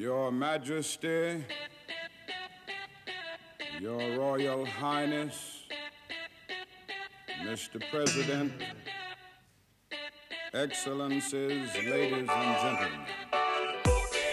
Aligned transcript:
Your 0.00 0.32
Majesty, 0.32 1.44
Your 3.78 4.16
Royal 4.16 4.64
Highness, 4.64 5.64
Mr. 7.42 7.82
President, 7.90 8.50
Excellencies, 10.54 11.68
ladies 11.74 12.30
and 12.30 12.56
gentlemen. 12.62 13.00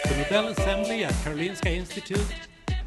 The 0.05 0.15
Nobel 0.15 0.47
Assembly 0.53 1.03
at 1.03 1.11
Karolinska 1.15 1.65
Institute 1.65 2.33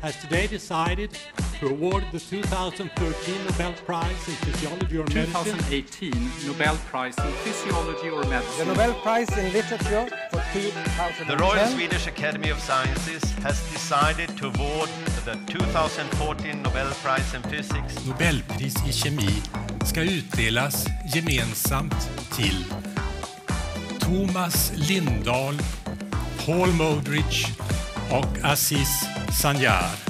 has 0.00 0.16
today 0.22 0.46
decided 0.46 1.10
to 1.58 1.68
award 1.68 2.04
the 2.12 2.18
2013 2.18 3.44
Nobel 3.44 3.74
Prize 3.84 4.26
in 4.26 4.34
Physiology 4.36 4.96
or 4.96 5.04
Medicine 5.12 5.58
2018 5.58 6.30
Nobel 6.46 6.76
Prize 6.86 7.18
in 7.18 7.32
Physiology 7.44 8.08
or 8.08 8.24
Medicine. 8.24 8.68
The 8.68 8.74
Nobel 8.74 8.94
Prize 9.02 9.28
in 9.36 9.52
Literature 9.52 10.08
for 10.30 10.39
2010 10.39 10.39
The 10.52 11.36
Royal 11.36 11.66
Swedish 11.68 12.08
Academy 12.08 12.50
of 12.50 12.58
Sciences 12.58 13.22
has 13.44 13.60
decided 13.70 14.36
to 14.38 14.46
award 14.46 14.88
the 15.24 15.38
2014 15.46 16.62
Nobel 16.62 16.90
Prize 17.04 17.36
in 17.36 17.42
Physics 17.42 18.06
Nobelpris 18.06 18.74
i 18.88 18.92
kemi 18.92 19.42
ska 19.84 20.02
utdelas 20.02 20.86
gemensamt 21.14 22.10
till 22.36 22.64
Thomas 24.00 24.72
Lindahl, 24.74 25.58
Paul 26.46 26.72
Modrich 26.72 27.46
och 28.10 28.44
Aziz 28.44 29.06
Sanjar. 29.42 30.09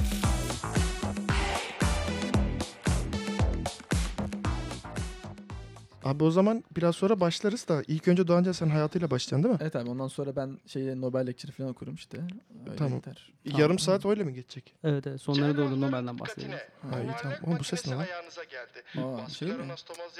Abi 6.10 6.24
o 6.24 6.30
zaman 6.30 6.64
biraz 6.76 6.96
sonra 6.96 7.20
başlarız 7.20 7.68
da 7.68 7.82
ilk 7.88 8.08
önce 8.08 8.26
Doğanca 8.28 8.54
sen 8.54 8.68
hayatıyla 8.68 9.10
başlayacaksın 9.10 9.42
değil 9.44 9.54
mi? 9.54 9.58
Evet 9.62 9.76
abi 9.76 9.90
ondan 9.90 10.08
sonra 10.08 10.36
ben 10.36 10.58
şey 10.66 11.00
Nobel 11.00 11.26
Lecture 11.26 11.52
falan 11.52 11.70
okurum 11.70 11.94
işte. 11.94 12.18
Öyle 12.66 12.76
Tamam. 12.76 12.92
yeter. 12.94 13.32
Yarım 13.44 13.78
saat 13.78 14.06
öyle 14.06 14.24
mi 14.24 14.34
geçecek? 14.34 14.74
Evet 14.84 15.06
evet 15.06 15.20
sonlara 15.20 15.56
doğru 15.56 15.80
Nobel'den 15.80 16.18
bahsedelim. 16.18 16.50
Ha 16.90 17.00
iyi 17.00 17.10
tamam. 17.22 17.38
Oğlum 17.46 17.58
bu 17.58 17.64
ses 17.64 17.86
ne 17.86 17.94
lan? 17.94 18.06
Aa, 18.96 19.28
şey 19.28 19.48
mi? 19.48 19.54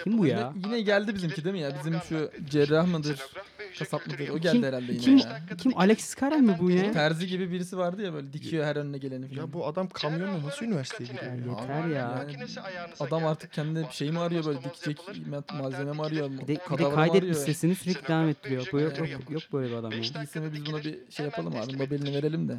Kim 0.04 0.18
bu 0.18 0.26
ya? 0.26 0.52
Yine 0.64 0.80
geldi 0.80 1.14
bizimki 1.14 1.44
değil 1.44 1.54
mi 1.54 1.60
ya? 1.60 1.78
Bizim 1.78 2.00
şu 2.08 2.30
cerrah 2.50 2.86
mıdır? 2.86 3.20
Kasap 3.78 4.06
mıdır? 4.06 4.28
O 4.28 4.38
geldi 4.38 4.52
Kim- 4.52 4.62
herhalde 4.62 4.92
yine 4.92 5.02
Kim, 5.04 5.18
ya. 5.18 5.42
kim 5.58 5.78
Alexis 5.78 6.20
Carrel 6.20 6.40
mi 6.40 6.56
bu 6.60 6.70
ya? 6.70 6.92
Terzi 6.92 7.26
gibi 7.26 7.50
birisi 7.50 7.78
vardı 7.78 8.02
ya 8.02 8.12
böyle 8.12 8.32
dikiyor 8.32 8.64
her 8.64 8.76
önüne 8.76 8.98
geleni 8.98 9.28
falan. 9.28 9.40
Ya 9.40 9.52
bu 9.52 9.66
adam 9.66 9.88
kamyonla 9.88 10.46
nasıl 10.46 10.66
üniversiteye 10.66 11.10
giriyor? 11.10 11.32
ya? 11.32 11.60
Yeter 11.60 11.86
ya. 11.86 12.26
Yani 12.74 12.94
adam 13.00 13.26
artık 13.26 13.52
kendine 13.52 13.88
bir 13.88 13.92
şey 13.92 14.10
mi 14.10 14.18
arıyor 14.18 14.44
böyle 14.44 14.64
dikecek 14.64 14.98
malzeme 15.52 15.79
mi 15.84 16.02
arıyor? 16.02 16.30
Bir 16.30 16.38
de, 16.38 16.46
bir 16.70 16.78
de 16.78 16.90
kaydetmiş 16.94 17.22
arıyor? 17.22 17.34
sesini 17.46 17.74
sürekli 17.74 18.08
devam 18.08 18.28
ettiriyor. 18.28 18.68
Bu 18.72 18.80
yok, 18.80 18.98
yok, 18.98 19.30
yok 19.30 19.42
böyle 19.52 19.70
bir 19.70 19.76
adam 19.76 19.92
ya. 19.92 19.98
Mi 19.98 20.52
biz 20.52 20.66
buna 20.66 20.84
bir 20.84 20.98
şey 21.10 21.26
yapalım 21.26 21.56
abi. 21.56 21.78
Nobel'ini 21.78 22.14
verelim 22.14 22.48
de. 22.48 22.58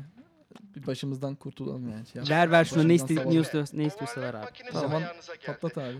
Bir 0.76 0.88
başımızdan 0.88 1.36
kurtulalım 1.36 1.90
yani. 1.90 2.06
Şey. 2.28 2.38
Ver 2.38 2.52
ver 2.52 2.66
şuna 2.66 2.84
ne, 2.84 2.94
iste, 2.96 3.16
ne, 3.16 3.20
istiyorsa, 3.40 3.78
ne 3.78 3.84
istiyorsa 3.84 4.22
ver 4.22 4.34
abi. 4.34 4.46
Tamam 4.74 5.04
patlat 5.46 5.78
abi. 5.78 5.98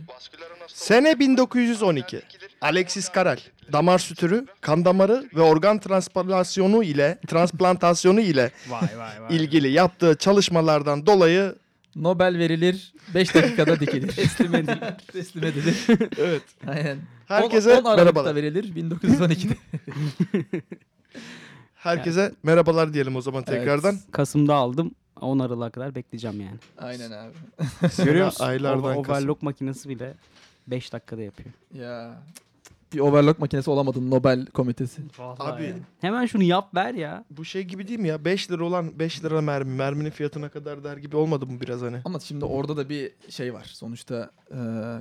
Sene 0.68 1.20
1912. 1.20 2.22
Alexis 2.62 3.12
Carrel, 3.16 3.40
damar 3.72 4.00
sütürü, 4.00 4.46
kan 4.62 4.86
damarı 4.86 5.30
ve 5.36 5.42
organ 5.42 5.80
transplantasyonu 5.80 6.84
ile 6.84 7.18
transplantasyonu 7.28 8.20
ile 8.22 8.52
Vay 8.70 8.82
vay 8.98 9.22
vay. 9.22 9.36
ilgili 9.36 9.72
yaptığı 9.72 10.16
çalışmalardan 10.16 11.06
dolayı 11.06 11.56
Nobel 11.96 12.38
verilir 12.38 12.94
5 13.14 13.36
dakikada 13.36 13.80
dikilir. 13.80 14.08
Teslim 14.16 14.56
edilir. 14.56 14.80
Teslim 15.12 15.44
edilir. 15.44 15.76
evet 16.18 16.44
Aynen. 16.68 16.98
Herkese 17.28 17.74
10, 17.74 17.84
10 17.84 17.86
Aralık'ta 17.86 18.04
merhabalar. 18.04 18.36
verilir 18.36 18.64
1912'de. 18.76 19.56
herkese 21.76 22.32
merhabalar 22.44 22.94
diyelim 22.94 23.16
o 23.16 23.22
zaman 23.22 23.44
tekrardan. 23.44 23.98
Kasım'da 24.12 24.56
aldım. 24.56 24.92
10 25.22 25.40
Aralık'a 25.40 25.70
kadar 25.70 25.96
bekleyeceğim 25.96 26.42
yani. 26.42 26.58
Aynen 26.78 27.12
abi. 27.12 27.34
Görüyor 28.06 28.26
musun? 28.26 28.46
Aylardan 28.46 28.84
Over- 28.84 29.02
Kasım. 29.04 29.12
overlock 29.16 29.42
makinesi 29.42 29.90
bile 29.90 30.14
5 30.68 30.94
dakikada 30.94 31.22
yapıyor. 31.22 31.50
Ya 31.74 32.22
bir 32.94 33.00
overlock 33.00 33.40
makinesi 33.40 33.70
olamadın 33.70 34.12
Nobel 34.12 34.46
komitesi. 34.46 35.02
Abi 35.40 35.74
Hemen 36.02 36.26
şunu 36.26 36.44
yap 36.44 36.76
ver 36.76 36.94
ya. 36.94 37.26
bu 37.32 37.46
şey 37.46 37.64
gibi 37.64 37.88
değil 37.88 38.00
mi 38.00 38.08
ya? 38.08 38.26
5 38.26 38.52
lira 38.52 38.64
olan 38.66 39.00
5 39.00 39.24
lira 39.24 39.42
mermi, 39.42 39.74
merminin 39.76 40.10
fiyatına 40.10 40.50
kadar 40.50 40.84
der 40.84 40.98
gibi 40.98 41.16
olmadı 41.18 41.46
mı 41.46 41.62
biraz 41.62 41.82
hani? 41.82 41.98
Ama 42.06 42.20
şimdi 42.20 42.46
orada 42.46 42.78
da 42.78 42.90
bir 42.90 43.12
şey 43.30 43.54
var. 43.54 43.64
Sonuçta 43.74 44.32
e, 44.52 44.58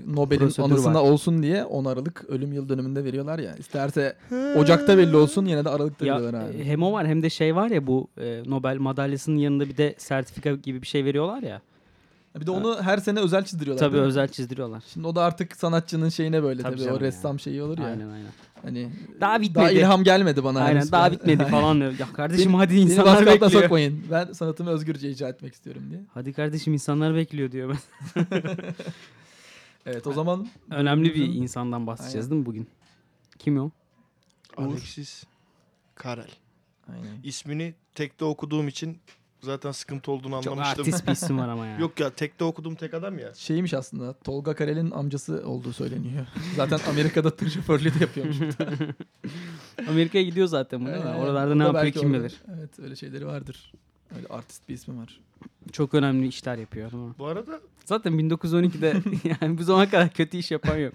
Nobel'in 0.07 0.41
Prosedür 0.41 0.69
anısına 0.69 0.95
var. 1.05 1.11
olsun 1.11 1.43
diye 1.43 1.65
10 1.65 1.85
Aralık 1.85 2.25
ölüm 2.29 2.53
yıl 2.53 2.69
dönümünde 2.69 3.05
veriyorlar 3.05 3.39
ya. 3.39 3.55
İsterse 3.57 4.17
Ocak'ta 4.57 4.99
belli 4.99 5.17
olsun 5.17 5.45
yine 5.47 5.65
de 5.65 5.69
Aralık'ta 5.69 6.07
Ya 6.07 6.15
veriyorlar 6.17 6.49
abi. 6.51 6.65
hem 6.65 6.83
o 6.83 6.93
var 6.93 7.07
hem 7.07 7.23
de 7.23 7.31
şey 7.31 7.57
var 7.57 7.71
ya 7.71 7.87
bu 7.87 8.09
e, 8.21 8.43
Nobel 8.47 8.77
madalyasının 8.77 9.37
yanında 9.37 9.69
bir 9.69 9.77
de 9.77 9.95
sertifika 9.99 10.51
gibi 10.53 10.83
bir 10.83 10.87
şey 10.87 11.05
veriyorlar 11.05 11.43
ya. 11.43 11.61
Bir 12.37 12.47
de 12.47 12.51
onu 12.51 12.83
her 12.83 12.99
sene 12.99 13.21
özel 13.21 13.45
çizdiriyorlar. 13.45 13.87
Tabii 13.89 13.97
özel 13.99 14.29
çizdiriyorlar. 14.29 14.83
Şimdi 14.93 15.07
o 15.07 15.15
da 15.17 15.23
artık 15.23 15.57
sanatçının 15.57 16.09
şeyine 16.09 16.43
böyle 16.43 16.63
Tabii 16.63 16.73
tabii, 16.73 16.81
canım 16.85 16.95
o 16.97 17.01
ya. 17.01 17.07
ressam 17.07 17.41
şeyi 17.41 17.63
olur 17.63 17.79
ya. 17.79 17.85
Aynen 17.87 18.09
aynen. 18.09 18.31
Hani 18.63 18.91
Daha 19.21 19.21
daha 19.21 19.41
bitmedi. 19.41 19.75
ilham 19.75 20.05
gelmedi 20.05 20.45
bana. 20.45 20.61
Aynen 20.61 20.77
henüz 20.81 20.93
daha 20.93 21.13
bitmedi 21.13 21.45
falan. 21.45 21.77
Ya 21.99 22.13
kardeşim 22.13 22.53
Beni- 22.53 22.57
hadi 22.57 22.75
Beni 22.75 22.81
insanlar 22.81 23.15
altına 23.17 23.27
bekliyor. 23.27 23.63
sokmayın. 23.63 24.05
Ben 24.11 24.33
sanatımı 24.33 24.71
özgürce 24.71 25.11
icra 25.11 25.29
etmek 25.29 25.55
istiyorum 25.55 25.83
diye. 25.91 26.01
Hadi 26.15 26.33
kardeşim 26.33 26.73
insanlar 26.73 27.15
bekliyor 27.15 27.53
diyor 27.53 27.77
ben. 28.17 28.27
Evet 29.87 30.07
o 30.07 30.13
zaman 30.13 30.49
Önemli 30.71 31.15
bir 31.15 31.27
insandan 31.35 31.87
bahsedeceğiz 31.87 32.25
Aynen. 32.27 32.31
değil 32.31 32.41
mi 32.41 32.47
bugün? 32.47 32.69
Kim 33.39 33.59
o? 33.61 33.71
Alexis 34.57 35.25
Carrel. 36.05 36.31
Aynen. 36.93 37.17
İsmini 37.25 37.75
tekte 37.95 38.25
okuduğum 38.25 38.69
için 38.69 38.99
zaten 39.43 39.73
sıkıntı 39.73 40.13
olduğunu 40.13 40.43
Çok 40.43 40.53
anlamıştım. 40.53 40.81
artist 40.85 41.07
bir 41.07 41.13
isim 41.13 41.39
var 41.39 41.49
ama 41.49 41.67
ya. 41.67 41.79
Yok 41.81 42.01
ya 42.01 42.11
tekte 42.11 42.45
okuduğum 42.45 42.75
tek 42.75 42.95
adam 42.95 43.19
ya. 43.19 43.35
Şeymiş 43.35 43.75
aslında 43.75 44.13
Tolga 44.13 44.55
Karel'in 44.55 44.91
amcası 44.91 45.43
olduğu 45.47 45.73
söyleniyor. 45.73 46.27
Zaten 46.57 46.79
Amerika'da 46.91 47.37
tır 47.37 47.51
şoförlüğü 47.51 47.95
de 47.95 47.99
yapıyormuş. 48.01 48.37
Amerika'ya 49.89 50.25
gidiyor 50.25 50.47
zaten 50.47 50.81
bu 50.81 50.87
değil 50.87 50.97
mi? 50.99 51.05
Aynen. 51.05 51.21
Oralarda 51.21 51.55
ne 51.55 51.63
yapıyor 51.63 51.93
kim 51.93 52.11
orada- 52.11 52.21
bilir. 52.25 52.41
Evet 52.59 52.79
öyle 52.79 52.97
şeyleri 52.97 53.27
vardır. 53.27 53.73
Öyle 54.17 54.27
artist 54.29 54.69
bir 54.69 54.75
ismi 54.75 54.99
var. 54.99 55.21
Çok 55.73 55.95
önemli 55.95 56.27
işler 56.27 56.59
yapıyor 56.59 56.93
mi? 56.93 57.15
Bu 57.19 57.27
arada 57.27 57.61
Zaten 57.85 58.13
1912'de 58.13 58.95
yani 59.41 59.59
bu 59.59 59.63
zamana 59.63 59.91
kadar 59.91 60.09
kötü 60.11 60.37
iş 60.37 60.51
yapan 60.51 60.77
yok. 60.77 60.95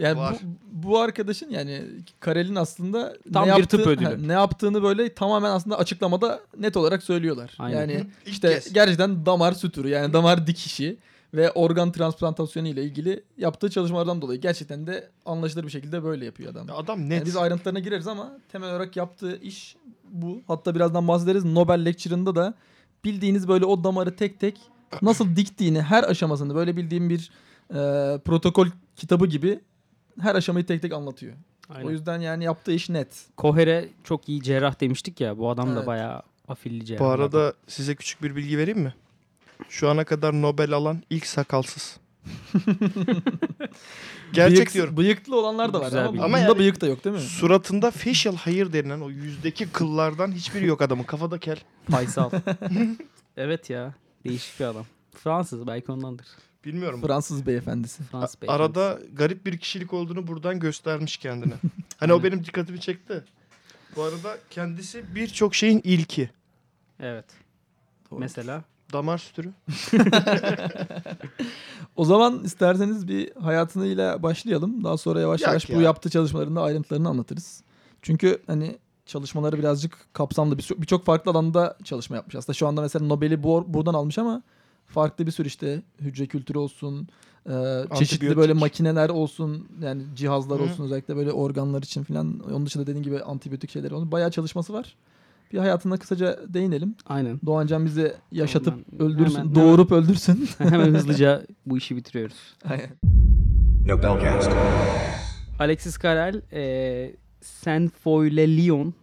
Yani 0.00 0.18
Var. 0.18 0.36
bu, 0.72 0.88
bu 0.88 0.98
arkadaşın 0.98 1.50
yani 1.50 1.82
Karel'in 2.20 2.54
aslında 2.54 3.16
Tam 3.32 3.48
ne 3.48 3.56
bir 3.56 3.64
tıp 3.64 3.80
yaptığı- 3.80 3.90
ödülü. 3.90 4.04
ha, 4.04 4.14
ne 4.26 4.32
yaptığını 4.32 4.82
böyle 4.82 5.14
tamamen 5.14 5.50
aslında 5.50 5.78
açıklamada 5.78 6.40
net 6.58 6.76
olarak 6.76 7.02
söylüyorlar. 7.02 7.54
Aynen. 7.58 7.78
Yani 7.80 7.92
İlk 8.26 8.32
işte 8.32 8.48
kez. 8.54 8.72
gerçekten 8.72 9.26
damar 9.26 9.52
sütürü 9.52 9.88
yani 9.88 10.12
damar 10.12 10.46
dikişi 10.46 10.96
ve 11.34 11.50
organ 11.50 11.92
transplantasyonu 11.92 12.68
ile 12.68 12.82
ilgili 12.84 13.22
yaptığı 13.38 13.70
çalışmalardan 13.70 14.22
dolayı 14.22 14.40
gerçekten 14.40 14.86
de 14.86 15.08
anlaşılır 15.26 15.64
bir 15.64 15.70
şekilde 15.70 16.04
böyle 16.04 16.24
yapıyor 16.24 16.52
adam. 16.52 16.66
adam 16.76 17.00
Yani 17.00 17.08
net. 17.10 17.26
biz 17.26 17.36
ayrıntılarına 17.36 17.78
gireriz 17.80 18.06
ama 18.08 18.32
temel 18.52 18.70
olarak 18.70 18.96
yaptığı 18.96 19.36
iş 19.36 19.76
bu. 20.10 20.42
Hatta 20.46 20.74
birazdan 20.74 21.08
bahsederiz. 21.08 21.44
Nobel 21.44 21.84
Lecture'ında 21.84 22.34
da 22.36 22.54
bildiğiniz 23.04 23.48
böyle 23.48 23.64
o 23.64 23.84
damarı 23.84 24.16
tek 24.16 24.40
tek 24.40 24.60
nasıl 25.02 25.36
diktiğini 25.36 25.82
her 25.82 26.04
aşamasını 26.04 26.54
böyle 26.54 26.76
bildiğim 26.76 27.10
bir 27.10 27.30
e, 27.70 27.74
protokol 28.18 28.66
kitabı 28.96 29.26
gibi 29.26 29.60
her 30.20 30.34
aşamayı 30.34 30.66
tek 30.66 30.82
tek 30.82 30.92
anlatıyor. 30.92 31.32
Aynen. 31.68 31.86
O 31.86 31.90
yüzden 31.90 32.20
yani 32.20 32.44
yaptığı 32.44 32.72
iş 32.72 32.88
net. 32.88 33.08
Koher'e 33.36 33.88
çok 34.04 34.28
iyi 34.28 34.42
cerrah 34.42 34.80
demiştik 34.80 35.20
ya. 35.20 35.38
Bu 35.38 35.50
adam 35.50 35.68
da 35.68 35.76
Evet. 35.78 35.86
bayağı 35.86 36.22
afilli 36.48 36.84
cerrah. 36.84 37.00
Bu 37.00 37.06
arada 37.06 37.54
size 37.66 37.94
küçük 37.94 38.22
bir 38.22 38.36
bilgi 38.36 38.58
vereyim 38.58 38.80
mi? 38.80 38.94
Şu 39.68 39.88
ana 39.90 40.04
kadar 40.04 40.42
Nobel 40.42 40.72
alan 40.72 41.02
ilk 41.10 41.26
sakalsız. 41.26 41.96
Gerçek 44.32 44.58
Bıyık- 44.58 44.74
diyorum. 44.74 44.96
Bıyıklı 44.96 45.36
olanlar 45.40 45.72
da 45.72 45.80
var 45.80 45.84
Güzel 45.84 46.00
ama, 46.00 46.10
ama 46.10 46.24
Ama 46.24 46.36
bunda 46.36 46.48
yani- 46.48 46.58
bıyık 46.58 46.80
da 46.80 46.86
yok 46.86 47.04
değil 47.04 47.16
mi? 47.16 47.22
Suratında 47.22 47.90
facial 47.90 48.36
hair 48.36 48.72
denilen 48.72 49.00
o 49.00 49.10
yüzdeki 49.10 49.68
kıllardan 49.72 50.32
hiçbiri 50.32 50.66
yok 50.66 50.82
adamın. 50.82 51.04
Kafada 51.04 51.38
kel. 51.38 51.58
Faysal. 51.90 52.30
evet 53.36 53.70
ya. 53.70 53.94
Değişik 54.24 54.60
bir 54.60 54.64
adam. 54.64 54.84
Fransız 55.14 55.66
belki 55.66 55.92
ondandır. 55.92 56.26
Bilmiyorum. 56.64 57.00
Fransız 57.02 57.46
beyefendisi. 57.46 58.02
Fransız 58.02 58.42
beyefendisi. 58.42 58.62
Arada 58.62 58.98
garip 59.12 59.46
bir 59.46 59.58
kişilik 59.58 59.92
olduğunu 59.92 60.26
buradan 60.26 60.60
göstermiş 60.60 61.16
kendine. 61.16 61.54
hani 61.98 62.12
o 62.12 62.22
benim 62.22 62.44
dikkatimi 62.44 62.80
çekti. 62.80 63.24
Bu 63.96 64.02
arada 64.02 64.38
kendisi 64.50 65.14
birçok 65.14 65.54
şeyin 65.54 65.80
ilki. 65.84 66.30
Evet. 67.00 67.24
Doğru. 68.10 68.20
Mesela 68.20 68.64
Damar 68.92 69.18
sütürü. 69.18 69.52
O 71.96 72.04
zaman 72.04 72.44
isterseniz 72.44 73.08
bir 73.08 73.36
hayatıyla 73.36 74.22
başlayalım. 74.22 74.84
Daha 74.84 74.96
sonra 74.96 75.20
yavaş 75.20 75.40
Yak 75.40 75.48
yavaş 75.48 75.68
ya. 75.68 75.76
bu 75.76 75.80
yaptığı 75.80 76.10
çalışmaların 76.10 76.56
da 76.56 76.62
ayrıntılarını 76.62 77.08
anlatırız. 77.08 77.62
Çünkü 78.02 78.42
hani 78.46 78.78
çalışmaları 79.06 79.58
birazcık 79.58 79.98
kapsamlı. 80.12 80.58
Bir- 80.58 80.68
Birçok 80.78 81.04
farklı 81.04 81.30
alanda 81.30 81.76
çalışma 81.84 82.16
yapmış. 82.16 82.34
Aslında 82.34 82.54
şu 82.54 82.66
anda 82.68 82.80
mesela 82.80 83.06
Nobel'i 83.06 83.42
bu, 83.42 83.64
buradan 83.68 83.94
almış 83.94 84.18
ama 84.18 84.42
farklı 84.88 85.26
bir 85.26 85.30
sürü 85.30 85.48
işte 85.48 85.82
hücre 86.00 86.26
kültürü 86.26 86.58
olsun, 86.58 87.08
e, 87.50 87.84
çeşitli 87.98 88.36
böyle 88.36 88.52
makineler 88.52 89.08
olsun, 89.08 89.68
yani 89.82 90.02
cihazlar 90.14 90.58
Hı. 90.60 90.62
olsun 90.62 90.84
özellikle 90.84 91.16
böyle 91.16 91.32
organlar 91.32 91.82
için 91.82 92.02
falan. 92.02 92.40
Onun 92.40 92.66
dışında 92.66 92.86
dediğin 92.86 93.02
gibi 93.02 93.22
antibiyotik 93.22 93.70
şeyler 93.70 93.90
olsun. 93.90 94.12
Bayağı 94.12 94.30
çalışması 94.30 94.72
var. 94.72 94.96
Bir 95.52 95.58
hayatına 95.58 95.96
kısaca 95.96 96.40
değinelim. 96.54 96.94
Aynen. 97.06 97.40
Doğancan 97.46 97.84
bizi 97.84 98.14
yaşatıp 98.32 98.74
Hemen- 98.74 99.02
öldürsün, 99.12 99.38
hemen- 99.38 99.54
doğurup 99.54 99.92
öldürsün. 99.92 100.48
Hemen 100.58 100.94
hızlıca 100.94 101.46
bu 101.66 101.78
işi 101.78 101.96
bitiriyoruz. 101.96 102.54
Aynen. 102.64 102.90
Alexis 105.58 105.98
Carrel 106.02 106.42
e, 106.52 107.12
Saint-Foy-le-Lyon 107.40 108.94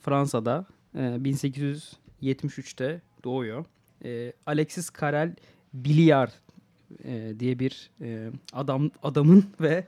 Fransa'da 0.00 0.66
e, 0.94 0.98
1873'te 1.00 3.02
doğuyor. 3.24 3.64
E, 4.04 4.32
Alexis 4.46 4.90
Carrel 5.00 5.34
Billiard 5.74 6.30
e, 7.04 7.32
diye 7.40 7.58
bir 7.58 7.90
e, 8.00 8.30
adam 8.52 8.90
adamın 9.02 9.44
ve 9.60 9.84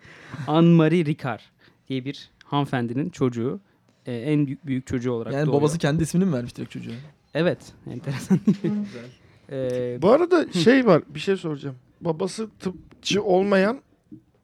Anne-Marie 0.46 1.04
Ricard 1.06 1.40
diye 1.88 2.04
bir 2.04 2.30
hanımefendinin 2.44 3.10
çocuğu. 3.10 3.60
E, 4.06 4.16
en 4.16 4.46
büyük, 4.46 4.66
büyük 4.66 4.86
çocuğu 4.86 5.12
olarak 5.12 5.32
Yani 5.32 5.46
doğuyor. 5.46 5.60
babası 5.60 5.78
kendi 5.78 6.02
ismini 6.02 6.24
mi 6.24 6.32
vermiş 6.32 6.56
direkt 6.56 6.70
çocuğa? 6.72 6.94
Evet. 7.34 7.58
Enteresan. 7.90 8.40
E, 9.52 9.98
Bu 10.02 10.10
arada 10.10 10.52
şey 10.52 10.86
var 10.86 11.02
bir 11.08 11.20
şey 11.20 11.36
soracağım. 11.36 11.76
Babası 12.00 12.48
tıpçı 12.58 13.22
olmayan 13.22 13.80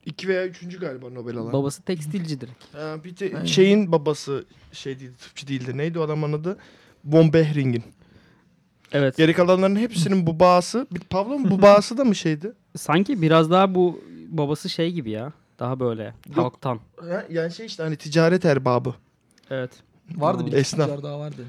iki 0.06 0.28
veya 0.28 0.46
üçüncü 0.46 0.80
galiba 0.80 1.08
Nobel 1.10 1.36
alan. 1.36 1.52
babası 1.52 1.82
tekstilci 1.82 2.40
direkt. 2.40 2.74
Ha, 2.74 2.96
bir 3.04 3.16
de 3.16 3.24
Aynen. 3.36 3.44
şeyin 3.44 3.92
babası 3.92 4.44
şey 4.72 5.00
değil, 5.00 5.10
tıpçı 5.20 5.48
değildi. 5.48 5.76
Neydi 5.76 5.98
o 5.98 6.02
adamın 6.02 6.32
adı? 6.32 6.58
Von 7.04 7.32
Behring'in. 7.32 7.82
Evet. 8.92 9.16
Geri 9.16 9.32
kalanların 9.34 9.76
hepsinin 9.76 10.26
babası, 10.26 10.86
bir 10.94 11.00
Pavlov'un 11.00 11.50
babası 11.50 11.98
da 11.98 12.04
mı 12.04 12.14
şeydi? 12.14 12.52
Sanki 12.76 13.22
biraz 13.22 13.50
daha 13.50 13.74
bu 13.74 14.00
babası 14.28 14.68
şey 14.68 14.92
gibi 14.92 15.10
ya. 15.10 15.32
Daha 15.58 15.80
böyle 15.80 16.14
halktan. 16.34 16.80
Ha, 17.00 17.24
Yani 17.30 17.52
şey 17.52 17.66
işte 17.66 17.82
hani 17.82 17.96
ticaret 17.96 18.44
erbabı. 18.44 18.94
Evet. 19.50 19.70
Vardı 20.14 20.46
bir 20.46 20.52
Esnaf. 20.52 20.88
Esnaf. 20.88 21.02
daha 21.02 21.18
vardı. 21.18 21.44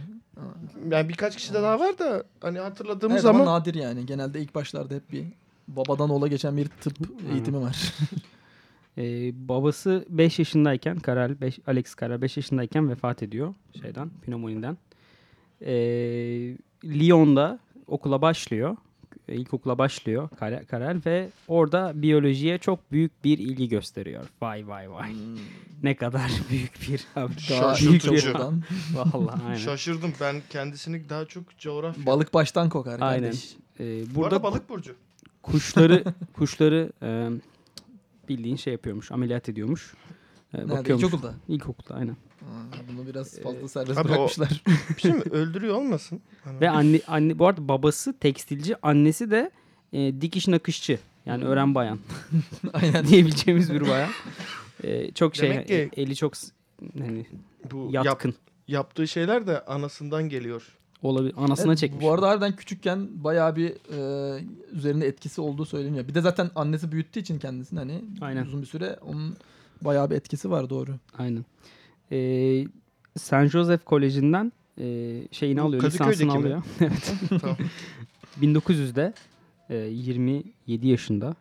Yani 0.89 1.10
birkaç 1.10 1.36
kişi 1.36 1.54
de 1.54 1.62
daha 1.62 1.80
var 1.80 2.00
da 2.00 2.24
hani 2.42 2.60
hatırladığımız 2.60 3.13
Evet 3.16 3.22
zaman 3.22 3.40
ama 3.40 3.51
nadir 3.60 3.75
yani. 3.75 4.06
Genelde 4.06 4.42
ilk 4.42 4.56
başlarda 4.56 4.95
hep 4.95 5.12
bir 5.12 5.24
babadan 5.68 6.10
oğula 6.10 6.28
geçen 6.28 6.57
bir 6.57 6.68
tıp 6.68 6.98
eğitimi 7.31 7.62
var. 7.62 7.94
Ee, 9.00 9.31
babası 9.50 10.06
5 10.10 10.40
yaşındayken 10.40 11.00
Karel, 11.00 11.42
beş, 11.42 11.60
Alex 11.68 11.95
Karel 11.95 12.22
5 12.22 12.38
yaşındayken 12.38 12.90
vefat 12.90 13.24
ediyor 13.24 13.54
şeyden, 13.81 14.10
pneumoniden. 14.25 14.78
Ee, 15.62 15.71
Lyon'da 16.86 17.59
okula 17.88 18.21
başlıyor. 18.21 18.77
e, 19.27 19.36
İlkokula 19.36 19.77
başlıyor 19.77 20.30
Karel, 20.39 20.65
Karel 20.65 21.01
ve 21.06 21.30
orada 21.48 21.92
biyolojiye 21.95 22.57
çok 22.57 22.92
büyük 22.92 23.24
bir 23.24 23.38
ilgi 23.38 23.69
gösteriyor. 23.69 24.24
Vay 24.42 24.68
vay 24.68 24.92
vay. 24.92 25.12
Ne 25.83 25.95
kadar 25.95 26.31
büyük 26.50 26.74
bir 26.89 27.06
Daha 27.15 27.30
Şaşırtıcı. 27.39 27.89
büyük 27.89 28.01
çocuktan. 28.04 28.63
Vallahi 28.94 29.44
aynen. 29.45 29.57
şaşırdım. 29.57 30.13
Ben 30.21 30.42
kendisini 30.50 31.09
daha 31.09 31.25
çok 31.25 31.57
coğrafya. 31.59 32.06
Balık 32.06 32.33
baştan 32.33 32.69
kokar 32.69 33.00
Aynen. 33.00 33.24
kardeş. 33.24 33.56
Ee, 33.80 34.01
Bu 34.12 34.15
burada 34.15 34.36
arada 34.36 34.44
balık 34.44 34.69
burcu. 34.69 34.95
kuşları 35.44 36.04
kuşları 36.33 36.92
e, 37.04 37.30
bildiğin 38.30 38.56
şey 38.56 38.74
yapıyormuş, 38.74 39.12
ameliyat 39.12 39.50
ediyormuş. 39.50 39.94
E, 40.54 40.58
Nerede? 40.58 40.70
bakıyormuş. 40.72 41.04
İlkokulda. 41.06 41.34
İlkokulda 41.48 41.94
aynen. 41.96 42.12
Aa, 42.42 42.76
bunu 42.92 43.08
biraz 43.08 43.40
fazla 43.40 43.68
serbest 43.68 44.00
Abi 44.00 44.08
o- 44.08 44.12
bırakmışlar. 44.12 44.64
Şey 44.98 45.12
mi? 45.12 45.22
Öldürüyor 45.32 45.76
olmasın? 45.76 46.22
Hani 46.44 46.62
Ve 46.62 46.70
anne, 46.70 47.02
anne 47.08 47.40
bu 47.40 47.48
arada 47.48 47.68
babası 47.68 48.14
tekstilci, 48.20 48.76
annesi 48.82 49.32
de 49.32 49.52
e, 49.94 50.22
dikiş 50.22 50.48
nakışçı. 50.48 51.00
Yani 51.26 51.44
öğren 51.44 51.76
bayan 51.76 52.00
Aynen. 52.74 53.08
diyebileceğimiz 53.08 53.74
bir 53.74 53.82
bayan. 53.90 54.10
E, 54.84 55.12
çok 55.12 55.36
şey 55.36 55.50
Demek 55.50 55.68
ki- 55.68 55.90
e- 55.96 56.02
eli 56.02 56.16
çok 56.16 56.34
hani 57.00 57.26
bu 57.72 57.90
yap- 57.92 58.06
yatkın 58.06 58.36
yaptığı 58.68 59.08
şeyler 59.08 59.48
de 59.48 59.66
anasından 59.66 60.30
geliyor. 60.30 60.64
olabilir. 61.02 61.34
Anasına 61.38 61.68
Evet, 61.72 61.78
çekmiş. 61.80 62.02
Bu 62.02 62.12
arada 62.12 62.28
harbiden 62.30 62.56
küçükken 62.56 63.24
bayağı 63.24 63.56
bir 63.56 63.70
e, 63.70 64.44
üzerinde 64.72 65.08
etkisi 65.08 65.42
olduğu 65.42 65.66
söyleniyor. 65.66 66.08
Bir 66.08 66.16
de 66.16 66.22
zaten 66.22 66.50
annesi 66.56 66.92
büyüttüğü 66.92 67.20
için 67.20 67.40
kendisini 67.40 67.80
hani 67.80 68.02
Aynen. 68.22 68.46
uzun 68.46 68.62
bir 68.62 68.68
süre 68.68 69.00
onun 69.02 69.38
bayağı 69.82 70.10
bir 70.10 70.16
etkisi 70.16 70.52
var 70.52 70.70
doğru. 70.70 70.92
Aynen. 71.18 71.46
E, 72.12 72.18
Saint 73.18 73.52
Joseph 73.52 73.86
Koleji'nden 73.86 74.52
e, 74.80 74.84
şeyini 75.32 75.62
Bu 75.62 75.66
alıyor, 75.66 75.84
lisansını 75.84 76.32
alıyor. 76.32 76.64
evet. 76.80 77.14
Tamam. 77.42 77.58
1900'de 78.42 79.14
e, 79.70 79.76
27 79.76 80.88
yaşında. 80.88 81.36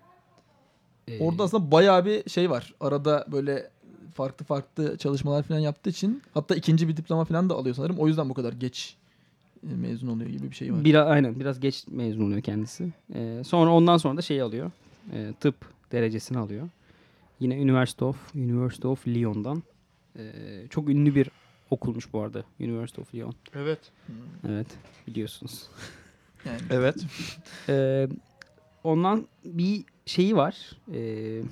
E, 1.08 1.24
Orada 1.24 1.42
aslında 1.42 1.70
bayağı 1.70 2.04
bir 2.04 2.30
şey 2.30 2.50
var. 2.50 2.74
Arada 2.80 3.26
böyle 3.32 3.70
farklı 4.14 4.44
farklı 4.44 4.98
çalışmalar 4.98 5.42
falan 5.42 5.60
yaptığı 5.60 5.90
için 5.90 6.22
hatta 6.34 6.54
ikinci 6.54 6.88
bir 6.88 6.96
diploma 6.96 7.24
falan 7.24 7.50
da 7.50 7.54
alıyor 7.54 7.74
sanırım. 7.74 7.98
O 7.98 8.08
yüzden 8.08 8.28
bu 8.28 8.34
kadar 8.34 8.52
geç 8.52 8.96
e, 9.72 9.74
mezun 9.74 10.08
oluyor 10.08 10.30
gibi 10.30 10.50
bir 10.50 10.56
şey 10.56 10.72
var. 10.72 10.84
Biraz 10.84 11.08
aynen 11.08 11.40
biraz 11.40 11.60
geç 11.60 11.84
mezun 11.88 12.26
oluyor 12.26 12.40
kendisi. 12.40 12.92
Ee, 13.14 13.42
sonra 13.46 13.70
ondan 13.72 13.96
sonra 13.96 14.16
da 14.16 14.22
şey 14.22 14.42
alıyor. 14.42 14.70
e, 15.12 15.32
tıp 15.40 15.54
derecesini 15.92 16.38
alıyor. 16.38 16.68
Yine 17.40 17.54
University 17.54 18.04
of 18.04 18.34
University 18.34 18.86
of 18.86 19.06
Lyon'dan. 19.08 19.62
Ee, 20.18 20.22
çok 20.70 20.88
ünlü 20.88 21.14
bir 21.14 21.30
okulmuş 21.70 22.12
bu 22.12 22.20
arada. 22.20 22.44
University 22.60 23.00
of 23.00 23.14
Lyon. 23.14 23.34
Evet. 23.54 23.78
Evet 24.48 24.66
biliyorsunuz. 25.06 25.68
Yani 26.44 26.58
Evet. 26.70 26.96
Ee, 27.68 28.08
ondan 28.84 29.26
bir 29.44 29.84
şeyi 30.06 30.36
var. 30.36 30.56
Ee, 30.94 31.42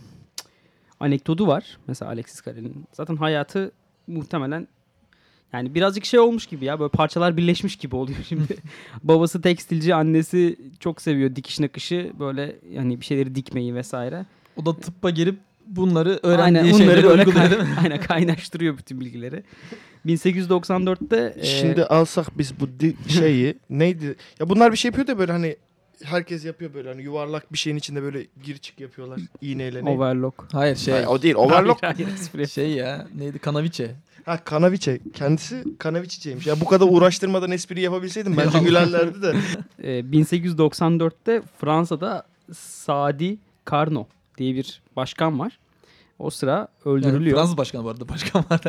anekdotu 1.01 1.47
var. 1.47 1.79
Mesela 1.87 2.11
Alexis 2.11 2.47
Carrel'in. 2.47 2.85
Zaten 2.93 3.17
hayatı 3.17 3.73
muhtemelen 4.07 4.69
yani 5.53 5.75
birazcık 5.75 6.05
şey 6.05 6.21
olmuş 6.21 6.47
gibi 6.47 6.65
ya. 6.65 6.81
Böyle 6.81 6.91
parçalar 6.91 7.37
birleşmiş 7.37 7.77
gibi 7.77 7.97
oluyor 7.97 8.19
şimdi. 8.29 8.57
Babası 9.03 9.41
tekstilci, 9.43 9.95
annesi 9.95 10.57
çok 10.81 11.03
seviyor 11.03 11.37
dikiş 11.37 11.61
nakışı. 11.61 12.13
Böyle 12.19 12.57
yani 12.71 13.01
bir 13.01 13.05
şeyleri 13.05 13.35
dikmeyi 13.35 13.75
vesaire. 13.75 14.27
o 14.57 14.67
da 14.67 14.77
tıbba 14.77 15.11
girip 15.11 15.39
bunları 15.67 16.21
öğrendiği 16.23 16.63
Aynen, 16.65 16.79
şeyleri 16.79 17.07
uyguluyor 17.07 17.33
kay- 17.35 17.51
değil 17.51 17.63
mi? 17.63 17.69
aynen 17.83 18.01
kaynaştırıyor 18.01 18.79
bütün 18.79 19.01
bilgileri. 19.01 19.43
1894'te 20.07 21.35
e, 21.41 21.45
Şimdi 21.45 21.85
alsak 21.85 22.39
biz 22.39 22.61
bu 22.61 22.67
di- 22.81 22.97
şeyi 23.09 23.59
neydi? 23.71 24.17
Ya 24.41 24.49
bunlar 24.49 24.73
bir 24.73 24.77
şey 24.77 24.89
yapıyor 24.89 25.07
da 25.07 25.19
böyle 25.19 25.33
hani 25.33 25.57
herkes 26.05 26.45
yapıyor 26.45 26.75
böyle 26.75 26.89
hani 26.89 27.03
yuvarlak 27.03 27.53
bir 27.53 27.59
şeyin 27.59 27.77
içinde 27.77 28.03
böyle 28.03 28.27
gir 28.45 28.57
çık 28.59 28.81
yapıyorlar 28.81 29.21
iğneyle. 29.41 29.85
neydi? 29.85 29.97
overlock. 29.97 30.35
Hayır 30.53 30.77
şey 30.77 30.95
Hayır, 30.95 31.07
o 31.07 31.23
değil. 31.23 31.35
Overlock. 31.39 31.83
Hayır, 31.83 32.07
hayır, 32.35 32.47
şey 32.47 32.71
ya 32.71 33.07
neydi 33.15 33.39
kanaviçe. 33.39 33.91
Ha 34.25 34.45
kanaviçe. 34.45 35.01
Kendisi 35.15 35.65
kanaviçeciymiş. 35.79 36.47
Ya 36.47 36.61
bu 36.61 36.65
kadar 36.65 36.87
uğraştırmadan 36.91 37.51
espri 37.51 37.81
yapabilseydim 37.81 38.37
bence 38.37 38.59
gülerlerdi 38.59 39.23
de. 39.23 39.35
Ee, 39.83 40.01
1894'te 40.01 41.43
Fransa'da 41.61 42.27
Sadi 42.53 43.39
Carnot 43.71 44.07
diye 44.39 44.55
bir 44.55 44.83
başkan 44.97 45.39
var. 45.39 45.59
O 46.19 46.31
sıra 46.31 46.53
Yani 46.55 46.69
öldürülüyor. 46.85 47.37
Fransız 47.39 47.57
başkanı 47.57 47.85
vardı 47.85 48.09
başkan 48.09 48.45
var. 48.51 48.61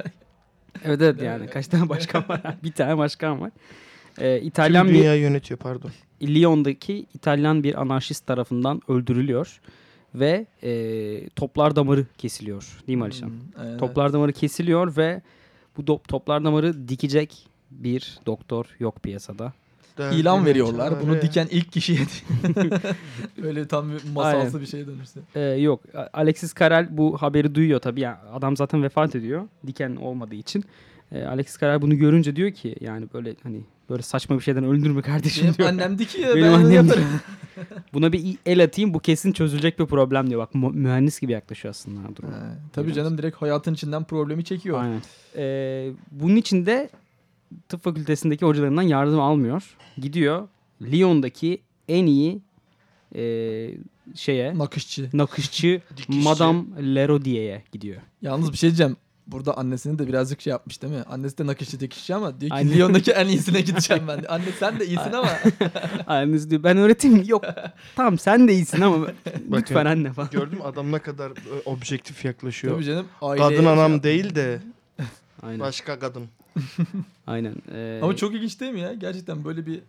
evet 0.83 1.01
evet 1.01 1.21
yani 1.21 1.47
kaç 1.47 1.67
tane 1.67 1.89
başkan 1.89 2.23
var? 2.29 2.41
bir 2.63 2.71
tane 2.71 2.97
başkan 2.97 3.41
var. 3.41 3.51
Ee, 4.17 4.41
İtalyan 4.41 4.89
bir 4.89 4.93
dünya 4.93 5.15
yönetiyor 5.15 5.59
pardon. 5.59 5.91
Lyon'daki 6.23 7.05
İtalyan 7.13 7.63
bir 7.63 7.81
anarşist 7.81 8.27
tarafından 8.27 8.81
öldürülüyor 8.87 9.61
ve 10.15 10.45
e, 10.63 11.29
toplar 11.29 11.75
damarı 11.75 12.05
kesiliyor. 12.17 12.79
Değil 12.87 12.97
mi 12.97 13.03
Alişan? 13.03 13.27
Hmm, 13.27 13.35
aynen. 13.57 13.77
Toplar 13.77 14.13
damarı 14.13 14.33
kesiliyor 14.33 14.97
ve 14.97 15.21
bu 15.77 15.81
do- 15.81 16.07
toplar 16.07 16.43
damarı 16.45 16.87
dikecek 16.87 17.47
bir 17.71 18.19
doktor 18.25 18.65
yok 18.79 19.03
piyasada. 19.03 19.53
İlan 19.99 20.45
veriyorlar. 20.45 20.93
Bunu 21.01 21.13
Çare. 21.13 21.21
diken 21.21 21.47
ilk 21.51 21.71
kişiye. 21.71 21.99
Öyle 23.43 23.67
tam 23.67 23.91
bir 23.91 24.01
masalsı 24.13 24.47
Aynen. 24.47 24.61
bir 24.61 24.65
şey 24.65 24.87
dönürse. 24.87 25.19
Ee, 25.35 25.41
yok. 25.41 25.81
Alexis 26.13 26.53
Carrel 26.59 26.97
bu 26.97 27.17
haberi 27.17 27.55
duyuyor 27.55 27.79
tabii. 27.79 28.01
Yani 28.01 28.17
adam 28.33 28.57
zaten 28.57 28.83
vefat 28.83 29.15
ediyor. 29.15 29.41
Diken 29.67 29.95
olmadığı 29.95 30.35
için. 30.35 30.63
Ee, 31.11 31.23
Alexis 31.23 31.61
Carrel 31.61 31.81
bunu 31.81 31.95
görünce 31.97 32.35
diyor 32.35 32.51
ki 32.51 32.75
yani 32.81 33.05
böyle 33.13 33.35
hani 33.43 33.61
böyle 33.89 34.01
saçma 34.01 34.35
bir 34.35 34.41
şeyden 34.41 34.63
öldürme 34.63 35.01
kardeşim 35.01 35.43
Benim 35.43 35.57
diyor. 35.57 35.69
annem 35.69 35.99
dikiyor. 35.99 36.35
Benim 36.35 36.47
ben 36.47 36.53
annem 36.53 36.71
yaparım. 36.71 37.05
Buna 37.93 38.13
bir 38.13 38.37
el 38.45 38.63
atayım 38.63 38.93
bu 38.93 38.99
kesin 38.99 39.31
çözülecek 39.31 39.79
bir 39.79 39.85
problem 39.85 40.29
diyor. 40.29 40.41
Bak 40.41 40.55
mühendis 40.75 41.19
gibi 41.19 41.31
yaklaşıyor 41.31 41.69
aslında 41.69 42.15
durum. 42.15 42.29
Tabii 42.73 42.93
canım 42.93 43.17
direkt 43.17 43.35
hayatın 43.37 43.73
içinden 43.73 44.03
problemi 44.03 44.43
çekiyor. 44.43 44.79
Aynen. 44.79 45.01
Ee, 45.35 45.91
bunun 46.11 46.35
için 46.35 46.65
de 46.65 46.89
tıp 47.69 47.83
fakültesindeki 47.83 48.45
hocalarından 48.45 48.81
yardım 48.81 49.19
almıyor. 49.19 49.77
Gidiyor 49.97 50.47
Lyon'daki 50.81 51.61
en 51.89 52.05
iyi 52.05 52.41
e, 53.15 53.21
şeye 54.15 54.57
Nakışçı. 54.57 55.09
nakışçı 55.13 55.81
Dikişçi. 55.97 56.23
Madame 56.23 56.63
Lerodier'e 56.95 57.63
gidiyor. 57.71 58.01
Yalnız 58.21 58.51
bir 58.51 58.57
şey 58.57 58.69
diyeceğim. 58.69 58.97
Burada 59.27 59.57
annesini 59.57 59.99
de 59.99 60.07
birazcık 60.07 60.41
şey 60.41 60.51
yapmış 60.51 60.81
değil 60.81 60.93
mi? 60.93 61.03
Annesi 61.09 61.37
de 61.37 61.45
nakışçı 61.47 61.79
dikişçi 61.79 62.15
ama 62.15 62.41
diyor 62.41 62.49
ki 62.49 62.55
Aynen. 62.55 62.77
Lyon'daki 62.77 63.11
en 63.11 63.27
iyisine 63.27 63.61
gideceğim 63.61 64.03
ben. 64.07 64.25
Anne 64.29 64.45
sen 64.59 64.79
de 64.79 64.85
iyisin 64.85 65.11
ama. 65.11 65.29
Annesi 66.07 66.49
diyor 66.49 66.63
ben 66.63 66.77
öğreteyim. 66.77 67.23
Yok 67.27 67.45
tamam 67.95 68.19
sen 68.19 68.47
de 68.47 68.53
iyisin 68.53 68.81
ama 68.81 69.07
lütfen 69.51 69.85
anne 69.85 70.13
falan. 70.13 70.29
Gördün 70.31 70.57
mü 70.57 70.63
adam 70.63 70.91
ne 70.91 70.99
kadar 70.99 71.31
e, 71.31 71.61
objektif 71.65 72.25
yaklaşıyor. 72.25 72.73
Tabii 72.75 72.85
canım. 72.85 73.05
Kadın 73.19 73.65
anam 73.65 74.03
değil 74.03 74.35
de 74.35 74.59
Aynen. 75.43 75.59
başka 75.59 75.99
kadın. 75.99 76.23
Aynen. 77.27 77.55
ee, 77.73 77.99
Ama 78.03 78.15
çok 78.15 78.35
ilginç 78.35 78.59
değil 78.59 78.71
mi 78.73 78.79
ya? 78.79 78.93
Gerçekten 78.93 79.43
böyle 79.45 79.65
bir 79.65 79.79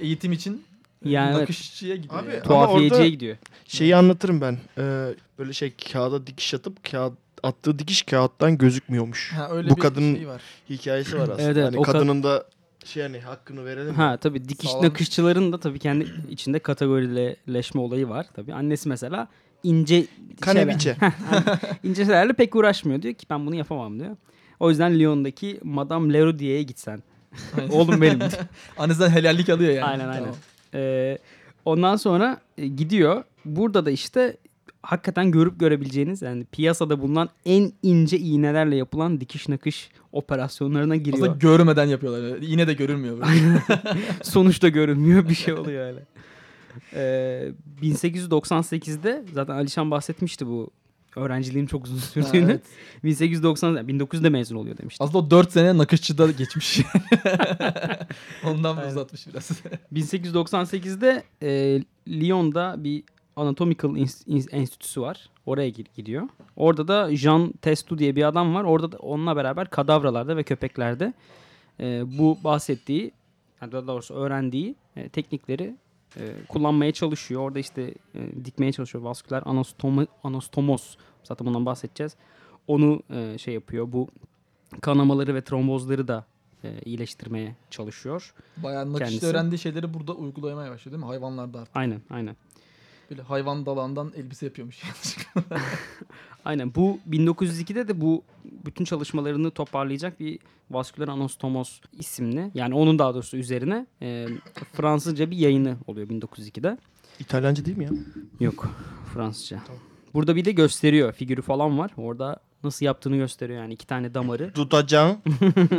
eğitim 0.00 0.32
için 0.32 0.64
yani 1.04 1.30
evet, 1.30 1.40
nakışçıya 1.40 1.96
gidiyor. 1.96 2.22
Abi, 2.24 2.30
yani. 2.32 2.42
Tuhafiyeciye 2.42 3.00
orada- 3.00 3.08
gidiyor. 3.08 3.36
Şeyi 3.66 3.96
anlatırım 3.96 4.40
ben. 4.40 4.58
Ee, 4.78 5.14
böyle 5.38 5.52
şey 5.52 5.72
kağıda 5.92 6.26
dikiş 6.26 6.54
atıp 6.54 6.90
kağıt 6.90 7.12
attığı 7.42 7.78
dikiş 7.78 8.02
kağıttan 8.02 8.58
gözükmüyormuş. 8.58 9.32
Ha, 9.32 9.48
öyle 9.50 9.70
Bu 9.70 9.76
bir 9.76 9.80
kadının 9.80 10.14
şey 10.14 10.28
var. 10.28 10.42
Hikayesi 10.70 11.18
var 11.18 11.22
aslında. 11.28 11.42
Evet, 11.42 11.56
evet, 11.56 11.66
hani 11.66 11.78
o 11.78 11.82
kad- 11.82 11.92
kadının 11.92 12.22
da 12.22 12.46
şey 12.84 13.02
hani 13.02 13.20
hakkını 13.20 13.64
verelim. 13.64 13.94
Ha 13.94 14.16
tabii 14.16 14.48
dikiş 14.48 14.70
Sağlam. 14.70 14.84
nakışçıların 14.84 15.52
da 15.52 15.60
tabii 15.60 15.78
kendi 15.78 16.06
içinde 16.30 16.58
kategorileşme 16.58 17.80
olayı 17.80 18.08
var. 18.08 18.26
Tabii 18.36 18.54
annesi 18.54 18.88
mesela 18.88 19.28
ince 19.62 20.06
Kaneviçe. 20.40 20.96
şeyler, 21.00 21.12
ince 21.84 22.04
şeylerle 22.04 22.32
pek 22.32 22.56
uğraşmıyor 22.56 23.02
diyor 23.02 23.14
ki 23.14 23.26
ben 23.30 23.46
bunu 23.46 23.54
yapamam 23.54 24.00
diyor. 24.00 24.16
O 24.60 24.70
yüzden 24.70 24.98
Lyon'daki 24.98 25.60
Madame 25.64 26.12
Lerodier'e 26.12 26.62
gitsen. 26.62 27.02
Oğlum 27.70 28.00
benim. 28.00 28.18
Annesinden 28.78 29.10
helallik 29.10 29.48
alıyor 29.48 29.72
yani. 29.72 29.84
Aynen 29.84 30.08
aynen. 30.08 30.18
Tamam. 30.18 30.36
Ee, 30.74 31.18
ondan 31.64 31.96
sonra 31.96 32.40
e, 32.58 32.66
gidiyor. 32.66 33.24
Burada 33.44 33.86
da 33.86 33.90
işte 33.90 34.36
hakikaten 34.82 35.30
görüp 35.30 35.60
görebileceğiniz 35.60 36.22
yani 36.22 36.44
piyasada 36.44 37.00
bulunan 37.00 37.28
en 37.44 37.72
ince 37.82 38.18
iğnelerle 38.18 38.76
yapılan 38.76 39.20
dikiş 39.20 39.48
nakış 39.48 39.90
operasyonlarına 40.12 40.96
giriyor. 40.96 41.22
Aslında 41.22 41.38
görmeden 41.38 41.86
yapıyorlar. 41.86 42.38
Yine 42.40 42.66
de 42.66 42.74
görünmüyor. 42.74 43.18
Sonuçta 44.22 44.68
görünmüyor 44.68 45.28
bir 45.28 45.34
şey 45.34 45.54
oluyor 45.54 45.86
öyle. 45.86 46.04
Ee, 46.94 47.52
1898'de 47.82 49.24
zaten 49.32 49.54
Alişan 49.54 49.90
bahsetmişti 49.90 50.46
bu 50.46 50.70
öğrenciliğin 51.16 51.66
çok 51.66 51.84
uzun 51.84 51.96
Ha, 51.96 52.02
sürdüğünü. 52.02 52.50
evet. 52.50 52.62
1890 53.04 53.74
1900'de 53.74 54.28
mezun 54.28 54.56
oluyor 54.56 54.78
demişti. 54.78 55.04
Aslında 55.04 55.18
o 55.18 55.30
4 55.30 55.52
sene 55.52 55.78
nakışçıda 55.78 56.30
geçmiş. 56.30 56.80
Ondan 58.46 58.76
Aynen. 58.76 58.88
uzatmış 58.90 59.26
biraz. 59.26 59.50
1898'de 59.92 61.22
e, 61.42 61.80
Lyon'da 62.08 62.74
bir 62.84 63.02
Anatomical 63.36 63.96
Enstitüsü 64.52 65.00
var. 65.00 65.28
Oraya 65.46 65.68
gir- 65.68 65.86
gidiyor. 65.96 66.28
Orada 66.56 66.88
da 66.88 67.16
Jean 67.16 67.52
Testu 67.62 67.98
diye 67.98 68.16
bir 68.16 68.24
adam 68.28 68.54
var. 68.54 68.64
Orada 68.64 68.92
da 68.92 68.96
onunla 68.98 69.36
beraber 69.36 69.70
kadavralarda 69.70 70.36
ve 70.36 70.42
köpeklerde 70.42 71.12
e, 71.80 72.02
bu 72.18 72.38
bahsettiği, 72.44 73.12
daha 73.62 73.86
doğrusu 73.86 74.14
öğrendiği 74.14 74.74
e, 74.96 75.08
teknikleri 75.08 75.74
e, 76.16 76.34
kullanmaya 76.48 76.92
çalışıyor. 76.92 77.40
Orada 77.40 77.58
işte 77.58 77.94
e, 78.14 78.44
dikmeye 78.44 78.72
çalışıyor. 78.72 79.04
Vasküler 79.04 79.42
anastomo, 79.46 80.06
anastomos. 80.24 80.96
Zaten 81.24 81.46
bundan 81.46 81.66
bahsedeceğiz. 81.66 82.16
Onu 82.66 83.02
e, 83.10 83.38
şey 83.38 83.54
yapıyor. 83.54 83.92
Bu 83.92 84.08
kanamaları 84.80 85.34
ve 85.34 85.44
trombozları 85.44 86.08
da 86.08 86.24
e, 86.64 86.80
iyileştirmeye 86.84 87.56
çalışıyor. 87.70 88.34
Bayağı 88.56 88.94
Kendisi. 88.94 89.26
öğrendiği 89.26 89.58
şeyleri 89.58 89.94
burada 89.94 90.12
uygulamaya 90.12 90.70
başlıyor 90.70 90.92
değil 90.92 91.04
mi? 91.04 91.08
Hayvanlarda 91.08 91.60
artık. 91.60 91.76
Aynen 91.76 92.00
aynen. 92.10 92.36
Böyle 93.10 93.22
hayvan 93.22 93.66
dalağından 93.66 94.12
elbise 94.16 94.46
yapıyormuş. 94.46 94.84
yanlışlıkla. 94.84 95.42
Aynen 96.44 96.74
bu 96.74 96.98
1902'de 97.10 97.88
de 97.88 98.00
bu 98.00 98.22
bütün 98.44 98.84
çalışmalarını 98.84 99.50
toparlayacak 99.50 100.20
bir 100.20 100.38
vasküler 100.70 101.08
anastomos 101.08 101.80
isimli 101.98 102.50
yani 102.54 102.74
onun 102.74 102.98
daha 102.98 103.14
doğrusu 103.14 103.36
üzerine 103.36 103.86
e, 104.02 104.26
Fransızca 104.72 105.30
bir 105.30 105.36
yayını 105.36 105.76
oluyor 105.86 106.08
1902'de. 106.08 106.78
İtalyanca 107.18 107.64
değil 107.64 107.76
mi 107.76 107.84
ya? 107.84 107.90
Yok 108.40 108.68
Fransızca. 109.14 109.60
Burada 110.14 110.36
bir 110.36 110.44
de 110.44 110.52
gösteriyor 110.52 111.12
figürü 111.12 111.42
falan 111.42 111.78
var. 111.78 111.90
Orada 111.96 112.40
nasıl 112.64 112.86
yaptığını 112.86 113.16
gösteriyor 113.16 113.62
yani 113.62 113.74
iki 113.74 113.86
tane 113.86 114.14
damarı. 114.14 114.52
Tutacaksın. 114.54 115.22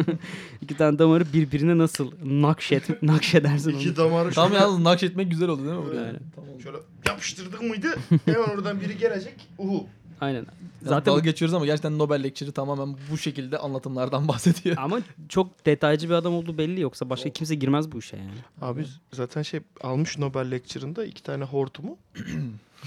iki 0.62 0.78
tane 0.78 1.00
damarı 1.00 1.34
birbirine 1.34 1.78
nasıl 1.78 2.12
nakşet 2.24 3.04
nakşedersin 3.04 3.72
onu. 3.72 3.80
İki 3.80 3.96
damarı 3.96 4.32
Tam 4.32 4.50
şöyle, 4.50 4.62
yalnız 4.64 4.80
nakşetmek 4.80 5.32
güzel 5.32 5.50
oldu 5.50 5.66
değil 5.66 5.78
mi 5.78 5.86
buraya? 5.86 6.02
Aynen. 6.06 6.20
Tamam. 6.36 6.62
şöyle 6.64 6.78
yapıştırdık 7.08 7.62
mıydı? 7.62 7.88
Hemen 8.26 8.50
oradan 8.50 8.82
biri 8.82 8.98
gelecek. 8.98 9.36
Uhu. 9.58 9.86
Aynen. 10.22 10.46
Zaten 10.82 10.90
Zaten 10.96 11.14
dalga 11.14 11.22
geçiyoruz 11.22 11.54
ama 11.54 11.66
gerçekten 11.66 11.98
Nobel 12.00 12.24
Lecture'ı 12.24 12.52
tamamen 12.52 12.96
bu 13.12 13.18
şekilde 13.18 13.58
anlatımlardan 13.58 14.28
bahsediyor. 14.28 14.76
ama 14.80 15.00
çok 15.30 15.66
detaycı 15.66 16.10
bir 16.10 16.14
adam 16.14 16.34
olduğu 16.34 16.58
belli 16.58 16.82
yoksa 16.82 17.10
başka 17.10 17.30
kimse 17.30 17.56
girmez 17.56 17.92
bu 17.92 18.00
işe 18.00 18.18
yani. 18.18 18.32
Abi 18.62 18.86
zaten 19.14 19.42
şey 19.42 19.60
almış 19.82 20.18
Nobel 20.18 20.52
Lecture'ında 20.52 21.06
iki 21.06 21.24
tane 21.24 21.44
hortumu. 21.44 21.98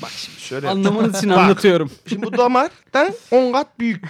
Bak 0.03 0.11
şimdi 0.11 0.41
şöyle. 0.41 0.69
Anlamanız 0.69 1.19
için 1.19 1.31
Bak. 1.31 1.39
anlatıyorum. 1.39 1.91
Şimdi 2.09 2.27
bu 2.27 2.33
damardan 2.39 3.13
10 3.31 3.53
kat 3.53 3.79
büyük. 3.79 4.05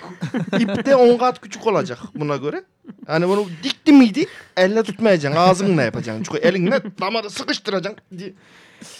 İp 0.59 0.87
de 0.87 0.97
10 0.97 1.19
kat 1.19 1.41
küçük 1.41 1.67
olacak 1.67 1.99
buna 2.15 2.37
göre. 2.37 2.65
Yani 3.09 3.29
bunu 3.29 3.47
dikti 3.63 3.93
miydi 3.93 4.27
elle 4.57 4.83
tutmayacaksın. 4.83 5.41
Ağzınla 5.41 5.83
yapacaksın. 5.83 6.23
Çünkü 6.23 6.39
elinle 6.39 6.81
damarı 7.01 7.31
sıkıştıracaksın. 7.31 8.05
diye. 8.19 8.33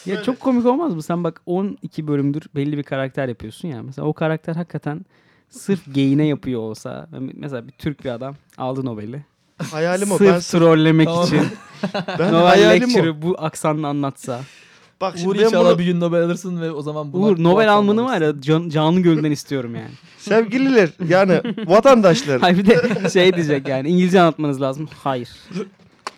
Ya 0.07 0.23
çok 0.23 0.41
komik 0.41 0.67
olmaz 0.67 0.95
mı? 0.95 1.03
Sen 1.03 1.25
bak 1.25 1.41
12 1.47 2.07
bölümdür 2.07 2.43
belli 2.55 2.79
bir 2.79 2.83
karakter 2.83 3.29
yapıyorsun 3.29 3.69
ya. 3.69 3.83
Mesela 3.83 4.09
o 4.09 4.13
karakter 4.13 4.55
hakikaten 4.55 5.07
sırf 5.51 5.95
geyine 5.95 6.27
yapıyor 6.27 6.61
olsa. 6.61 7.09
Mesela 7.35 7.67
bir 7.67 7.73
Türk 7.73 8.05
bir 8.05 8.11
adam 8.11 8.37
aldı 8.59 8.85
Nobel'i. 8.85 9.25
Hayalim 9.71 10.13
o. 10.13 10.19
Sırf 10.19 10.29
Ben, 10.35 10.39
sırf, 10.39 10.61
trollemek 10.61 11.07
Tamam. 11.07 11.25
için 11.27 11.43
ben 12.19 12.33
Nobel 12.33 12.47
hayalim 12.47 12.83
o. 12.85 12.87
Lecture'ı 12.89 13.23
bu 13.23 13.37
aksanla 13.39 13.89
anlatsa. 13.89 14.41
Bak 15.01 15.15
Uğur 15.15 15.19
şimdi 15.19 15.39
ben 15.39 15.45
inşallah 15.45 15.71
bunu 15.71 15.79
bir 15.79 15.85
gün 15.85 16.01
Nobel 16.01 16.23
alırsın 16.23 16.61
ve 16.61 16.71
o 16.71 16.83
zaman 16.83 17.13
buna 17.13 17.25
Uğur 17.27 17.43
Nobel 17.43 17.73
almanı 17.73 18.05
var 18.05 18.21
ya 18.23 18.33
can, 18.41 18.69
canlı 18.69 19.01
gönülden 19.01 19.31
istiyorum 19.31 19.75
yani. 19.75 19.91
sevgililer 20.19 20.91
yani 21.09 21.41
vatandaşlar. 21.67 22.41
Hayır 22.41 22.59
bir 22.59 22.67
de 22.67 23.11
şey 23.13 23.35
diyecek 23.35 23.69
yani 23.69 23.89
İngilizce 23.89 24.21
anlatmanız 24.21 24.61
lazım. 24.63 24.89
Hayır. 25.05 25.29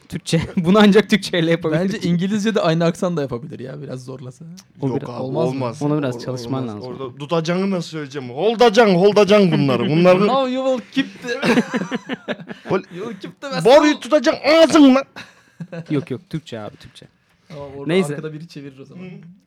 Türkçe. 0.08 0.40
Bunu 0.56 0.78
ancak 0.78 1.10
Türkçe 1.10 1.38
ile 1.38 1.50
yapabilir. 1.50 1.80
Bence 1.80 1.98
İngilizce 2.08 2.54
de 2.54 2.60
aynı 2.60 2.84
aksan 2.84 3.16
da 3.16 3.22
yapabilir 3.22 3.58
ya 3.58 3.82
biraz 3.82 4.04
zorlasa. 4.04 4.44
O 4.80 4.88
Yok 4.88 4.96
biraz- 5.00 5.10
abi 5.10 5.22
olmaz 5.22 5.48
olmaz. 5.48 5.82
Ona 5.82 5.98
biraz 5.98 6.16
Or- 6.16 6.24
çalışman 6.24 6.62
olmaz. 6.62 6.76
lazım. 6.76 6.90
Orada 6.92 7.18
tutacağını 7.18 7.70
nasıl 7.70 7.88
söyleyeceğim? 7.88 8.30
Holdacaksın, 8.30 8.94
holdacaksın 8.94 9.52
bunları. 9.52 9.82
Bunları 9.90 10.26
Now 10.26 10.50
you 10.52 10.78
will 10.78 10.92
keep 11.02 11.22
the... 11.22 11.50
You 12.70 13.08
will 13.12 13.20
keep 13.20 13.40
the 13.40 13.64
boruyu 13.64 14.00
tutacaksın 14.00 14.42
ağzınla. 14.62 15.04
Yok 15.90 16.10
yok 16.10 16.20
Türkçe 16.30 16.60
abi 16.60 16.76
Türkçe. 16.76 17.06
Orada 17.76 17.86
Neyse. 17.86 18.08
arkada 18.14 18.32
biri 18.32 18.48
çevirir 18.48 18.78
o 18.78 18.84
zaman. 18.84 19.06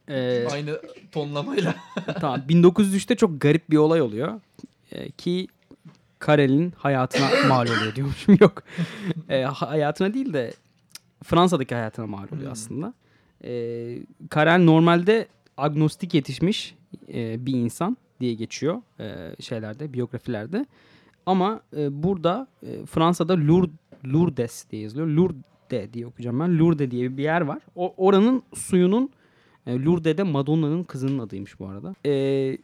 Ee, 0.09 0.47
Aynı 0.51 0.81
tonlamayla. 1.11 1.75
Tamam 2.21 2.41
1903'te 2.49 3.15
çok 3.15 3.41
garip 3.41 3.69
bir 3.69 3.77
olay 3.77 4.01
oluyor. 4.01 4.41
Ee, 4.91 5.11
ki 5.11 5.47
Karel'in 6.19 6.71
hayatına 6.77 7.29
mal 7.47 7.67
oluyor 7.67 7.95
diyormuşum. 7.95 8.37
Yok. 8.39 8.63
Ee, 9.29 9.41
hayatına 9.43 10.13
değil 10.13 10.33
de 10.33 10.53
Fransa'daki 11.23 11.75
hayatına 11.75 12.07
mal 12.07 12.23
oluyor 12.27 12.41
Hmm. 12.45 12.51
aslında. 12.51 12.93
Ee, 13.43 13.97
Karel 14.29 14.59
normalde 14.63 15.27
agnostik 15.57 16.13
yetişmiş 16.13 16.75
e, 17.13 17.45
bir 17.45 17.53
insan 17.53 17.97
diye 18.19 18.33
geçiyor 18.33 18.81
e, 18.99 19.35
şeylerde, 19.41 19.93
biyografilerde. 19.93 20.65
Ama 21.25 21.61
e, 21.77 22.03
burada 22.03 22.47
e, 22.63 22.85
Fransa'da 22.85 23.33
Lourdes, 23.37 23.75
Lourdes 24.05 24.65
diye 24.71 24.81
yazılıyor. 24.81 25.07
Lourdes 25.07 25.41
diye 25.93 26.07
okuyacağım 26.07 26.39
ben. 26.39 26.59
Lourdes 26.59 26.91
diye 26.91 27.17
bir 27.17 27.23
yer 27.23 27.41
var. 27.41 27.59
O, 27.75 27.93
oranın 27.97 28.43
suyunun 28.55 29.09
e, 29.67 29.79
Lourdes'de 29.83 30.23
Madonna'nın 30.23 30.83
kızının 30.83 31.19
adıymış 31.19 31.59
bu 31.59 31.67
arada. 31.67 31.95
E, 32.05 32.57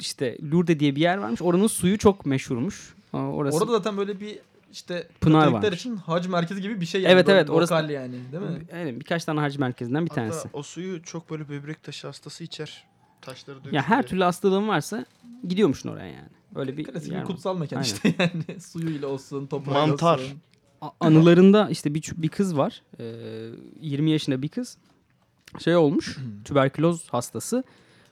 işte 0.00 0.38
Lourdes 0.52 0.78
diye 0.80 0.96
bir 0.96 1.00
yer 1.00 1.18
varmış. 1.18 1.42
Oranın 1.42 1.66
suyu 1.66 1.98
çok 1.98 2.26
meşhurmuş. 2.26 2.94
Orası 3.12 3.58
Orada 3.58 3.72
zaten 3.72 3.96
böyle 3.96 4.20
bir 4.20 4.38
işte 4.72 5.08
Pınar 5.20 5.46
varmış. 5.46 5.78
için 5.80 5.96
hac 5.96 6.26
merkezi 6.28 6.62
gibi 6.62 6.80
bir 6.80 6.86
şey 6.86 7.02
yani. 7.02 7.12
Evet, 7.12 7.28
evet, 7.28 7.50
orası- 7.50 7.74
Lokal 7.74 7.90
yani 7.90 8.12
değil 8.32 8.42
mi? 8.42 8.66
Aynen, 8.74 9.00
birkaç 9.00 9.24
tane 9.24 9.40
hac 9.40 9.58
merkezinden 9.58 10.04
bir 10.04 10.10
tanesi. 10.10 10.36
Hatta 10.36 10.48
o 10.58 10.62
suyu 10.62 11.02
çok 11.02 11.30
böyle 11.30 11.48
böbrek 11.48 11.82
taşı 11.82 12.06
hastası 12.06 12.44
içer. 12.44 12.84
Taşları 13.20 13.58
dökülür. 13.58 13.74
Ya 13.74 13.82
her 13.88 14.06
türlü 14.06 14.22
hastalığın 14.24 14.68
varsa 14.68 15.06
gidiyormuşsun 15.48 15.88
oraya 15.88 16.06
yani. 16.06 16.28
Öyle 16.54 16.76
bir 16.76 16.84
Klasik 16.84 17.10
bir 17.12 17.16
var. 17.16 17.24
kutsal 17.24 17.58
mekan 17.58 17.76
Aynen. 17.76 17.86
işte 17.86 18.14
yani. 18.18 18.60
Suyuyla 18.60 19.08
olsun, 19.08 19.46
toprağıyla 19.46 19.86
Mantar. 19.86 20.18
olsun. 20.18 20.26
A- 20.32 20.55
anılarında 21.00 21.68
işte 21.70 21.94
bir, 21.94 22.12
bir 22.16 22.28
kız 22.28 22.56
var. 22.56 22.82
Ee, 23.00 23.04
20 23.80 24.10
yaşında 24.10 24.42
bir 24.42 24.48
kız. 24.48 24.78
Şey 25.64 25.76
olmuş. 25.76 26.16
tüberküloz 26.44 27.08
hastası. 27.08 27.64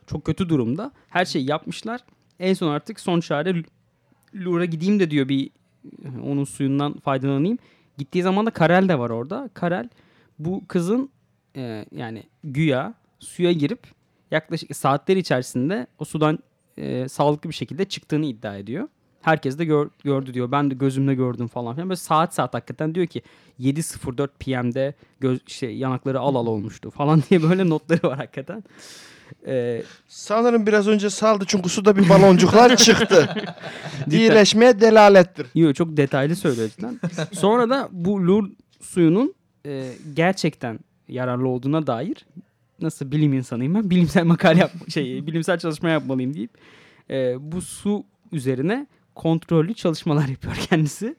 Çok 0.07 0.25
kötü 0.25 0.49
durumda. 0.49 0.93
Her 1.09 1.25
şeyi 1.25 1.51
yapmışlar. 1.51 2.01
En 2.41 2.55
son 2.55 2.69
artık 2.71 3.01
son 3.01 3.21
çare 3.21 3.55
L- 3.55 3.65
Louvre'a 4.35 4.65
gideyim 4.65 5.01
de 5.01 5.11
diyor 5.11 5.29
bir 5.29 5.51
onun 6.25 6.45
suyundan 6.45 6.99
faydalanayım. 6.99 7.59
Gittiği 7.99 8.23
zaman 8.23 8.47
da 8.47 8.51
Karel 8.51 8.89
de 8.89 8.99
var 8.99 9.11
orada. 9.11 9.51
Karel 9.55 9.89
bu 10.39 10.63
kızın 10.69 11.11
e, 11.57 11.85
yani 11.93 12.23
güya 12.45 12.95
suya 13.19 13.53
girip 13.53 13.81
yaklaşık 14.31 14.77
saatler 14.77 15.17
içerisinde 15.17 15.87
o 15.99 16.05
sudan 16.05 16.39
e, 16.77 17.09
sağlıklı 17.09 17.51
bir 17.51 17.55
şekilde 17.55 17.85
çıktığını 17.85 18.27
iddia 18.27 18.57
ediyor. 18.57 18.89
Herkes 19.25 19.59
de 19.59 19.65
gör- 19.65 19.91
gördü 20.05 20.35
diyor. 20.35 20.53
Ben 20.53 20.71
de 20.71 20.75
gözümle 20.75 21.15
gördüm 21.15 21.49
falan 21.49 21.75
filan. 21.75 21.89
Böyle 21.89 21.97
saat 21.97 22.35
saat 22.35 22.55
hakikaten 22.55 22.95
diyor 22.95 23.07
ki 23.07 23.23
7.04 23.61 24.29
PM'de 24.39 24.95
göz 25.21 25.39
şey 25.47 25.77
yanakları 25.77 26.21
al 26.21 26.35
al 26.35 26.47
olmuştu 26.47 26.91
falan 26.91 27.23
diye 27.31 27.43
böyle 27.43 27.69
notları 27.69 28.09
var 28.09 28.17
hakikaten. 28.17 28.65
Ee, 29.47 29.83
Sanırım 30.09 30.67
biraz 30.67 30.89
önce 30.89 31.11
saldı 31.11 31.45
çünkü 31.49 31.69
suda 31.69 31.97
bir 31.97 32.09
baloncuklar 32.09 32.77
çıktı. 32.87 33.29
İyileşmeye 34.11 34.81
delalettir. 34.81 35.47
Yo 35.55 35.73
çok 35.73 35.97
detaylı 35.97 36.37
söylüyor 36.37 36.69
cidden. 36.77 37.01
Sonra 37.33 37.71
da 37.71 37.89
bu 37.93 38.27
lur 38.27 38.51
suyunun 38.81 39.35
e, 39.67 39.91
gerçekten 40.15 40.79
yararlı 41.09 41.49
olduğuna 41.49 41.87
dair 41.87 42.27
nasıl 42.81 43.11
bilim 43.13 43.33
insanıyım 43.33 43.75
ben 43.75 43.91
bilimsel 43.91 44.25
makale 44.25 44.61
yap 44.61 44.71
şey 44.95 45.27
bilimsel 45.27 45.59
çalışma 45.59 45.89
yapmalıyım 45.89 46.35
deyip 46.35 46.51
e, 47.11 47.35
bu 47.53 47.61
su 47.63 48.05
üzerine 48.33 48.87
kontrollü 49.15 49.75
çalışmalar 49.75 50.29
yapıyor 50.29 50.55
kendisi. 50.71 51.17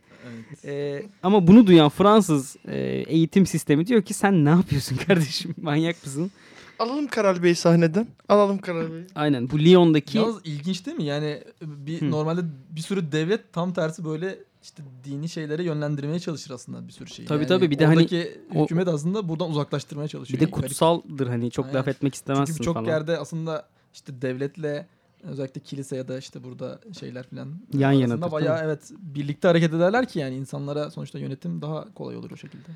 E, 0.65 1.03
ama 1.23 1.47
bunu 1.47 1.67
duyan 1.67 1.89
Fransız 1.89 2.55
e, 2.67 2.77
eğitim 3.07 3.45
sistemi 3.45 3.87
diyor 3.87 4.01
ki 4.01 4.13
sen 4.13 4.45
ne 4.45 4.49
yapıyorsun 4.49 4.97
kardeşim 4.97 5.55
manyak 5.61 6.05
mısın? 6.05 6.31
Alalım 6.79 7.07
Karal 7.07 7.43
Bey 7.43 7.55
sahneden. 7.55 8.07
Alalım 8.29 8.57
Karal 8.57 8.91
Bey. 8.93 9.01
Aynen 9.15 9.49
bu 9.49 9.59
Lyon'daki 9.59 10.17
Yalnız 10.17 10.37
ilginç 10.43 10.85
değil 10.85 10.97
mi? 10.97 11.03
Yani 11.03 11.43
bir 11.61 12.01
Hı. 12.01 12.11
normalde 12.11 12.41
bir 12.69 12.81
sürü 12.81 13.11
devlet 13.11 13.53
tam 13.53 13.73
tersi 13.73 14.05
böyle 14.05 14.35
işte 14.63 14.83
dini 15.03 15.29
şeylere 15.29 15.63
yönlendirmeye 15.63 16.19
çalışır 16.19 16.51
aslında 16.51 16.87
bir 16.87 16.93
sürü 16.93 17.09
şeyi. 17.09 17.25
Tabii 17.25 17.37
Yani 17.39 17.47
tabii, 17.47 17.71
bir 17.71 17.79
de 17.79 17.85
hani 17.85 18.07
o- 18.55 18.63
hükümet 18.63 18.87
aslında 18.87 19.29
buradan 19.29 19.49
uzaklaştırmaya 19.49 20.05
bir 20.05 20.09
çalışıyor. 20.11 20.39
de 20.39 20.45
Garip. 20.45 20.55
kutsaldır 20.55 21.27
hani 21.27 21.51
çok 21.51 21.65
Aynen. 21.65 21.77
laf 21.79 21.87
etmek 21.87 22.15
istemezsin 22.15 22.45
Çünkü 22.45 22.59
birçok 22.59 22.73
falan. 22.73 22.85
yerde 22.87 23.17
aslında 23.17 23.67
işte 23.93 24.21
devletle 24.21 24.87
özellikle 25.25 25.61
kilise 25.61 25.95
ya 25.95 26.07
da 26.07 26.17
işte 26.17 26.43
burada 26.43 26.79
şeyler 26.99 27.23
falan 27.23 27.59
Yan 27.73 27.89
arasında 27.89 28.13
yanadır, 28.13 28.31
bayağı 28.31 28.59
evet 28.63 28.91
birlikte 28.99 29.47
hareket 29.47 29.73
ederler 29.73 30.07
ki 30.07 30.19
yani 30.19 30.35
insanlara 30.35 30.91
sonuçta 30.91 31.19
yönetim 31.19 31.61
daha 31.61 31.93
kolay 31.93 32.17
olur 32.17 32.31
o 32.31 32.37
şekilde. 32.37 32.67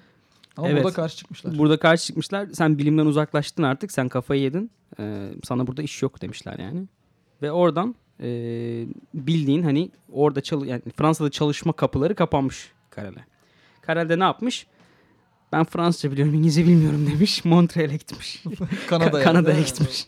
Ama 0.57 0.69
Evet. 0.69 0.83
burada 0.83 0.95
karşı 0.95 1.17
çıkmışlar. 1.17 1.57
Burada 1.57 1.79
karşı 1.79 2.05
çıkmışlar. 2.05 2.47
Sen 2.53 2.77
bilimden 2.77 3.05
uzaklaştın 3.05 3.63
artık. 3.63 3.91
Sen 3.91 4.09
kafayı 4.09 4.41
yedin. 4.41 4.71
Ee, 4.99 5.29
sana 5.43 5.67
burada 5.67 5.81
iş 5.81 6.01
yok 6.01 6.21
demişler 6.21 6.59
yani. 6.59 6.87
Ve 7.41 7.51
oradan 7.51 7.95
e, 8.19 8.27
bildiğin 9.13 9.63
hani 9.63 9.91
orada 10.11 10.41
çalı 10.41 10.67
yani 10.67 10.81
Fransa'da 10.95 11.29
çalışma 11.31 11.73
kapıları 11.73 12.15
kapanmış 12.15 12.71
Karel'e. 12.89 13.25
Karel 13.81 14.09
de 14.09 14.19
ne 14.19 14.23
yapmış? 14.23 14.67
Ben 15.51 15.63
Fransızca 15.63 16.11
biliyorum, 16.11 16.33
İngilizce 16.33 16.65
bilmiyorum 16.65 17.07
demiş. 17.13 17.45
Montreal'e 17.45 17.97
gitmiş. 17.97 18.43
Kanada'ya. 18.87 19.23
Kanada'ya 19.23 19.61
gitmiş. 19.61 20.07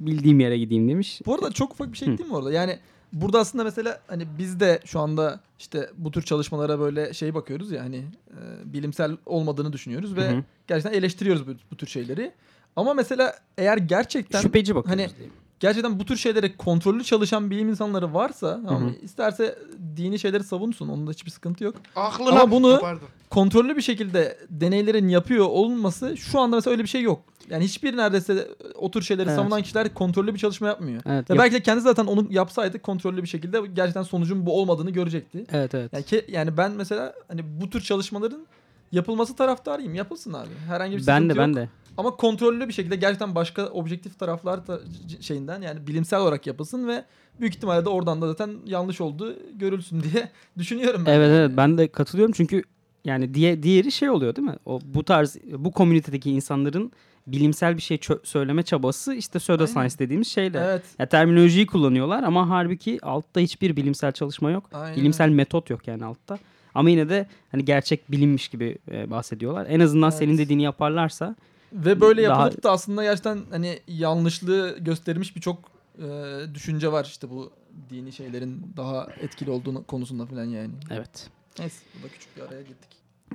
Bildiğim 0.00 0.40
yere 0.40 0.58
gideyim 0.58 0.88
demiş. 0.88 1.20
Bu 1.26 1.34
arada 1.34 1.50
çok 1.50 1.72
ufak 1.72 1.92
bir 1.92 1.96
şey 1.98 2.08
değil 2.08 2.28
mi 2.28 2.36
orada? 2.36 2.52
Yani 2.52 2.78
burada 3.12 3.38
aslında 3.38 3.64
mesela 3.64 4.00
hani 4.06 4.26
biz 4.38 4.60
de 4.60 4.80
şu 4.84 5.00
anda 5.00 5.40
işte 5.58 5.90
bu 5.96 6.10
tür 6.10 6.22
çalışmalara 6.22 6.80
böyle 6.80 7.14
şey 7.14 7.34
bakıyoruz 7.34 7.72
ya 7.72 7.82
hani 7.82 7.96
e, 7.96 8.72
bilimsel 8.72 9.16
olmadığını 9.26 9.72
düşünüyoruz 9.72 10.16
ve 10.16 10.30
Hı 10.30 10.36
hı. 10.36 10.44
gerçekten 10.66 10.98
eleştiriyoruz 10.98 11.46
bu, 11.46 11.52
bu 11.70 11.76
tür 11.76 11.86
şeyleri. 11.86 12.32
Ama 12.76 12.94
mesela 12.94 13.34
eğer 13.58 13.76
gerçekten 13.76 14.40
Şüpheci 14.40 14.74
bakıyoruz 14.74 15.02
hani 15.02 15.16
diyeyim. 15.16 15.32
Gerçekten 15.64 16.00
bu 16.00 16.04
tür 16.04 16.16
şeylere 16.16 16.56
kontrollü 16.56 17.04
çalışan 17.04 17.50
bilim 17.50 17.68
insanları 17.68 18.14
varsa 18.14 18.60
hı. 18.66 18.90
isterse 19.02 19.58
dini 19.96 20.18
şeyleri 20.18 20.44
savunsun. 20.44 20.88
Onda 20.88 21.10
hiçbir 21.10 21.30
sıkıntı 21.30 21.64
yok. 21.64 21.74
Aklına... 21.96 22.30
Ama 22.30 22.50
bunu- 22.50 22.78
Pardon. 22.80 23.08
Kontrollü 23.30 23.76
bir 23.76 23.82
şekilde 23.82 24.38
deneylerin 24.50 25.08
yapıyor 25.08 25.46
olması 25.46 26.16
şu 26.16 26.40
anda 26.40 26.56
mesela 26.56 26.72
öyle 26.72 26.82
bir 26.82 26.88
şey 26.88 27.02
yok. 27.02 27.22
Yani 27.50 27.64
hiçbir 27.64 27.96
neredeyse 27.96 28.48
o 28.74 28.90
tür 28.90 29.02
şeyleri 29.02 29.26
Evet. 29.28 29.36
savunan 29.36 29.62
kişiler 29.62 29.94
kontrollü 29.94 30.34
bir 30.34 30.38
çalışma 30.38 30.66
yapmıyor. 30.66 31.02
Evet, 31.06 31.30
Ve 31.30 31.34
yap- 31.34 31.42
belki 31.44 31.54
de 31.54 31.62
kendi 31.62 31.80
zaten 31.80 32.04
onu 32.06 32.26
yapsaydı 32.30 32.78
kontrollü 32.78 33.22
bir 33.22 33.28
şekilde 33.28 33.60
gerçekten 33.74 34.02
sonucun 34.02 34.46
bu 34.46 34.60
olmadığını 34.60 34.90
görecekti. 34.90 35.44
evet 35.52 35.74
evet. 35.74 35.92
Yani, 35.92 36.04
ki, 36.04 36.24
yani 36.28 36.56
ben 36.56 36.72
mesela 36.72 37.14
hani 37.28 37.60
bu 37.60 37.70
tür 37.70 37.80
çalışmaların 37.80 38.46
yapılması 38.92 39.36
taraftarıyım. 39.36 39.94
Yapılsın 39.94 40.32
abi. 40.32 40.48
Herhangi 40.68 40.92
bir 40.96 41.06
ben 41.06 41.16
sıkıntı 41.16 41.34
de 41.34 41.38
ben 41.38 41.48
yok. 41.48 41.56
de. 41.56 41.68
Ama 41.96 42.16
kontrollü 42.16 42.68
bir 42.68 42.72
şekilde 42.72 42.96
gerçekten 42.96 43.34
başka 43.34 43.66
objektif 43.66 44.18
taraflar 44.18 44.66
da 44.66 44.80
şeyinden 45.20 45.62
yani 45.62 45.86
bilimsel 45.86 46.20
olarak 46.20 46.46
yapılsın 46.46 46.88
ve 46.88 47.04
büyük 47.40 47.54
ihtimalle 47.54 47.84
de 47.84 47.88
oradan 47.88 48.22
da 48.22 48.26
zaten 48.28 48.50
yanlış 48.66 49.00
olduğu 49.00 49.34
görülsün 49.58 50.02
diye 50.12 50.30
düşünüyorum 50.58 51.02
ben. 51.06 51.12
Evet 51.12 51.30
evet 51.30 51.50
ben 51.56 51.78
de 51.78 51.88
katılıyorum 51.88 52.32
çünkü 52.36 52.62
yani 53.04 53.34
diye 53.34 53.62
diğeri 53.62 53.92
şey 53.92 54.10
oluyor 54.10 54.36
değil 54.36 54.48
mi? 54.48 54.56
O 54.66 54.80
bu 54.84 55.04
tarz 55.04 55.36
bu 55.58 55.72
komünitedeki 55.72 56.30
insanların 56.30 56.92
bilimsel 57.26 57.76
bir 57.76 57.82
şey 57.82 58.00
söyleme 58.24 58.62
çabası 58.62 59.14
işte 59.14 59.38
pseudoscience 59.38 59.98
dediğimiz 59.98 60.28
şeyle. 60.28 60.60
Evet. 60.64 60.82
Ya 60.98 61.06
terminolojiyi 61.06 61.66
kullanıyorlar 61.66 62.22
ama 62.22 62.50
halbuki 62.50 62.98
altta 63.02 63.40
hiçbir 63.40 63.76
bilimsel 63.76 64.12
çalışma 64.12 64.50
yok. 64.50 64.70
Aynen. 64.72 64.96
Bilimsel 64.96 65.28
metot 65.28 65.70
yok 65.70 65.88
yani 65.88 66.04
altta. 66.04 66.38
Ama 66.74 66.90
yine 66.90 67.08
de 67.08 67.26
hani 67.52 67.64
gerçek 67.64 68.10
bilimmiş 68.10 68.48
gibi 68.48 68.78
e, 68.90 69.10
bahsediyorlar. 69.10 69.66
En 69.68 69.80
azından 69.80 70.10
Evet. 70.10 70.18
senin 70.18 70.38
dediğini 70.38 70.62
yaparlarsa 70.62 71.36
Ve 71.74 72.00
böyle 72.00 72.22
Daha- 72.24 72.42
yapılıp 72.42 72.62
da 72.64 72.70
aslında 72.70 73.02
gerçekten 73.02 73.40
hani 73.50 73.80
yanlışlığı 73.88 74.78
göstermiş 74.78 75.36
birçok 75.36 75.58
e, 75.98 76.06
düşünce 76.54 76.92
var 76.92 77.04
işte 77.04 77.30
bu 77.30 77.50
dini 77.90 78.12
şeylerin 78.12 78.66
daha 78.76 79.06
etkili 79.20 79.50
olduğu 79.50 79.84
konusunda 79.84 80.26
falan 80.26 80.44
yani. 80.44 80.70
evet. 80.90 81.30
Neyse 81.58 81.84
burada 81.94 82.08
küçük 82.08 82.36
bir 82.36 82.42
araya 82.42 82.62
gittik. 82.62 82.90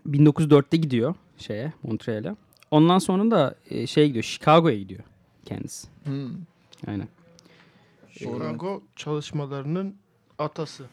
1904'te 0.08 0.78
gidiyor 0.78 1.16
şeye 1.38 1.74
Montreal'e. 1.84 2.36
Ondan 2.72 3.00
sonra 3.00 3.32
da 3.32 3.56
e, 3.70 3.88
şeye 3.88 4.08
gidiyor 4.08 4.24
Chicago'ya 4.24 4.78
gidiyor 4.80 5.04
kendisi. 5.46 5.88
Hmm. 6.04 6.30
Aynen. 6.88 7.08
Chicago 8.12 8.84
çalışmalarının 8.96 9.96
atası. 10.40 10.86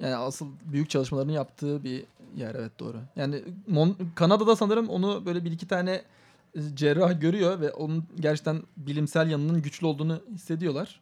Yani 0.00 0.14
asıl 0.14 0.46
büyük 0.72 0.90
çalışmalarını 0.90 1.32
yaptığı 1.32 1.84
bir 1.84 2.04
yer 2.36 2.54
evet 2.54 2.72
doğru. 2.78 2.96
Yani 3.16 3.42
Mon- 3.70 3.94
Kanada'da 4.14 4.56
sanırım 4.56 4.88
onu 4.88 5.22
böyle 5.26 5.44
bir 5.44 5.52
iki 5.52 5.68
tane 5.68 6.02
cerrah 6.74 7.20
görüyor 7.20 7.60
ve 7.60 7.70
onun 7.72 8.04
gerçekten 8.20 8.62
bilimsel 8.76 9.30
yanının 9.30 9.62
güçlü 9.62 9.86
olduğunu 9.86 10.22
hissediyorlar. 10.32 11.00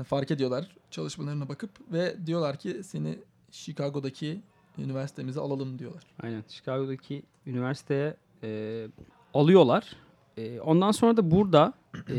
E, 0.00 0.02
Fark 0.02 0.30
ediyorlar 0.30 0.76
çalışmalarına 0.90 1.48
bakıp 1.48 1.70
ve 1.92 2.26
diyorlar 2.26 2.56
ki 2.56 2.84
seni 2.84 3.18
Chicago'daki 3.50 4.40
üniversitemize 4.78 5.40
alalım 5.40 5.78
diyorlar. 5.78 6.02
Aynen. 6.22 6.44
Chicago'daki 6.48 7.22
üniversiteye 7.46 8.16
e, 8.42 8.88
alıyorlar. 9.34 9.96
E, 10.36 10.60
ondan 10.60 10.90
sonra 10.90 11.16
da 11.16 11.30
burada 11.30 11.72
e, 12.08 12.16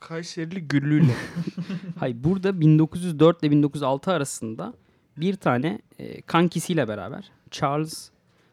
Kayserili 0.00 0.68
Güllü'yle. 0.68 1.14
hayır 1.98 2.24
burada 2.24 2.60
1904 2.60 3.42
ile 3.42 3.50
1906 3.50 4.12
arasında 4.12 4.74
bir 5.16 5.36
tane 5.36 5.78
e, 5.98 6.20
kankisiyle 6.22 6.88
beraber 6.88 7.30
Charles 7.50 8.10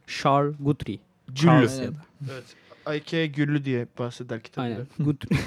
Charles 0.08 0.56
Guthrie. 0.60 1.00
Charles 1.36 1.80
Aynen. 1.80 1.84
ya 1.84 1.92
da. 1.92 2.06
evet. 2.32 2.44
Ayke 2.86 3.28
Güllü 3.28 3.66
diye 3.66 3.88
bahseder 4.00 4.42
kitapta. 4.42 4.62
Aynen. 4.62 4.88
Guthrie, 5.00 5.38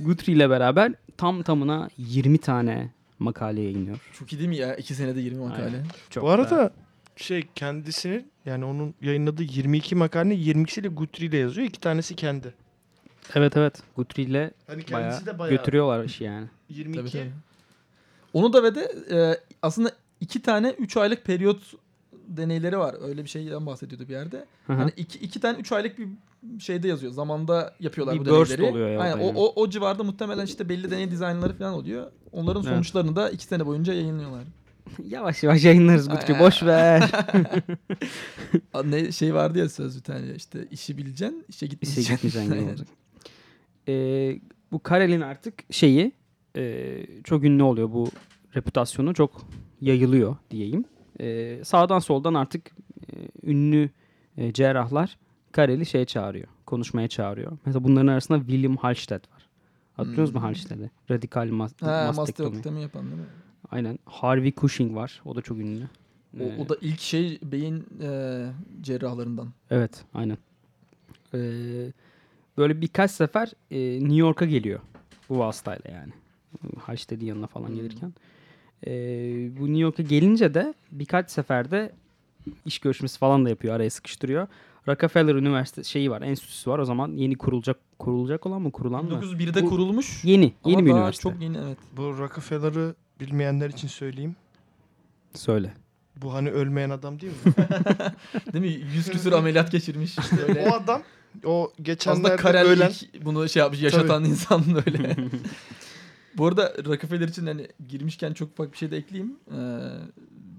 Guthrie 0.00 0.34
ile 0.36 0.50
beraber 0.50 0.92
tam 1.16 1.42
tamına 1.42 1.88
20 1.98 2.38
tane 2.38 2.90
makale 3.18 3.60
yayınlıyor. 3.60 3.98
Çok 4.18 4.32
iyi 4.32 4.38
değil 4.38 4.48
mi 4.48 4.56
ya? 4.56 4.76
İki 4.76 4.94
senede 4.94 5.20
20 5.20 5.40
makale. 5.40 5.64
Aynen. 5.64 5.86
Çok 6.10 6.24
Bu 6.24 6.30
arada 6.30 6.70
şey 7.16 7.46
kendisinin 7.54 8.30
yani 8.46 8.64
onun 8.64 8.94
yayınladığı 9.00 9.42
22 9.42 9.94
makalenin 9.94 10.64
22'siyle 10.64 10.88
Guthrie 10.88 11.26
ile 11.26 11.36
yazıyor. 11.36 11.66
iki 11.66 11.80
tanesi 11.80 12.16
kendi. 12.16 12.54
Evet 13.34 13.56
evet. 13.56 13.82
Guthrie 13.96 14.24
ile 14.24 14.50
Hani 14.66 14.84
bayağı, 14.92 15.10
kendisi 15.10 15.26
de 15.26 15.38
bayağı 15.38 15.56
götürüyorlar 15.56 16.04
işi 16.04 16.24
yani. 16.24 16.46
22. 16.68 16.98
Tabii, 17.00 17.10
tabii. 17.10 17.32
Onu 18.32 18.52
da 18.52 18.62
ve 18.62 18.74
de 18.74 18.92
e, 19.10 19.40
aslında 19.62 19.90
iki 20.20 20.42
tane 20.42 20.70
3 20.70 20.96
aylık 20.96 21.24
periyot 21.24 21.72
deneyleri 22.28 22.78
var. 22.78 22.94
Öyle 23.08 23.24
bir 23.24 23.28
şeyden 23.28 23.66
bahsediyordu 23.66 24.08
bir 24.08 24.12
yerde. 24.12 24.44
Hı 24.66 24.72
hı. 24.72 24.76
Hani 24.76 24.90
iki, 24.96 25.18
iki 25.18 25.40
tane 25.40 25.58
3 25.58 25.72
aylık 25.72 25.98
bir 25.98 26.08
şeyde 26.60 26.88
yazıyor. 26.88 27.12
Zamanda 27.12 27.74
yapıyorlar 27.80 28.14
Bir 28.14 28.20
bu 28.20 28.24
deneyleri. 28.24 28.62
oluyor 28.62 28.90
ya 28.90 29.00
Aynen, 29.00 29.18
o, 29.18 29.32
o, 29.34 29.52
o 29.62 29.70
civarda 29.70 30.02
muhtemelen 30.02 30.44
işte 30.44 30.68
belli 30.68 30.90
deney 30.90 31.10
dizaynları 31.10 31.52
falan 31.58 31.74
oluyor. 31.74 32.10
Onların 32.32 32.62
Evet. 32.62 32.72
sonuçlarını 32.74 33.16
da 33.16 33.30
iki 33.30 33.44
sene 33.44 33.66
boyunca 33.66 33.92
yayınlıyorlar. 33.92 34.42
Yavaş 35.08 35.42
yavaş 35.42 35.64
yayınlarız. 35.64 36.08
Ay- 36.08 36.40
Boş 36.40 36.62
ver. 36.62 37.10
Ne 38.84 39.12
şey 39.12 39.34
vardı 39.34 39.58
ya 39.58 39.68
söz 39.68 39.96
bir 39.96 40.02
tane 40.02 40.34
işte 40.36 40.66
işi 40.70 40.98
bileceksin, 40.98 41.44
işe 41.48 41.66
gitmeyeceksin. 41.66 42.28
İşe 42.28 42.40
gitmeyeceksin. 42.40 42.86
Ee, 43.88 44.40
bu 44.72 44.82
Karel'in 44.82 45.20
artık 45.20 45.54
şeyi 45.70 46.12
e, 46.56 46.96
çok 47.24 47.44
ünlü 47.44 47.62
oluyor. 47.62 47.92
Bu 47.92 48.10
reputasyonu 48.56 49.14
çok 49.14 49.46
yayılıyor 49.80 50.36
diyeyim. 50.50 50.84
Ee, 51.20 51.60
sağdan 51.64 51.98
soldan 51.98 52.34
artık 52.34 52.70
e, 53.12 53.14
ünlü 53.50 53.90
e, 54.36 54.52
cerrahlar 54.52 55.18
Karel'i 55.52 55.86
şeye 55.86 56.04
çağırıyor. 56.04 56.48
Konuşmaya 56.66 57.08
çağırıyor. 57.08 57.58
Mesela 57.66 57.84
bunların 57.84 58.06
arasında 58.06 58.38
William 58.38 58.76
Halsted 58.76 59.20
var. 59.34 59.46
Hatırlıyorsunuz 59.96 60.34
mu 60.34 60.40
Hmm. 60.40 60.46
Halsted'i? 60.46 60.90
Radikal 61.10 61.48
mas- 61.48 61.82
Ha, 61.86 62.12
mastektomi. 62.16 62.48
mastektomi 62.48 62.82
yapan 62.82 63.04
değil 63.06 63.16
mi? 63.16 63.26
Aynen. 63.70 63.98
Harvey 64.04 64.52
Cushing 64.54 64.94
var. 64.96 65.22
O 65.24 65.36
da 65.36 65.42
çok 65.42 65.58
ünlü. 65.58 65.84
O, 66.40 66.42
Ee, 66.42 66.58
o 66.58 66.68
da 66.68 66.76
ilk 66.80 67.00
şey 67.00 67.38
beyin 67.42 67.86
e, 68.02 68.08
cerrahlarından. 68.80 69.48
Evet, 69.70 70.04
aynen. 70.14 70.38
Ee, 71.34 71.38
böyle 72.58 72.80
birkaç 72.80 73.10
sefer 73.10 73.52
e, 73.70 74.00
New 74.00 74.16
York'a 74.16 74.44
geliyor 74.44 74.80
bu 75.28 75.38
vasıtayla 75.38 75.90
yani. 75.90 76.12
Halsted'in 76.80 77.26
yanına 77.26 77.46
falan 77.46 77.68
Hmm. 77.68 77.76
Ee, 78.86 78.90
bu 79.58 79.66
New 79.66 79.78
York'a 79.78 80.02
gelince 80.02 80.54
de 80.54 80.74
birkaç 80.92 81.30
seferde 81.30 81.92
iş 82.66 82.78
görüşmesi 82.78 83.18
falan 83.18 83.44
da 83.44 83.48
yapıyor, 83.48 83.74
araya 83.74 83.90
sıkıştırıyor. 83.90 84.48
Rockefeller 84.88 85.34
Üniversitesi 85.34 85.90
şeyi 85.90 86.10
var, 86.10 86.22
enstitüsü 86.22 86.70
var. 86.70 86.78
O 86.78 86.84
zaman 86.84 87.12
yeni 87.12 87.36
kurulacak 87.36 87.76
kurulacak 87.98 88.46
olan 88.46 88.62
mı, 88.62 88.72
kurulan 88.72 89.04
mı? 89.04 89.10
1901'de 89.10 89.62
Bu- 89.62 89.68
kurulmuş. 89.68 90.24
Yeni, 90.24 90.52
Ama 90.64 90.72
yeni 90.72 90.86
bir 90.86 90.90
üniversite. 90.90 91.22
Çok 91.22 91.42
yeni 91.42 91.56
evet. 91.56 91.78
Bu 91.96 92.18
Rockefeller'ı 92.18 92.94
bilmeyenler 93.20 93.70
için 93.70 93.88
söyleyeyim. 93.88 94.36
Söyle. 95.34 95.72
Bu 96.16 96.34
hani 96.34 96.50
ölmeyen 96.50 96.90
adam 96.90 97.20
değil 97.20 97.32
mi? 97.32 97.54
Değil 98.52 98.64
mi? 98.64 98.86
Yüz 98.94 99.10
küsür 99.10 99.32
ameliyat 99.32 99.72
geçirmiş. 99.72 100.16
Böyle. 100.48 100.68
o 100.68 100.74
adam 100.74 101.02
o 101.44 101.64
Aslında 101.72 101.82
geçenlerde 101.82 102.36
Karel 102.36 102.66
ölen 102.66 102.92
bunu 103.24 103.48
şey 103.48 103.60
yapmış 103.60 103.82
yaşatan 103.82 104.24
insan 104.24 104.64
öyle. 104.86 105.16
bu 106.38 106.46
arada 106.46 106.72
Rockefeller 106.84 107.28
için 107.28 107.46
hani 107.46 107.68
girmişken 107.88 108.32
çok 108.32 108.48
ufak 108.48 108.72
bir 108.72 108.78
şey 108.78 108.90
de 108.90 108.96
ekleyeyim. 108.96 109.36
Ee, 109.52 109.78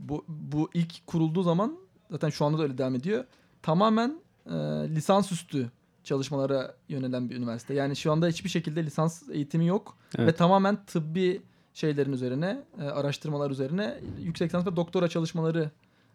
bu, 0.10 0.26
bu 0.28 0.70
ilk 0.74 1.08
kurulduğu 1.08 1.44
zaman 1.44 1.78
zaten 2.12 2.30
şu 2.30 2.46
anda 2.46 2.58
da 2.58 2.64
öyle 2.64 2.78
devam 2.78 2.96
ediyor. 2.96 3.24
Tamamen 3.62 4.20
e, 4.46 4.54
lisansüstü 4.90 5.72
çalışmalara 6.04 6.76
yönelen 6.90 7.30
bir 7.30 7.36
üniversite. 7.36 7.74
Yani 7.74 7.96
şu 7.96 8.12
anda 8.12 8.28
hiçbir 8.28 8.50
şekilde 8.50 8.86
lisans 8.86 9.30
eğitimi 9.30 9.68
yok. 9.68 9.98
Evet. 10.18 10.28
Ve 10.28 10.36
tamamen 10.36 10.86
tıbbi 10.86 11.42
şeylerin 11.74 12.14
üzerine, 12.14 12.64
e, 12.82 12.84
araştırmalar 12.84 13.52
üzerine 13.52 14.00
yüksek 14.20 14.50
lisans 14.50 14.68
ve 14.68 14.76
doktora 14.76 15.08
çalışmaları 15.08 15.72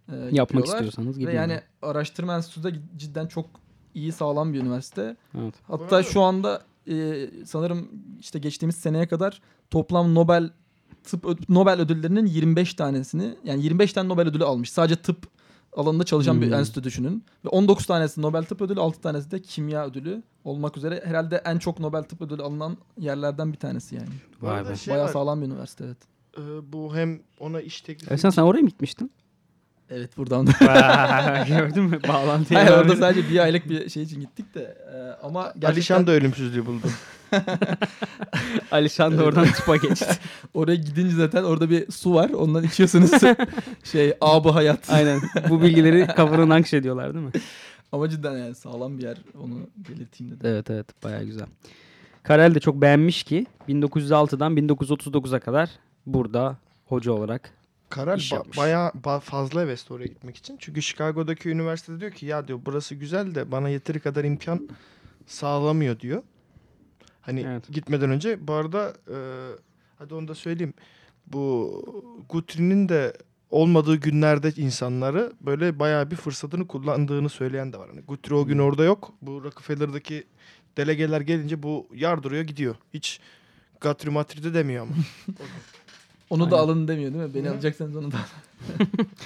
e, 0.09 0.15
Yapmak 0.17 0.35
yapıyorlar. 0.35 0.75
istiyorsanız 0.75 1.19
gidin. 1.19 1.31
Ve 1.31 1.35
yani 1.35 1.61
araştırma 1.83 2.37
enstitüsü 2.37 2.65
de 2.65 2.79
cidden 2.97 3.27
çok 3.27 3.47
iyi 3.95 4.13
sağlam 4.13 4.53
bir 4.53 4.61
üniversite. 4.61 5.17
Evet. 5.39 5.55
Hatta 5.69 6.03
şu 6.03 6.21
anda 6.21 6.63
e, 6.89 7.29
sanırım 7.47 7.89
işte 8.21 8.39
geçtiğimiz 8.39 8.77
seneye 8.77 9.07
kadar 9.07 9.41
toplam 9.71 10.15
Nobel 10.15 10.51
tıp 11.05 11.49
Nobel 11.49 11.81
ödüllerinin 11.81 12.27
25 12.27 12.75
tanesini 12.75 13.35
yani 13.45 13.63
25 13.65 13.93
tane 13.93 14.09
Nobel 14.09 14.29
ödülü 14.29 14.45
almış. 14.45 14.73
Sadece 14.73 14.97
tıp 14.97 15.27
alanında 15.77 16.05
çalışan 16.05 16.41
bir 16.43 16.47
Hmm. 16.47 16.55
enstitü 16.55 16.85
düşünün. 16.85 17.25
Ve 17.45 17.49
19 17.49 17.87
tanesi 17.87 18.23
Nobel 18.23 18.45
tıp 18.45 18.61
ödülü, 18.61 18.81
6 18.81 19.01
tanesi 19.01 19.31
de 19.31 19.43
kimya 19.43 19.87
ödülü 19.87 20.23
olmak 20.45 20.77
üzere 20.77 21.03
herhalde 21.05 21.43
en 21.45 21.59
çok 21.59 21.79
Nobel 21.79 22.03
tıp 22.03 22.23
ödülü 22.23 22.43
alınan 22.43 22.77
yerlerden 22.99 23.53
bir 23.53 23.59
tanesi 23.59 23.95
yani. 23.95 24.09
Vay 24.43 24.69
be. 24.69 24.77
şey 24.77 24.95
Bayağı 24.95 25.07
var, 25.07 25.13
sağlam 25.13 25.41
bir 25.43 25.47
üniversite 25.47 25.85
evet. 25.85 25.97
e, 26.39 26.73
bu 26.73 26.97
hem 26.97 27.21
ona 27.41 27.61
iş 27.61 27.81
teklifi 27.81 28.13
Ersan 28.13 28.31
sen 28.31 28.43
oraya 28.43 28.61
mı 28.61 28.69
gitmiştin? 28.69 29.11
Evet 29.95 30.17
buradan 30.17 30.47
Gördün 31.49 31.85
mü? 31.85 32.01
Bağlantıyı. 32.09 32.61
Hayır 32.61 32.73
orada 32.73 32.97
sadece 32.97 33.31
bir 33.31 33.39
aylık 33.39 33.69
bir 33.69 33.89
şey 33.89 34.03
için 34.03 34.21
gittik 34.21 34.55
de 34.55 34.77
e, 34.95 35.27
ama 35.27 35.43
gerçekten 35.43 35.73
Alişan 35.73 36.07
da 36.07 36.13
ölümsüzlüğü 36.13 36.67
buldu. 36.67 36.87
Alişan 38.71 39.19
da 39.19 39.25
oradan 39.25 39.47
tıpa 39.47 39.77
geçti. 39.77 40.15
oraya 40.55 40.77
gidince 40.77 41.17
zaten 41.17 41.45
orada 41.45 41.71
bir 41.71 41.93
su 41.93 42.15
var. 42.15 42.31
Ondan 42.31 42.65
içiyorsunuz. 42.65 43.11
şey 43.85 44.15
abı 44.21 44.49
hayat. 44.49 44.91
Aynen. 44.91 45.21
Bu 45.49 45.63
bilgileri 45.63 46.07
kafadan 46.07 46.49
nakşediyorlar 46.49 47.15
değil 47.15 47.25
mi? 47.25 47.33
Ama 47.93 48.09
cidden 48.09 48.37
yani 48.37 48.55
sağlam 48.55 48.99
bir 48.99 49.03
yer. 49.03 49.17
Onu 49.45 49.55
belirteyim 49.77 50.33
dedim. 50.33 50.51
Evet 50.51 50.71
evet 50.71 51.05
baya 51.05 51.23
güzel. 51.23 51.47
Karel 52.23 52.55
de 52.55 52.61
çok 52.61 52.81
beğenmiş 52.83 53.23
ki 53.23 53.47
1906'dan 53.69 54.57
1939'a 54.57 55.41
kadar 55.41 55.71
burada 56.07 56.57
hoca 56.87 57.13
olarak 57.13 57.62
Karar 57.93 58.19
İş 58.19 58.33
ba- 58.33 58.35
yapmış. 58.35 58.57
bayağı 58.59 58.89
ba- 58.91 59.21
fazla 59.21 59.61
hevesli 59.61 59.95
oraya 59.95 60.07
gitmek 60.07 60.37
için. 60.37 60.57
Çünkü 60.61 60.83
Chicago'daki 60.83 61.49
üniversitede 61.49 62.01
diyor 62.01 62.11
ki 62.13 62.27
ya 62.27 62.49
diyor 62.49 62.61
burası 62.67 62.95
güzel 62.95 63.35
de 63.35 63.53
bana 63.53 63.69
yeteri 63.69 64.01
kadar 64.01 64.25
imkan 64.25 64.69
sağlamıyor 65.27 66.01
diyor. 66.01 66.23
Hani 67.21 67.41
Evet. 67.49 67.69
gitmeden 67.73 68.11
önce 68.11 68.47
bu 68.49 68.53
arada 68.53 68.95
e, 69.11 69.17
hadi 69.99 70.15
onu 70.15 70.29
da 70.29 70.35
söyleyeyim. 70.35 70.75
Bu 71.27 72.25
Guthrie'nin 72.29 72.89
de 72.89 73.17
olmadığı 73.51 73.97
günlerde 73.97 74.51
insanları 74.57 75.33
böyle 75.41 75.79
bayağı 75.79 76.11
bir 76.11 76.17
fırsatını 76.17 76.67
kullandığını 76.67 77.29
söyleyen 77.29 77.73
de 77.73 77.79
var. 77.79 77.89
Hani 77.89 78.01
Guthrie 78.01 78.35
o 78.37 78.47
gün 78.47 78.59
orada 78.59 78.85
yok. 78.85 79.13
Bu 79.23 79.45
Rockefeller'daki 79.45 80.25
delegeler 80.77 81.21
gelince 81.21 81.63
bu 81.63 81.89
yardırıyor 81.95 82.43
gidiyor. 82.43 82.75
Hiç 82.95 83.21
Guthrie 83.81 84.13
Matri 84.13 84.55
demiyor 84.55 84.83
ama. 84.83 84.93
Onu 86.33 86.51
da 86.51 86.57
Aynen. 86.57 86.67
alın 86.69 86.89
demiyor 86.89 87.13
değil 87.15 87.25
mi? 87.25 87.35
Beni 87.35 87.49
Hı. 87.49 87.53
alacaksanız 87.53 87.97
onu 87.97 88.13
da. 88.13 88.17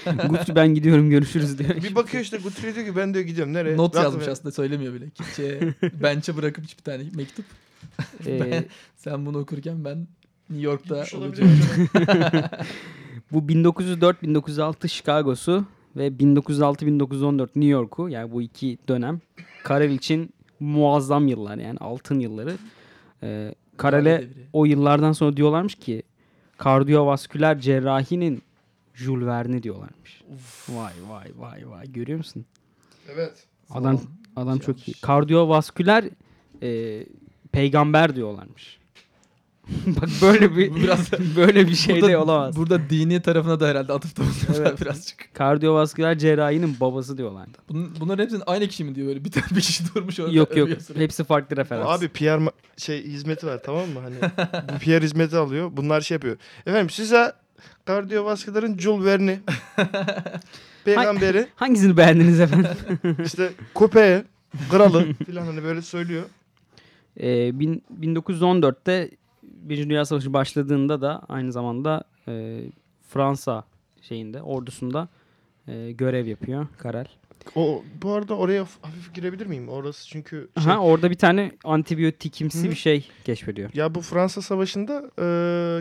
Guthrie 0.29 0.55
ben 0.57 0.75
gidiyorum 0.75 1.11
görüşürüz 1.11 1.59
diyor. 1.59 1.71
bir 1.83 1.95
bakıyor 1.95 2.23
işte 2.23 2.37
Guthrie 2.37 2.75
diyor 2.75 2.87
ki 2.87 2.97
ben 2.97 3.15
diyor 3.15 3.25
gidiyorum 3.25 3.53
nereye? 3.53 3.77
Not 3.77 3.95
Rahat 3.95 4.05
yazmış 4.05 4.27
ver. 4.27 4.33
aslında 4.33 4.53
söylemiyor 4.53 4.95
bile. 4.95 5.11
Kimseye 5.11 5.61
bench'e 6.03 6.37
bırakıp 6.37 6.65
hiçbir 6.65 6.83
tane 6.83 7.03
mektup. 7.15 7.45
Ee, 8.27 8.65
Sen 8.97 9.27
bunu 9.27 9.39
okurken 9.39 9.85
ben 9.85 10.07
New 10.51 10.67
York'ta 10.67 10.95
olacağım. 11.19 11.59
bu 13.33 13.39
1904-1906 13.39 14.89
Chicago'su 14.89 15.65
ve 15.97 16.09
1906-1914 16.09 17.41
New 17.43 17.65
York'u 17.65 18.09
yani 18.09 18.33
bu 18.33 18.43
iki 18.43 18.79
dönem 18.89 19.21
Karel 19.65 19.91
için 19.91 20.31
muazzam 20.61 21.29
yıllar 21.29 21.59
yani 21.59 21.79
altın 21.79 22.21
yılları. 22.21 22.57
Ee, 23.23 23.55
Karel'e 23.77 24.29
o 24.53 24.65
yıllardan 24.65 25.13
sonra 25.13 25.37
diyorlarmış 25.37 25.75
ki 25.75 26.03
kardiyovasküler 26.59 27.61
cerrahinin 27.61 28.43
Jules 28.95 29.27
Verne 29.27 29.63
diyorlarmış. 29.63 30.23
Vay 30.69 30.93
vay 31.09 31.33
vay 31.37 31.69
vay 31.71 31.93
görüyor 31.93 32.19
musun? 32.19 32.47
Evet. 33.15 33.47
Adam 33.71 34.01
adam 34.37 34.57
Şey 34.57 34.67
çok 34.67 34.89
iyi. 34.89 34.95
Kardiyovasküler 35.01 36.05
e, 36.63 37.03
peygamber 37.53 38.17
diyorlarmış. 38.17 38.79
Bak 39.87 40.09
böyle 40.23 40.57
bir 40.57 40.75
biraz- 40.83 41.11
böyle 41.37 41.67
bir 41.69 41.75
şey 41.75 41.97
de 41.97 42.01
burada, 42.03 42.23
olamaz. 42.23 42.57
Burada 42.57 42.91
dini 42.91 43.23
tarafına 43.23 43.61
da 43.61 43.69
herhalde 43.69 43.93
atıfta 43.93 44.23
bulunuyorlar 44.23 44.71
Evet. 44.71 44.81
birazcık. 44.81 45.35
Kardiyovasküler 45.35 46.19
cerrahinin 46.19 46.77
babası 46.81 47.19
diyorlardı. 47.19 47.59
Bunun, 47.69 47.95
bunların 48.01 48.23
hepsinin 48.23 48.43
aynı 48.47 48.69
kişi 48.69 48.85
mi 48.85 48.95
diyor 48.95 49.07
böyle? 49.09 49.25
Bir 49.25 49.31
tane 49.31 49.47
bir 49.51 49.61
kişi 49.61 49.95
durmuş 49.95 50.21
orada. 50.21 50.33
Yok 50.33 50.57
yok 50.57 50.69
sürekli. 50.83 51.03
hepsi 51.03 51.25
farklı 51.25 51.57
referans. 51.57 51.99
Abi 51.99 52.09
PR 52.09 52.49
şey 52.77 53.05
hizmeti 53.05 53.47
var 53.47 53.61
tamam 53.65 53.89
mı? 53.89 54.01
Hani 54.01 54.15
bu 54.75 54.79
PR 54.79 55.03
hizmeti 55.03 55.37
alıyor. 55.37 55.71
Bunlar 55.73 56.01
şey 56.01 56.15
yapıyor. 56.15 56.37
Efendim 56.67 56.91
size 56.91 57.33
kardiyovaskülerin 57.85 58.79
Jules 58.79 59.05
Verne 59.05 59.41
peygamberi 60.85 61.47
Hangisini 61.57 61.97
beğendiniz 61.97 62.41
efendim? 62.41 62.71
işte 63.25 63.53
köpeği 63.79 64.23
kralı 64.71 65.07
filan 65.27 65.47
hani 65.47 65.63
böyle 65.65 65.83
söylüyor. 65.83 66.23
Ee, 67.21 67.61
bin- 67.61 67.83
1914'te 68.01 69.11
Birinci 69.69 69.89
Dünya 69.91 70.05
Savaşı 70.05 70.33
başladığında 70.33 71.01
da 71.01 71.23
aynı 71.29 71.53
zamanda 71.53 72.05
e, 72.29 72.63
Fransa 73.09 73.65
şeyinde 74.03 74.43
ordusunda 74.43 75.09
e, 75.69 75.93
görev 75.93 76.27
yapıyor 76.27 76.67
Karel. 76.79 77.07
O 77.55 77.85
bu 78.03 78.13
arada 78.13 78.35
oraya 78.37 78.61
hafif 78.83 79.15
girebilir 79.15 79.47
miyim? 79.47 79.69
Orası 79.69 80.09
çünkü 80.09 80.49
şey, 80.65 80.73
Aha, 80.73 80.79
orada 80.81 81.11
bir 81.11 81.15
tane 81.19 81.53
antibiyotikimsi 81.65 82.67
Hı. 82.67 82.71
bir 82.71 82.77
şey 82.77 83.09
keşfediyor. 83.25 83.71
ya 83.75 83.95
bu 83.95 84.01
Fransa 84.01 84.43
Savaşı'nda 84.43 85.11
e, 85.19 85.27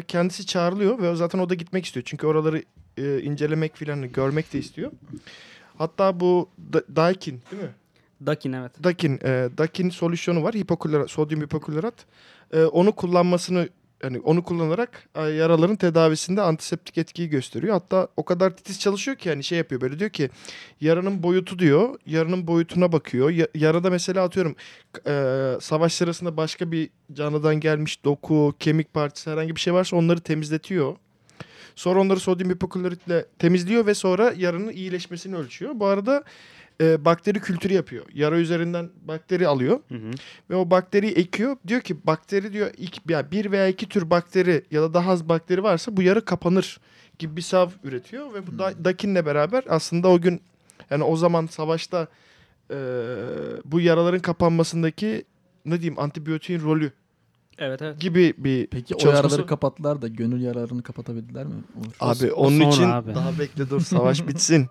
kendisi 0.08 0.45
çağrılıyor 0.45 1.02
ve 1.02 1.15
zaten 1.15 1.39
o 1.39 1.50
da 1.50 1.54
gitmek 1.54 1.86
istiyor. 1.86 2.04
Çünkü 2.06 2.28
oraları 2.28 2.63
e, 2.98 3.21
incelemek 3.21 3.76
filan 3.76 4.12
görmek 4.12 4.54
de 4.54 4.60
istiyor. 4.60 4.91
Hatta 5.78 6.19
bu 6.19 6.50
Da- 6.74 6.95
Daikin 6.95 7.41
değil 7.52 7.63
mi? 7.63 7.69
Dakin 8.25 8.54
evet. 8.54 8.84
Dakin, 8.84 9.19
e, 9.23 9.49
Dakin 9.58 9.89
solüsyonu 9.89 10.43
var. 10.43 10.56
Hipoklorat, 10.56 11.12
sodyum 11.12 11.41
hipoklorat. 11.41 12.06
E, 12.54 12.63
onu 12.63 12.91
kullanmasını 12.91 13.69
yani 14.04 14.19
onu 14.19 14.43
kullanarak 14.43 15.10
e, 15.15 15.21
yaraların 15.21 15.75
tedavisinde 15.75 16.41
antiseptik 16.41 16.97
etkiyi 16.97 17.30
gösteriyor. 17.30 17.73
Hatta 17.73 18.08
o 18.17 18.25
kadar 18.25 18.56
titiz 18.56 18.80
çalışıyor 18.80 19.17
ki 19.17 19.30
yani 19.30 19.43
şey 19.43 19.58
yapıyor 19.58 19.82
böyle 19.82 19.99
diyor 19.99 20.10
ki 20.10 20.30
yaranın 20.82 21.23
boyutu 21.23 21.60
diyor. 21.60 21.99
Yaranın 22.06 22.47
boyutuna 22.47 22.91
bakıyor. 22.91 23.30
Ya- 23.30 23.47
yarada 23.56 23.89
mesela 23.89 24.23
atıyorum 24.23 24.56
e, 25.08 25.13
savaş 25.62 25.93
sırasında 25.93 26.38
başka 26.38 26.71
bir 26.71 26.89
canlıdan 27.13 27.60
gelmiş 27.60 28.04
doku, 28.06 28.54
kemik 28.60 28.93
parçası 28.93 29.32
herhangi 29.32 29.56
bir 29.56 29.62
şey 29.62 29.73
varsa 29.73 29.95
onları 29.97 30.19
temizletiyor. 30.19 30.95
Sonra 31.75 31.99
onları 32.01 32.19
sodyum 32.19 32.49
hipokloritle 32.49 33.25
temizliyor 33.39 33.86
ve 33.86 33.93
sonra 33.93 34.34
yaranın 34.38 34.71
iyileşmesini 34.71 35.36
ölçüyor. 35.36 35.71
Bu 35.75 35.86
arada 35.86 36.23
e, 36.82 37.06
bakteri 37.06 37.40
kültürü 37.40 37.74
yapıyor. 37.74 38.06
Yara 38.14 38.38
üzerinden 38.40 38.90
bakteri 39.08 39.48
alıyor 39.48 39.80
Hı 39.90 39.96
hı. 39.96 40.12
ve 40.50 40.56
o 40.56 40.70
bakteriyi 40.70 41.12
ekiyor. 41.14 41.58
Diyor 41.68 41.82
ki 41.82 42.08
bakteri 42.08 42.54
diyor 42.54 42.72
ilk 42.78 43.10
ya 43.10 43.32
bir 43.32 43.52
veya 43.52 43.68
iki 43.68 43.90
tür 43.90 44.10
bakteri 44.10 44.64
ya 44.72 44.82
da 44.82 44.94
daha 44.94 45.12
az 45.12 45.30
bakteri 45.30 45.64
varsa 45.64 45.98
bu 45.98 46.02
yara 46.02 46.22
kapanır 46.26 46.80
gibi 47.20 47.36
bir 47.36 47.42
sav 47.42 47.70
üretiyor 47.84 48.34
ve 48.34 48.48
bu 48.48 48.60
da, 48.60 48.86
Dakin'le 48.86 49.26
beraber 49.26 49.64
aslında 49.70 50.08
o 50.08 50.22
gün 50.22 50.42
yani 50.90 51.04
o 51.04 51.16
zaman 51.16 51.46
savaşta 51.46 52.08
e, 52.72 52.76
bu 53.66 53.80
yaraların 53.82 54.20
kapanmasındaki 54.20 55.24
ne 55.66 55.82
diyeyim 55.82 56.00
antibiyotiğin 56.00 56.62
rolü 56.62 56.92
Evet 57.58 57.82
evet. 57.82 58.00
gibi 58.00 58.34
bir 58.38 58.68
Peki 58.68 58.96
o 58.96 58.98
çalışması- 58.98 59.24
yaraları 59.24 59.46
kapattılar 59.48 60.02
da 60.02 60.08
gönül 60.08 60.42
yaralarını 60.42 60.84
kapatabildiler 60.84 61.46
mi? 61.46 61.54
Onur? 61.78 61.94
Abi 62.00 62.32
o 62.32 62.36
onun 62.48 62.58
sonra 62.60 62.70
için 62.70 62.84
abi. 62.84 63.16
daha 63.16 63.40
bekle 63.40 63.70
dur 63.70 63.82
savaş 63.82 64.28
bitsin. 64.28 64.68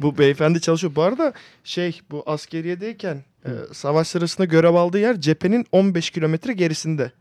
Bu 0.00 0.18
beyefendi 0.18 0.60
çalışıyor. 0.60 0.94
Bu 0.96 1.02
arada 1.02 1.32
şey 1.64 2.00
bu 2.10 2.22
askeriyedeyken 2.26 3.24
e, 3.44 3.50
savaş 3.72 4.06
sırasında 4.08 4.44
görev 4.44 4.74
aldığı 4.74 4.98
yer 4.98 5.20
cephenin 5.20 5.66
15 5.72 6.10
kilometre 6.10 6.52
gerisinde 6.52 7.12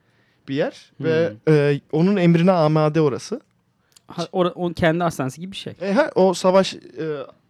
bir 0.48 0.56
yer. 0.56 0.92
Ve 1.00 1.34
e, 1.50 1.80
onun 1.92 2.16
emrine 2.18 2.52
amade 2.52 3.02
orası. 3.02 3.42
Ha, 4.08 4.28
ora- 4.32 4.52
o 4.56 4.74
kendi 4.74 5.04
hastanesi 5.04 5.42
gibi 5.42 5.52
bir 5.52 5.58
şey. 5.58 5.74
E, 5.82 5.94
ha, 5.94 6.12
o 6.16 6.34
savaş 6.34 6.74
e, 6.76 6.80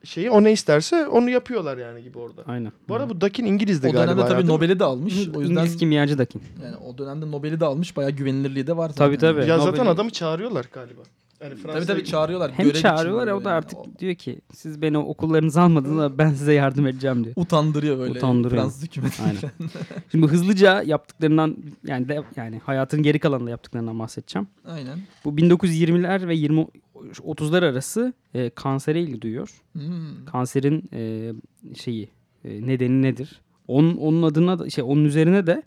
şeyi 0.03 0.31
o 0.31 0.43
ne 0.43 0.51
isterse 0.51 1.07
onu 1.07 1.29
yapıyorlar 1.29 1.77
yani 1.77 2.03
gibi 2.03 2.17
orada. 2.17 2.43
Aynen. 2.47 2.71
Bu 2.89 2.95
arada 2.95 3.09
bu 3.09 3.21
Dakin 3.21 3.45
İngiliz'de 3.45 3.87
O 3.87 3.91
galiba. 3.91 4.11
dönemde 4.11 4.21
ya, 4.21 4.27
tabii? 4.27 4.47
Nobel'i 4.47 4.79
de 4.79 4.83
almış. 4.83 5.13
O 5.35 5.41
yüzden 5.41 5.55
İngiliz 5.55 5.77
kimyacı 5.77 6.17
Dakin. 6.17 6.41
yani 6.63 6.75
o 6.75 6.97
dönemde 6.97 7.31
Nobel'i 7.31 7.59
de 7.59 7.65
almış. 7.65 7.97
Bayağı 7.97 8.11
güvenilirliği 8.11 8.67
de 8.67 8.77
var. 8.77 8.89
zaten. 8.89 9.05
Tabii 9.05 9.17
tabii. 9.17 9.49
Ya 9.49 9.59
zaten 9.59 9.73
Nobel'i- 9.85 9.89
adamı 9.89 10.09
çağırıyorlar 10.09 10.65
galiba. 10.73 11.01
Yani 11.41 11.49
Tabii 11.51 11.61
Fransa'ya- 11.61 11.85
tabii 11.85 12.05
çağırıyorlar. 12.05 12.51
Hem 12.51 12.65
görev 12.65 12.79
çağırıyorlar 12.81 13.27
o 13.27 13.43
da 13.43 13.51
artık 13.51 13.77
yani. 13.85 13.99
diyor 13.99 14.15
ki 14.15 14.39
siz 14.53 14.81
beni 14.81 14.97
okullarınıza 14.97 15.61
almadınız 15.61 15.99
ama 15.99 16.17
ben 16.17 16.29
size 16.33 16.53
yardım 16.53 16.87
edeceğim 16.87 17.23
diyor. 17.23 17.35
utandırıyor 17.37 17.97
böyle 17.99 18.11
Utandırıyor. 18.11 18.61
Fransız 18.61 18.83
hükümeti. 18.83 19.21
Aynen. 19.23 19.51
Şimdi 20.11 20.27
hızlıca 20.27 20.83
yaptıklarından 20.83 21.57
yani 21.87 22.09
de, 22.09 22.23
yani 22.35 22.61
hayatın 22.65 23.03
geri 23.03 23.19
kalanında 23.19 23.49
yaptıklarından 23.49 23.99
bahsedeceğim. 23.99 24.47
Aynen. 24.65 24.99
Bu 25.25 25.29
1920'ler 25.29 26.27
ve 26.27 26.35
20 26.35 26.67
30'lar 26.95 27.65
arası 27.65 28.13
e, 28.33 28.49
kansere 28.49 29.01
ilgi 29.01 29.21
duyuyor. 29.21 29.49
Hmm. 29.73 30.25
Kanserin 30.25 30.89
e, 30.93 31.31
şeyi 31.75 32.09
e, 32.45 32.67
nedeni 32.67 33.01
nedir? 33.01 33.41
Onun 33.67 33.97
onun 33.97 34.23
adına 34.23 34.59
da 34.59 34.69
şey 34.69 34.83
onun 34.83 35.05
üzerine 35.05 35.47
de 35.47 35.63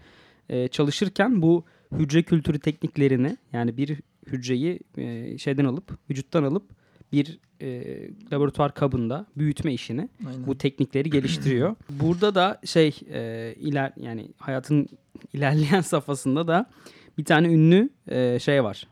e, 0.48 0.68
çalışırken 0.68 1.42
bu 1.42 1.64
hücre 1.92 2.22
kültürü 2.22 2.59
tekniklerini 2.59 3.37
yani 3.52 3.76
bir 3.76 4.00
hücreyi 4.26 4.80
e, 4.96 5.38
şeyden 5.38 5.64
alıp 5.64 5.98
vücuttan 6.11 6.44
alıp 6.44 6.64
bir 7.12 7.38
e, 7.61 7.85
laboratuvar 8.33 8.74
kabında 8.74 9.26
büyütme 9.37 9.72
işini 9.72 10.09
Aynen. 10.26 10.46
bu 10.46 10.59
teknikleri 10.59 11.11
geliştiriyor. 11.11 11.76
Burada 11.90 12.35
da 12.35 12.61
şey 12.64 13.00
e, 13.12 13.54
iler 13.61 13.92
yani 13.96 14.28
hayatın 14.38 14.88
ilerleyen 15.33 15.80
safhasında 15.80 16.48
da 16.48 16.70
bir 17.18 17.24
tane 17.24 17.46
ünlü 17.48 17.90
e, 18.09 18.38
şey 18.38 18.64
var. 18.64 18.87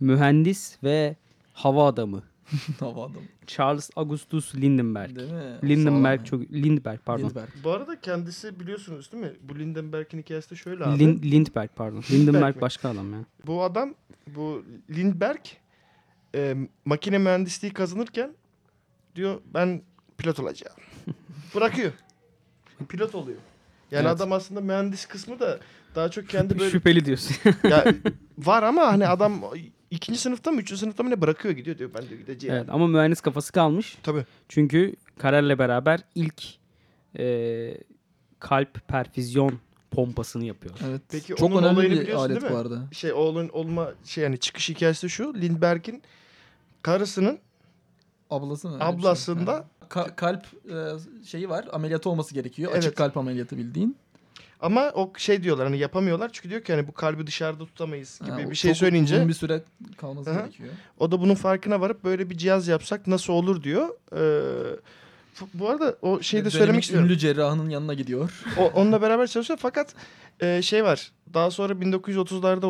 Mühendis 0.00 0.78
ve 0.82 1.16
hava 1.52 1.86
adamı 1.86 2.22
Hava 2.80 3.04
adamı. 3.04 3.26
Charles 3.46 3.90
Augustus 3.96 4.54
Lindenberg. 4.54 5.16
Değil 5.16 5.32
mi? 5.32 5.58
Lindenberg 5.64 6.26
Sağlam. 6.26 6.40
çok 6.46 6.52
Lindbergh 6.52 7.00
pardon. 7.04 7.28
Lindbergh. 7.28 7.48
Bu 7.64 7.70
arada 7.70 8.00
kendisi 8.00 8.60
biliyorsunuz 8.60 9.12
değil 9.12 9.24
mi? 9.24 9.32
Bu 9.42 9.58
Lindenberg'in 9.58 10.18
hikayesi 10.18 10.50
de 10.50 10.56
şöyle 10.56 10.84
abi. 10.84 10.98
Lin, 10.98 11.22
Lindbergh 11.22 11.70
pardon. 11.76 12.04
Lindenberg 12.10 12.60
başka 12.60 12.88
adam 12.88 13.12
ya. 13.12 13.18
Bu 13.46 13.62
adam 13.62 13.94
bu 14.26 14.64
Lindbergh 14.90 15.44
e, 16.34 16.56
makine 16.84 17.18
mühendisliği 17.18 17.72
kazanırken 17.72 18.30
diyor 19.16 19.40
ben 19.54 19.82
pilot 20.18 20.40
olacağım. 20.40 20.76
Bırakıyor. 21.54 21.92
Pilot 22.88 23.14
oluyor. 23.14 23.38
Yani 23.90 24.02
Evet. 24.06 24.16
adam 24.16 24.32
aslında 24.32 24.60
mühendis 24.60 25.06
kısmı 25.06 25.40
da 25.40 25.58
daha 25.94 26.08
çok 26.10 26.28
kendi 26.28 26.58
böyle 26.58 26.70
Şüpheli 26.70 27.04
diyorsun. 27.04 27.36
ya, 27.70 27.84
var 28.38 28.62
ama 28.62 28.82
hani 28.86 29.06
adam 29.08 29.42
ikinci 29.94 30.18
sınıfta 30.20 30.50
mı 30.50 30.60
üçüncü 30.60 30.80
sınıfta 30.80 31.02
mı 31.02 31.10
ne 31.10 31.20
bırakıyor 31.20 31.54
gidiyor 31.54 31.78
diyor 31.78 31.90
ben 31.94 32.08
diyor 32.08 32.20
gideceğim. 32.20 32.56
evet 32.56 32.68
ama 32.70 32.86
mühendis 32.86 33.20
kafası 33.20 33.52
kalmış. 33.52 33.98
Tabii. 34.02 34.24
Çünkü 34.48 34.94
Karel'le 35.18 35.58
beraber 35.58 36.00
ilk 36.14 36.42
e, 37.18 37.78
kalp 38.38 38.88
perfüzyon 38.88 39.58
pompasını 39.90 40.44
yapıyor. 40.44 40.74
Evet. 40.88 41.02
Peki 41.10 41.26
Çok 41.26 41.42
onun 41.42 41.62
önemli 41.62 41.74
olayını 41.74 41.94
bir 41.94 42.00
biliyorsun 42.00 42.24
alet 42.24 42.40
değil 42.40 42.52
mi? 42.52 42.56
bu 42.56 42.60
arada. 42.60 42.88
Şey 42.92 43.12
oğlun 43.12 43.48
olma 43.48 43.92
şey 44.04 44.24
yani 44.24 44.38
çıkış 44.38 44.68
hikayesi 44.68 45.10
şu 45.10 45.34
Lindbergh'in 45.34 46.02
karısının 46.82 47.38
Ablası 48.30 48.68
mı? 48.68 48.78
Şey. 48.78 48.88
ablasında. 48.88 49.64
Ka- 49.90 50.16
kalp 50.16 50.44
e, 50.70 50.76
şeyi 51.26 51.48
var. 51.48 51.66
Ameliyatı 51.72 52.10
olması 52.10 52.34
gerekiyor. 52.34 52.70
Evet. 52.74 52.84
Açık 52.84 52.96
kalp 52.96 53.16
ameliyatı 53.16 53.56
bildiğin. 53.58 53.96
Ama 54.60 54.90
o 54.94 55.12
şey 55.16 55.42
diyorlar 55.42 55.66
hani 55.66 55.78
yapamıyorlar 55.78 56.30
çünkü 56.32 56.50
diyor 56.50 56.60
ki 56.64 56.72
hani 56.74 56.88
bu 56.88 56.92
kalbi 56.92 57.26
dışarıda 57.26 57.66
tutamayız 57.66 58.20
gibi 58.20 58.30
Ha, 58.42 58.50
bir 58.50 58.54
şey 58.54 58.70
çok 58.70 58.78
söyleyince 58.78 59.14
Uzun 59.16 59.28
bir 59.28 59.34
süre 59.34 59.62
kalması 59.96 60.30
hı. 60.30 60.34
gerekiyor. 60.38 60.68
o 60.98 61.10
da 61.12 61.20
bunun 61.20 61.34
farkına 61.34 61.80
varıp 61.80 62.04
böyle 62.04 62.30
bir 62.30 62.36
cihaz 62.38 62.68
yapsak 62.68 63.06
nasıl 63.06 63.32
olur 63.32 63.62
diyor. 63.62 63.88
Ee, 64.12 64.76
f- 65.34 65.46
bu 65.54 65.68
arada 65.70 65.96
o 66.02 66.22
şeyi 66.22 66.40
de 66.40 66.44
Dönemin 66.44 66.58
söylemek 66.58 66.82
istiyorum. 66.82 67.08
Ünlü 67.08 67.18
cerrahının 67.18 67.70
yanına 67.70 67.94
gidiyor. 67.94 68.44
O, 68.58 68.64
onunla 68.74 69.02
beraber 69.02 69.26
çalışıyor 69.26 69.58
fakat 69.62 69.94
e, 70.40 70.62
şey 70.62 70.84
var. 70.84 71.10
Daha 71.34 71.50
sonra 71.50 71.72
1930'larda 71.72 72.60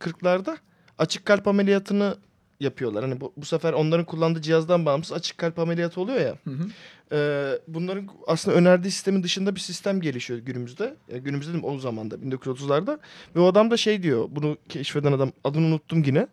35-40'larda 0.00 0.56
açık 0.98 1.24
kalp 1.26 1.48
ameliyatını 1.48 2.16
yapıyorlar. 2.64 3.04
Hani 3.04 3.20
bu, 3.20 3.32
bu 3.36 3.44
sefer 3.44 3.72
onların 3.72 4.04
kullandığı 4.06 4.42
cihazdan 4.42 4.86
bağımsız 4.86 5.12
açık 5.12 5.38
kalp 5.38 5.58
ameliyatı 5.58 6.00
oluyor 6.00 6.20
ya. 6.20 6.34
Hı 6.44 6.50
hı. 6.50 6.66
Ee, 7.12 7.58
bunların 7.68 8.08
aslında 8.26 8.56
önerdiği 8.56 8.90
sistemin 8.90 9.22
dışında 9.22 9.54
bir 9.54 9.60
sistem 9.60 10.00
gelişiyor 10.00 10.38
günümüzde. 10.40 10.94
Yani 11.08 11.22
günümüzde 11.22 11.52
değil 11.52 11.64
mi? 11.64 11.70
O 11.70 11.78
zamanda 11.78 12.14
1930'larda. 12.14 12.98
Ve 13.36 13.40
o 13.40 13.46
adam 13.46 13.70
da 13.70 13.76
şey 13.76 14.02
diyor. 14.02 14.26
Bunu 14.30 14.56
keşfeden 14.68 15.12
adam 15.12 15.32
adını 15.44 15.66
unuttum 15.66 16.02
yine. 16.06 16.26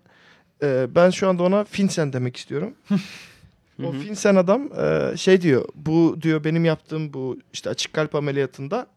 Ee, 0.63 0.87
ben 0.95 1.09
şu 1.09 1.29
anda 1.29 1.43
ona 1.43 1.63
Finsen 1.63 2.13
demek 2.13 2.37
istiyorum. 2.37 2.73
o. 3.83 3.91
Finsen 3.91 4.35
adam 4.35 4.69
e, 4.81 5.17
şey 5.17 5.41
diyor. 5.41 5.65
Bu 5.75 6.17
diyor 6.21 6.43
benim 6.43 6.65
yaptığım 6.65 7.13
bu 7.13 7.39
işte 7.53 7.69
açık 7.69 7.93
kalp 7.93 8.15
ameliyatında 8.15 8.87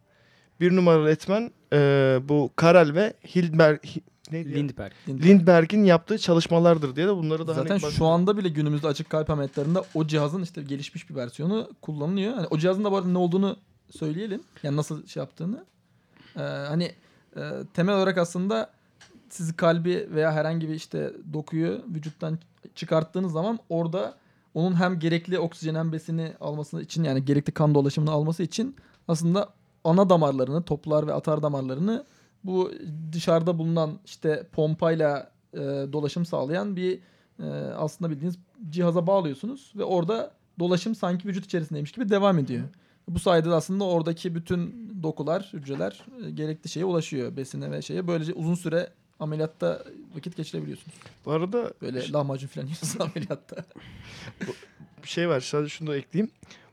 bir 0.61 0.77
numaralı 0.77 1.11
etmen 1.11 1.51
e, 1.73 2.19
bu 2.23 2.51
Karel 2.57 2.95
ve 2.95 3.13
Hildberg 3.37 3.85
Hi- 3.85 4.03
neydi 4.33 4.49
ya? 4.49 4.57
Lindbergh. 4.57 4.95
Lindbergh'in 5.09 5.85
yaptığı 5.85 6.19
çalışmalardır 6.19 6.97
diye 6.97 7.07
de 7.07 7.17
bunları 7.17 7.47
da 7.49 7.55
Zaten 7.55 7.79
hani 7.79 7.93
şu 7.93 8.07
anda 8.07 8.37
bile 8.37 8.49
günümüzde 8.49 8.87
açık 8.87 9.11
kalp 9.11 9.31
ameliyatlarında 9.31 9.85
o 9.95 10.07
cihazın 10.07 10.43
işte 10.43 10.63
gelişmiş 10.63 11.11
bir 11.11 11.15
versiyonu 11.15 11.71
kullanılıyor. 11.83 12.35
Hani 12.35 12.47
o 12.47 12.59
cihazın 12.59 12.85
da 12.85 12.93
bu 12.93 12.97
arada 12.97 13.09
ne 13.09 13.19
olduğunu 13.19 13.57
söyleyelim. 13.91 14.41
Yani 14.63 14.77
nasıl 14.77 15.07
şey 15.07 15.21
yaptığını. 15.21 15.65
Ee, 16.37 16.41
hani 16.41 16.93
e, 17.37 17.41
temel 17.75 17.97
olarak 17.97 18.19
aslında 18.19 18.71
siz 19.29 19.57
kalbi 19.57 20.09
veya 20.15 20.33
herhangi 20.33 20.69
bir 20.69 20.75
işte 20.75 21.13
dokuyu 21.33 21.83
vücuttan 21.95 22.39
çıkarttığınız 22.75 23.33
zaman 23.33 23.59
orada 23.69 24.15
onun 24.55 24.81
hem 24.81 24.99
gerekli 24.99 25.39
oksijen 25.39 25.75
hem 25.75 25.93
besini 25.93 26.33
alması 26.41 26.83
için 26.83 27.05
yani 27.05 27.25
gerekli 27.25 27.53
kan 27.53 27.75
dolaşımını 27.75 28.11
alması 28.11 28.43
için 28.43 28.77
aslında 29.09 29.49
ana 29.85 30.11
damarlarını, 30.11 30.63
toplar 30.63 31.07
ve 31.07 31.13
atar 31.13 31.43
damarlarını 31.43 32.05
bu 32.45 32.73
dışarıda 33.13 33.59
bulunan 33.59 33.99
işte 34.05 34.47
pompayla 34.53 35.31
e, 35.53 35.59
dolaşım 35.93 36.27
sağlayan 36.27 36.77
bir 36.77 36.99
e, 37.43 37.45
aslında 37.77 38.11
bildiğiniz 38.11 38.37
cihaza 38.71 39.07
bağlıyorsunuz 39.07 39.73
ve 39.77 39.85
orada 39.85 40.31
dolaşım 40.59 40.95
sanki 40.95 41.29
vücut 41.29 41.45
içerisindeymiş 41.45 41.93
gibi 41.93 42.09
devam 42.09 42.39
ediyor. 42.39 42.65
Bu 43.09 43.19
sayede 43.19 43.51
de 43.51 43.55
aslında 43.55 43.85
oradaki 43.85 44.35
bütün 44.35 44.91
dokular, 45.03 45.51
hücreler 45.53 46.05
e, 46.27 46.31
gerekli 46.31 46.69
şeye 46.71 46.85
ulaşıyor 46.85 47.37
besine 47.37 47.71
ve 47.71 47.83
şeye. 47.83 48.07
Böylece 48.07 48.33
uzun 48.33 48.55
süre 48.55 48.89
ameliyatta 49.21 49.85
vakit 50.17 50.37
geçirebiliyorsunuz. 50.37 50.97
Bu 51.27 51.33
arada 51.33 51.73
Böyle 51.83 52.13
lahmacun 52.13 52.49
falan 52.49 52.67
yiyorsunuz 52.67 53.01
ameliyatta. 53.01 53.57
bir 55.03 55.09
şey 55.09 55.29
var. 55.29 55.41
Sadece 55.41 55.69
şunu 55.69 55.89
da 55.89 55.97
ekleyeyim. 55.97 56.31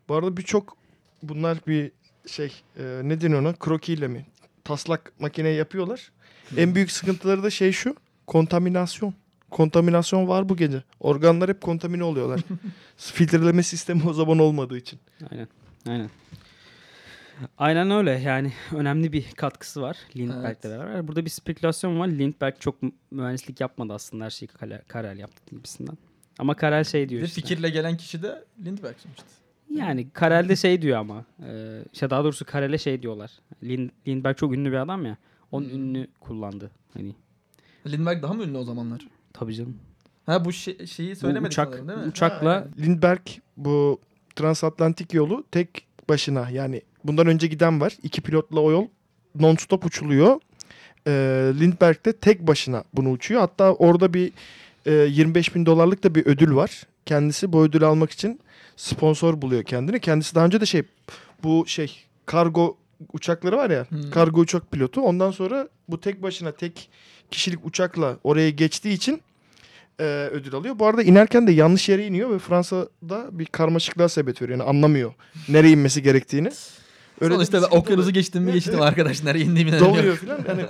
Bu 0.10 0.15
arada 0.15 0.38
birçok 0.38 0.77
bunlar 1.23 1.57
bir 1.67 1.91
şey 2.27 2.51
e, 2.77 3.01
ne 3.03 3.21
deniyor 3.21 3.41
ona? 3.41 3.53
Krokiyle 3.53 4.07
mi? 4.07 4.25
Taslak 4.63 5.13
makine 5.19 5.50
yapıyorlar. 5.50 6.12
En 6.58 6.76
büyük 6.76 6.91
sıkıntıları 6.91 7.43
da 7.43 7.50
şey 7.50 7.71
şu. 7.71 7.95
Kontaminasyon. 8.28 9.13
Kontaminasyon 9.52 10.28
var 10.28 10.50
bu 10.50 10.58
gece. 10.58 10.84
Organlar 11.00 11.50
hep 11.50 11.62
kontamine 11.62 12.04
oluyorlar. 12.04 12.41
Filtreleme 12.97 13.63
sistemi 13.63 14.10
o 14.10 14.13
zaman 14.13 14.39
olmadığı 14.39 14.78
için. 14.78 15.00
Aynen. 15.32 15.47
Aynen. 15.88 16.10
Aynen 17.58 17.91
öyle 17.91 18.12
yani 18.12 18.54
önemli 18.76 19.13
bir 19.13 19.32
katkısı 19.32 19.82
var 19.82 19.97
Lindbergh'le 20.15 20.45
Evet. 20.45 20.63
beraber. 20.63 21.08
Burada 21.08 21.26
bir 21.26 21.30
spekülasyon 21.30 22.00
var. 22.00 22.08
Lindbergh 22.08 22.60
çok 22.60 22.82
mü- 22.84 22.91
mühendislik 23.12 23.62
yapmadı 23.62 23.93
aslında 23.93 24.26
her 24.26 24.30
şeyi 24.30 24.47
Karel, 24.47 24.82
Karel 24.88 25.17
yaptı 25.19 25.41
gibisinden. 25.56 25.97
Ama 26.39 26.56
Karel 26.56 26.84
şey 26.84 27.10
diyor 27.10 27.21
Ve 27.21 27.26
işte. 27.26 27.41
fikirle 27.41 27.69
gelen 27.69 27.97
kişi 27.97 28.24
de 28.24 28.43
Lindbergh 28.65 28.97
sonuçta. 29.00 29.24
Yani 29.75 30.10
Karel 30.13 30.49
de 30.49 30.55
şey 30.55 30.81
diyor 30.81 30.97
ama. 30.97 31.25
E, 31.47 31.79
işte 31.93 32.10
daha 32.10 32.23
doğrusu 32.23 32.45
Karel'e 32.45 32.77
şey 32.77 33.01
diyorlar. 33.01 33.31
Lind, 33.63 33.89
Lindbergh 34.07 34.38
çok 34.38 34.53
ünlü 34.53 34.71
bir 34.71 34.77
adam 34.77 35.05
ya. 35.05 35.17
Onun 35.51 35.65
Hmm. 35.65 35.75
ünlü 35.75 36.07
kullandı. 36.19 36.71
Hani 36.93 37.15
Lindbergh 37.88 38.21
daha 38.21 38.34
mı 38.34 38.43
ünlü 38.43 38.57
o 38.57 38.63
zamanlar? 38.63 39.07
tabii 39.34 39.55
canım. 39.55 39.77
Ha 40.25 40.45
bu 40.45 40.51
şey- 40.53 40.86
şeyi 40.86 41.12
Bu 41.12 41.15
söylemedik 41.15 41.51
uçak, 41.51 41.67
sanırım 41.69 41.88
değil 41.88 41.99
mi? 41.99 42.05
uçakla 42.07 42.67
Lindbergh 42.79 43.31
bu 43.57 43.99
transatlantik 44.36 45.13
yolu 45.13 45.43
tek 45.51 45.86
başına 46.10 46.49
yani 46.49 46.81
bundan 47.03 47.27
önce 47.27 47.47
giden 47.47 47.81
var. 47.81 47.97
İki 48.03 48.21
pilotla 48.21 48.60
o 48.60 48.71
yol 48.71 48.88
non-stop 49.39 49.86
uçuluyor. 49.86 50.39
Ee, 51.07 51.12
Lindbergh 51.60 52.05
de 52.05 52.13
tek 52.13 52.47
başına 52.47 52.84
bunu 52.93 53.10
uçuyor. 53.12 53.41
Hatta 53.41 53.73
orada 53.73 54.13
bir 54.13 54.31
e, 54.86 54.91
25 54.91 55.55
bin 55.55 55.65
dolarlık 55.65 56.03
da 56.03 56.15
bir 56.15 56.25
ödül 56.25 56.55
var. 56.55 56.84
Kendisi 57.05 57.53
bu 57.53 57.63
ödülü 57.63 57.85
almak 57.85 58.11
için 58.11 58.39
sponsor 58.75 59.41
buluyor 59.41 59.63
kendini. 59.63 59.99
Kendisi 59.99 60.35
daha 60.35 60.45
önce 60.45 60.61
de 60.61 60.65
şey 60.65 60.83
bu 61.43 61.63
şey 61.67 62.05
kargo 62.25 62.77
uçakları 63.13 63.57
var 63.57 63.69
ya 63.69 63.85
Hmm. 63.89 64.11
kargo 64.11 64.41
uçak 64.41 64.71
pilotu. 64.71 65.01
Ondan 65.01 65.31
sonra 65.31 65.67
bu 65.87 65.99
tek 66.01 66.23
başına 66.23 66.51
tek 66.51 66.89
kişilik 67.31 67.65
uçakla 67.65 68.17
oraya 68.23 68.49
geçtiği 68.49 68.93
için 68.93 69.21
e, 69.99 70.03
ödül 70.31 70.53
alıyor. 70.55 70.79
Bu 70.79 70.85
arada 70.87 71.03
inerken 71.03 71.47
de 71.47 71.51
yanlış 71.51 71.89
yere 71.89 72.07
iniyor 72.07 72.29
ve 72.29 72.39
Fransa'da 72.39 73.25
bir 73.31 73.45
karmaşıklığa 73.45 74.09
sebep 74.09 74.41
veriyor. 74.41 74.59
Yani 74.59 74.69
anlamıyor 74.69 75.13
nereye 75.49 75.71
inmesi 75.73 76.03
gerektiğini. 76.03 76.49
Öyle 77.21 77.33
Sonuçta 77.33 77.61
ben 77.61 77.77
okyanusu 77.77 78.11
geçtim 78.11 78.43
mi 78.43 78.51
geçtim 78.53 78.81
arkadaş 78.81 79.23
nereye 79.23 79.45
indiğimi 79.45 79.79
Doluyor 79.79 80.17
falan. 80.17 80.39
Yani, 80.47 80.61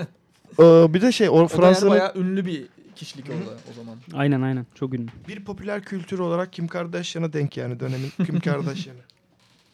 e, 0.59 0.93
bir 0.93 1.01
de 1.01 1.11
şey 1.11 1.29
o 1.29 1.47
Fransa'nın 1.47 1.91
bayağı 1.91 2.13
ünlü 2.15 2.45
bir 2.45 2.65
kişilik 3.01 3.29
orada 3.29 3.57
o 3.71 3.73
zaman. 3.73 3.97
Aynen 4.13 4.41
aynen. 4.41 4.65
Çok 4.75 4.93
ünlü. 4.93 5.07
Bir 5.27 5.45
popüler 5.45 5.83
kültür 5.83 6.19
olarak 6.19 6.53
Kim 6.53 6.67
Kardashian'a 6.67 7.33
denk 7.33 7.57
yani 7.57 7.79
dönemin 7.79 8.09
Kim 8.25 8.39
Kardashian'ı. 8.45 8.99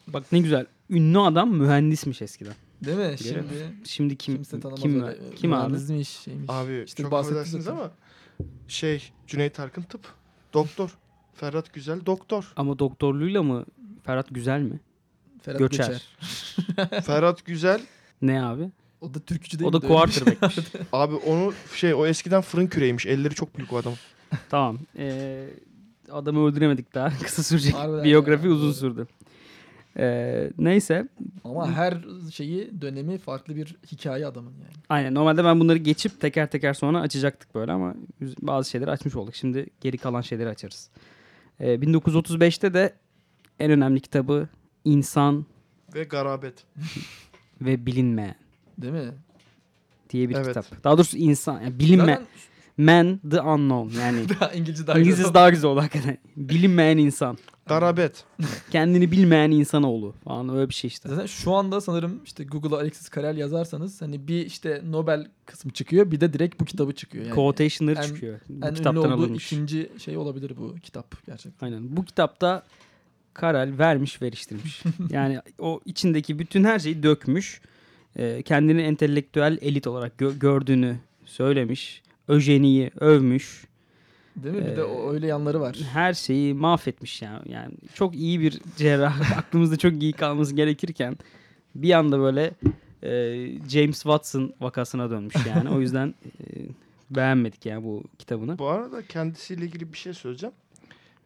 Bak 0.06 0.24
ne 0.32 0.38
güzel. 0.38 0.66
Ünlü 0.90 1.18
adam 1.20 1.54
mühendismiş 1.54 2.22
eskiden. 2.22 2.54
Değil 2.84 2.96
mi? 2.98 3.16
Biliyor 3.20 3.44
Şimdi 3.44 3.74
Şimdi 3.84 4.16
kim 4.16 4.34
kimse 4.34 4.60
tanımaz 4.60 4.80
kim 4.80 5.02
öyle. 5.02 5.18
kim 5.36 5.52
abi? 5.52 5.58
Mühendismiş, 5.72 6.08
şeymiş. 6.08 6.50
Abi 6.50 6.82
İşte 6.86 7.02
çok 7.02 7.12
affedersiniz 7.12 7.64
zaten. 7.64 7.78
ama 7.78 7.90
şey 8.68 9.10
Cüneyt 9.26 9.60
Arkın 9.60 9.82
tıp. 9.82 10.00
Doktor. 10.52 10.98
Ferhat 11.34 11.72
Güzel 11.72 12.06
doktor. 12.06 12.52
Ama 12.56 12.78
doktorluğuyla 12.78 13.42
mı 13.42 13.64
Ferhat 14.04 14.26
güzel 14.30 14.60
mi? 14.60 14.80
Ferhat 15.42 15.58
Göçer. 15.58 15.86
Göçer. 16.76 17.00
Ferhat 17.02 17.44
Güzel 17.44 17.80
Ne 18.22 18.42
abi? 18.44 18.70
O 19.00 19.14
da 19.14 19.20
Türkçü 19.20 19.58
değil 19.58 19.68
O 19.68 19.72
da 19.72 19.80
quarterback'miş. 19.88 20.58
abi 20.92 21.14
onu 21.14 21.52
şey 21.74 21.94
o 21.94 22.06
eskiden 22.06 22.40
fırın 22.40 22.66
küreymiş. 22.66 23.06
Elleri 23.06 23.34
çok 23.34 23.56
büyük 23.58 23.72
o 23.72 23.76
adam. 23.76 23.94
tamam. 24.50 24.78
Ee, 24.98 25.44
adamı 26.12 26.46
öldüremedik 26.46 26.94
daha. 26.94 27.08
Kısa 27.22 27.42
sürecek. 27.42 27.74
Harbiden 27.74 28.04
Biyografi 28.04 28.46
ya, 28.46 28.52
uzun 28.52 28.66
doğru. 28.66 28.74
sürdü. 28.74 29.06
Ee, 29.98 30.50
neyse. 30.58 31.08
Ama 31.44 31.72
her 31.72 31.98
şeyi 32.32 32.80
dönemi 32.80 33.18
farklı 33.18 33.56
bir 33.56 33.76
hikaye 33.92 34.26
adamın 34.26 34.52
yani. 34.52 34.74
Aynen. 34.88 35.14
Normalde 35.14 35.44
ben 35.44 35.60
bunları 35.60 35.78
geçip 35.78 36.20
teker 36.20 36.50
teker 36.50 36.74
sonra 36.74 37.00
açacaktık 37.00 37.54
böyle 37.54 37.72
ama 37.72 37.94
bazı 38.42 38.70
şeyleri 38.70 38.90
açmış 38.90 39.16
olduk. 39.16 39.34
Şimdi 39.34 39.66
geri 39.80 39.98
kalan 39.98 40.20
şeyleri 40.20 40.48
açarız. 40.48 40.90
Ee, 41.60 41.74
1935'te 41.74 42.74
de 42.74 42.94
en 43.60 43.70
önemli 43.70 44.00
kitabı 44.00 44.48
İnsan 44.84 45.46
Ve 45.94 46.04
garabet. 46.04 46.54
ve 47.60 47.86
Bilinmeyen 47.86 48.34
Değil 48.82 48.92
mi? 48.92 49.12
diye 50.10 50.28
bir 50.28 50.34
Evet. 50.34 50.46
kitap. 50.46 50.84
Daha 50.84 50.98
doğrusu 50.98 51.16
insan, 51.16 51.60
yani 51.60 51.78
bilinme, 51.78 52.04
Zaten 52.06 52.26
man 52.78 53.20
the 53.30 53.40
unknown 53.40 53.98
yani. 54.00 54.28
daha 54.40 54.52
İngilizce 54.52 54.86
daha 54.86 54.98
İngilizcesi 54.98 55.22
güzel. 55.22 55.34
daha 55.34 55.50
güzel 55.50 55.70
oldu 55.70 55.80
hakikaten. 55.80 56.18
Bilinmeyen 56.36 56.98
insan. 56.98 57.38
Garabet. 57.66 58.24
Kendini 58.70 59.10
bilmeyen 59.12 59.50
insanoğlu 59.50 60.14
falan 60.24 60.48
öyle 60.56 60.68
bir 60.68 60.74
şey 60.74 60.88
işte. 60.88 61.08
Zaten 61.08 61.26
şu 61.26 61.54
anda 61.54 61.80
sanırım 61.80 62.20
işte 62.24 62.44
Google'a 62.44 62.78
Alexis 62.78 63.10
Carrel 63.16 63.36
yazarsanız 63.36 64.02
hani 64.02 64.28
bir 64.28 64.46
işte 64.46 64.82
Nobel 64.90 65.26
kısmı 65.46 65.70
çıkıyor 65.72 66.10
bir 66.10 66.20
de 66.20 66.32
direkt 66.32 66.60
bu 66.60 66.64
kitabı 66.64 66.94
çıkıyor. 66.94 67.24
Yani 67.24 67.34
Quotation'ları 67.34 67.98
en- 67.98 68.02
çıkıyor. 68.02 68.40
Bu 68.48 68.66
en 68.66 68.68
ünlü 68.68 68.76
kitaptan 68.76 68.96
olduğu 69.12 69.14
alınmış. 69.14 69.46
ikinci 69.52 69.92
şey 69.98 70.16
olabilir 70.16 70.52
bu 70.56 70.74
kitap 70.82 71.26
gerçekten. 71.26 71.66
Aynen. 71.66 71.96
Bu 71.96 72.04
kitapta 72.04 72.62
Karel 73.34 73.78
vermiş 73.78 74.22
veriştirmiş. 74.22 74.82
yani 75.10 75.40
o 75.58 75.80
içindeki 75.84 76.38
bütün 76.38 76.64
her 76.64 76.78
şeyi 76.78 77.02
dökmüş. 77.02 77.60
Ee, 78.18 78.42
kendini 78.42 78.82
entelektüel 78.82 79.58
elit 79.60 79.86
olarak 79.86 80.12
gö- 80.20 80.38
gördüğünü 80.38 80.96
söylemiş. 81.24 82.02
Öjeni'yi 82.28 82.90
övmüş. 83.00 83.64
Değil 84.36 84.54
mi? 84.54 84.60
Bir 84.66 84.76
de 84.76 84.80
Ee, 84.80 84.84
o 84.84 85.12
öyle 85.12 85.26
yanları 85.26 85.60
var. 85.60 85.76
Her 85.92 86.14
şeyi 86.14 86.54
mahvetmiş 86.54 87.22
yani. 87.22 87.52
Yani 87.52 87.74
çok 87.94 88.14
iyi 88.14 88.40
bir 88.40 88.60
cerrah. 88.76 89.38
Aklımızda 89.38 89.76
çok 89.76 90.02
iyi 90.02 90.12
kalması 90.12 90.54
gerekirken 90.54 91.16
bir 91.74 91.92
anda 91.92 92.18
böyle 92.18 92.50
e, 93.02 93.10
James 93.68 93.96
Watson 94.02 94.54
vakasına 94.60 95.10
dönmüş 95.10 95.34
yani. 95.46 95.70
O 95.70 95.80
yüzden 95.80 96.14
e, 96.24 96.44
beğenmedik 97.10 97.66
yani 97.66 97.84
bu 97.84 98.04
kitabını. 98.18 98.58
Bu 98.58 98.68
arada 98.68 99.02
kendisiyle 99.06 99.64
ilgili 99.64 99.92
bir 99.92 99.98
şey 99.98 100.14
söyleyeceğim. 100.14 100.54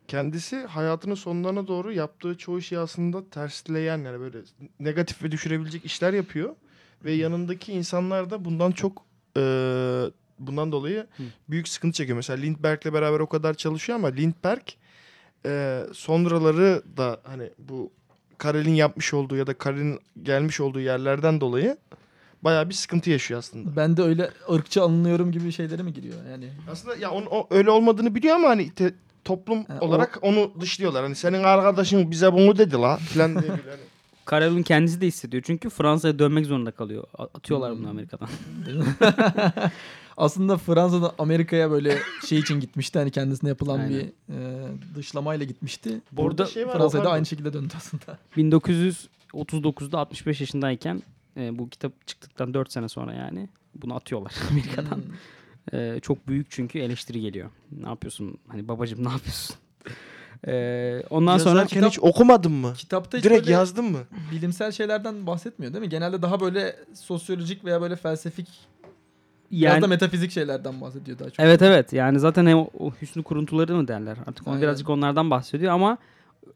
Kendisi 0.08 0.56
hayatının 0.56 1.14
sonlarına 1.14 1.68
doğru 1.68 1.92
yaptığı 1.92 2.38
çoğu 2.38 2.60
şeyi 2.62 2.78
aslında 2.78 3.30
tersleyen 3.30 3.98
yani 3.98 4.20
böyle 4.20 4.38
negatif 4.80 5.22
ve 5.22 5.32
düşürebilecek 5.32 5.84
işler 5.84 6.12
yapıyor. 6.12 6.54
Ve 7.04 7.12
yanındaki 7.12 7.72
insanlar 7.72 8.30
da 8.30 8.44
bundan 8.44 8.72
çok 8.72 9.02
eee, 9.36 9.42
bundan 10.38 10.72
dolayı 10.72 11.06
Hı. 11.16 11.22
büyük 11.48 11.68
sıkıntı 11.68 11.96
çekiyor. 11.96 12.16
Mesela 12.16 12.40
Lindbergh'le 12.40 12.92
beraber 12.92 13.20
o 13.20 13.26
kadar 13.26 13.54
çalışıyor 13.54 13.98
ama 13.98 14.08
Lindbergh 14.08 14.66
eee, 15.44 15.86
sonraları 15.92 16.82
da 16.96 17.20
hani 17.24 17.50
bu 17.58 17.92
Karel'in 18.38 18.74
yapmış 18.74 19.14
olduğu 19.14 19.36
ya 19.36 19.46
da 19.46 19.54
Karel'in 19.54 20.00
gelmiş 20.22 20.60
olduğu 20.60 20.80
yerlerden 20.80 21.40
dolayı 21.40 21.76
bayağı 22.42 22.68
bir 22.68 22.74
sıkıntı 22.74 23.10
yaşıyor 23.10 23.38
aslında. 23.38 23.76
Ben 23.76 23.96
de 23.96 24.02
öyle 24.02 24.30
ırkçı 24.52 24.82
alınıyorum 24.82 25.32
gibi 25.32 25.52
şeylere 25.52 25.82
mi 25.82 25.92
giriyor 25.92 26.16
yani? 26.30 26.48
Aslında 26.70 26.96
ya 26.96 27.10
onun 27.10 27.26
o, 27.26 27.46
öyle 27.50 27.70
olmadığını 27.70 28.14
biliyor 28.14 28.36
ama 28.36 28.48
hani 28.48 28.70
te- 28.74 28.94
toplum 29.24 29.64
o- 29.80 29.86
olarak 29.86 30.18
onu 30.22 30.52
dışlıyorlar. 30.60 31.02
Hani 31.02 31.14
senin 31.14 31.42
arkadaşın 31.42 32.10
bize 32.10 32.32
bunu 32.32 32.58
dedi 32.58 32.74
la 32.76 32.96
falan 32.96 33.38
diye. 33.42 33.50
Hani. 33.50 33.60
Karel'in 34.24 34.62
kendisi 34.62 35.00
de 35.00 35.06
hissediyor. 35.06 35.42
Çünkü 35.46 35.70
Fransa'ya 35.70 36.18
dönmek 36.18 36.46
zorunda 36.46 36.70
kalıyor. 36.70 37.04
Atıyorlar 37.18 37.72
bunu 37.72 37.78
Hmm. 37.82 37.88
Amerika'dan. 37.90 38.28
Aslında 40.16 40.56
Fransa'da 40.56 41.14
Amerika'ya 41.18 41.70
böyle 41.70 41.98
şey 42.28 42.38
için 42.38 42.60
gitmişti. 42.60 42.98
Hani 42.98 43.10
kendisine 43.10 43.48
yapılan 43.48 43.78
Aynen. 43.78 43.90
bir 43.90 44.34
e, 44.34 44.68
dışlamayla 44.94 45.46
gitmişti. 45.46 46.00
Burada 46.12 46.28
Burada 46.28 46.46
şey 46.46 46.66
var, 46.66 46.72
Fransa'ya 46.72 47.00
da 47.02 47.04
pardon. 47.04 47.14
aynı 47.16 47.26
şekilde 47.26 47.52
döndü 47.52 47.74
aslında. 47.76 48.18
1939'da 48.36 49.98
65 49.98 50.40
yaşındayken 50.40 51.02
e, 51.36 51.58
bu 51.58 51.68
kitap 51.68 52.06
çıktıktan 52.06 52.54
4 52.54 52.72
sene 52.72 52.88
sonra 52.88 53.14
yani 53.14 53.48
bunu 53.74 53.94
atıyorlar 53.94 54.34
Amerika'dan. 54.50 54.96
Hmm. 54.96 55.78
E, 55.80 56.00
çok 56.00 56.28
büyük 56.28 56.50
çünkü 56.50 56.78
eleştiri 56.78 57.20
geliyor. 57.20 57.50
Ne 57.80 57.88
yapıyorsun? 57.88 58.38
Hani 58.48 58.68
babacım 58.68 59.04
ne 59.04 59.08
yapıyorsun? 59.10 59.56
E, 60.46 61.02
ondan 61.10 61.38
sonra 61.38 61.58
Yazarken 61.58 61.82
hiç 61.88 61.98
okumadın 62.00 62.52
mı? 62.52 62.72
Kitapta 62.76 63.18
hiç 63.18 63.24
Direkt 63.24 63.48
yazdın 63.48 63.84
mı? 63.84 63.98
bilimsel 64.32 64.72
şeylerden 64.72 65.26
bahsetmiyor 65.26 65.72
değil 65.72 65.84
mi? 65.84 65.88
Genelde 65.88 66.22
daha 66.22 66.40
böyle 66.40 66.76
sosyolojik 66.94 67.64
veya 67.64 67.80
böyle 67.80 67.96
felsefik 67.96 68.48
biraz 69.52 69.72
yani 69.72 69.82
da 69.82 69.86
metafizik 69.86 70.30
şeylerden 70.30 70.80
bahsediyor 70.80 71.18
daha 71.18 71.30
çok. 71.30 71.40
Evet 71.46 71.62
evet 71.62 71.92
yani 71.92 72.20
zaten 72.20 72.46
hem 72.46 72.58
o, 72.58 72.70
o 72.78 72.90
hüsnü 73.02 73.22
kuruntuları 73.22 73.74
mı 73.74 73.88
derler 73.88 74.18
artık 74.26 74.46
onu 74.46 74.54
Aynen. 74.54 74.62
birazcık 74.62 74.90
onlardan 74.90 75.30
bahsediyor 75.30 75.72
ama 75.72 75.98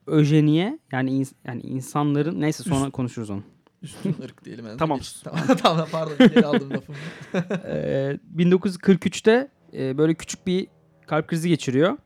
öjeniye 0.06 0.78
yani 0.92 1.10
ins- 1.10 1.34
yani 1.44 1.60
insanların 1.60 2.40
neyse 2.40 2.62
sonra 2.62 2.90
konuşuruz 2.90 3.30
onu. 3.30 3.42
Üstün 3.82 4.16
ırk 4.24 4.44
diyelim. 4.44 4.66
en 4.66 4.76
Tamam. 4.76 5.00
Tamam, 5.24 5.40
tamam 5.62 5.88
pardon 5.92 6.28
geri 6.28 6.46
aldım 6.46 6.74
lafımı. 6.74 6.98
Ee, 7.66 8.18
1943'te 8.36 9.48
e, 9.72 9.98
böyle 9.98 10.14
küçük 10.14 10.46
bir 10.46 10.66
kalp 11.06 11.28
krizi 11.28 11.48
geçiriyor. 11.48 11.96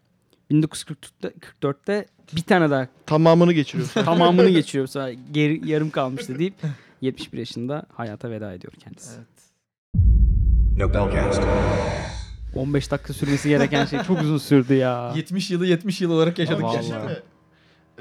1944'te 0.50 1.32
44'te 1.62 2.06
bir 2.36 2.42
tane 2.42 2.70
daha 2.70 2.88
Tamamını 3.06 3.52
geçiriyorsun. 3.52 4.04
tamamını 4.04 4.48
geçiriyor. 4.48 4.86
Sonra 4.86 5.12
geri, 5.32 5.68
yarım 5.68 5.90
kalmıştı 5.90 6.38
deyip 6.38 6.54
71 7.00 7.38
yaşında 7.38 7.86
hayata 7.94 8.30
veda 8.30 8.52
ediyor 8.52 8.72
kendisi. 8.78 9.10
Evet. 9.16 9.26
15 12.54 12.90
dakika 12.90 13.12
sürmesi 13.12 13.48
gereken 13.48 13.84
şey 13.86 14.02
çok 14.02 14.22
uzun 14.22 14.38
sürdü 14.38 14.74
ya. 14.74 15.12
70 15.16 15.50
yılı 15.50 15.66
70 15.66 16.00
yıl 16.00 16.10
olarak 16.10 16.38
yaşadık 16.38 16.64
Ama 16.64 16.68
Vallahi. 16.68 16.88
gerçekten. 16.88 17.16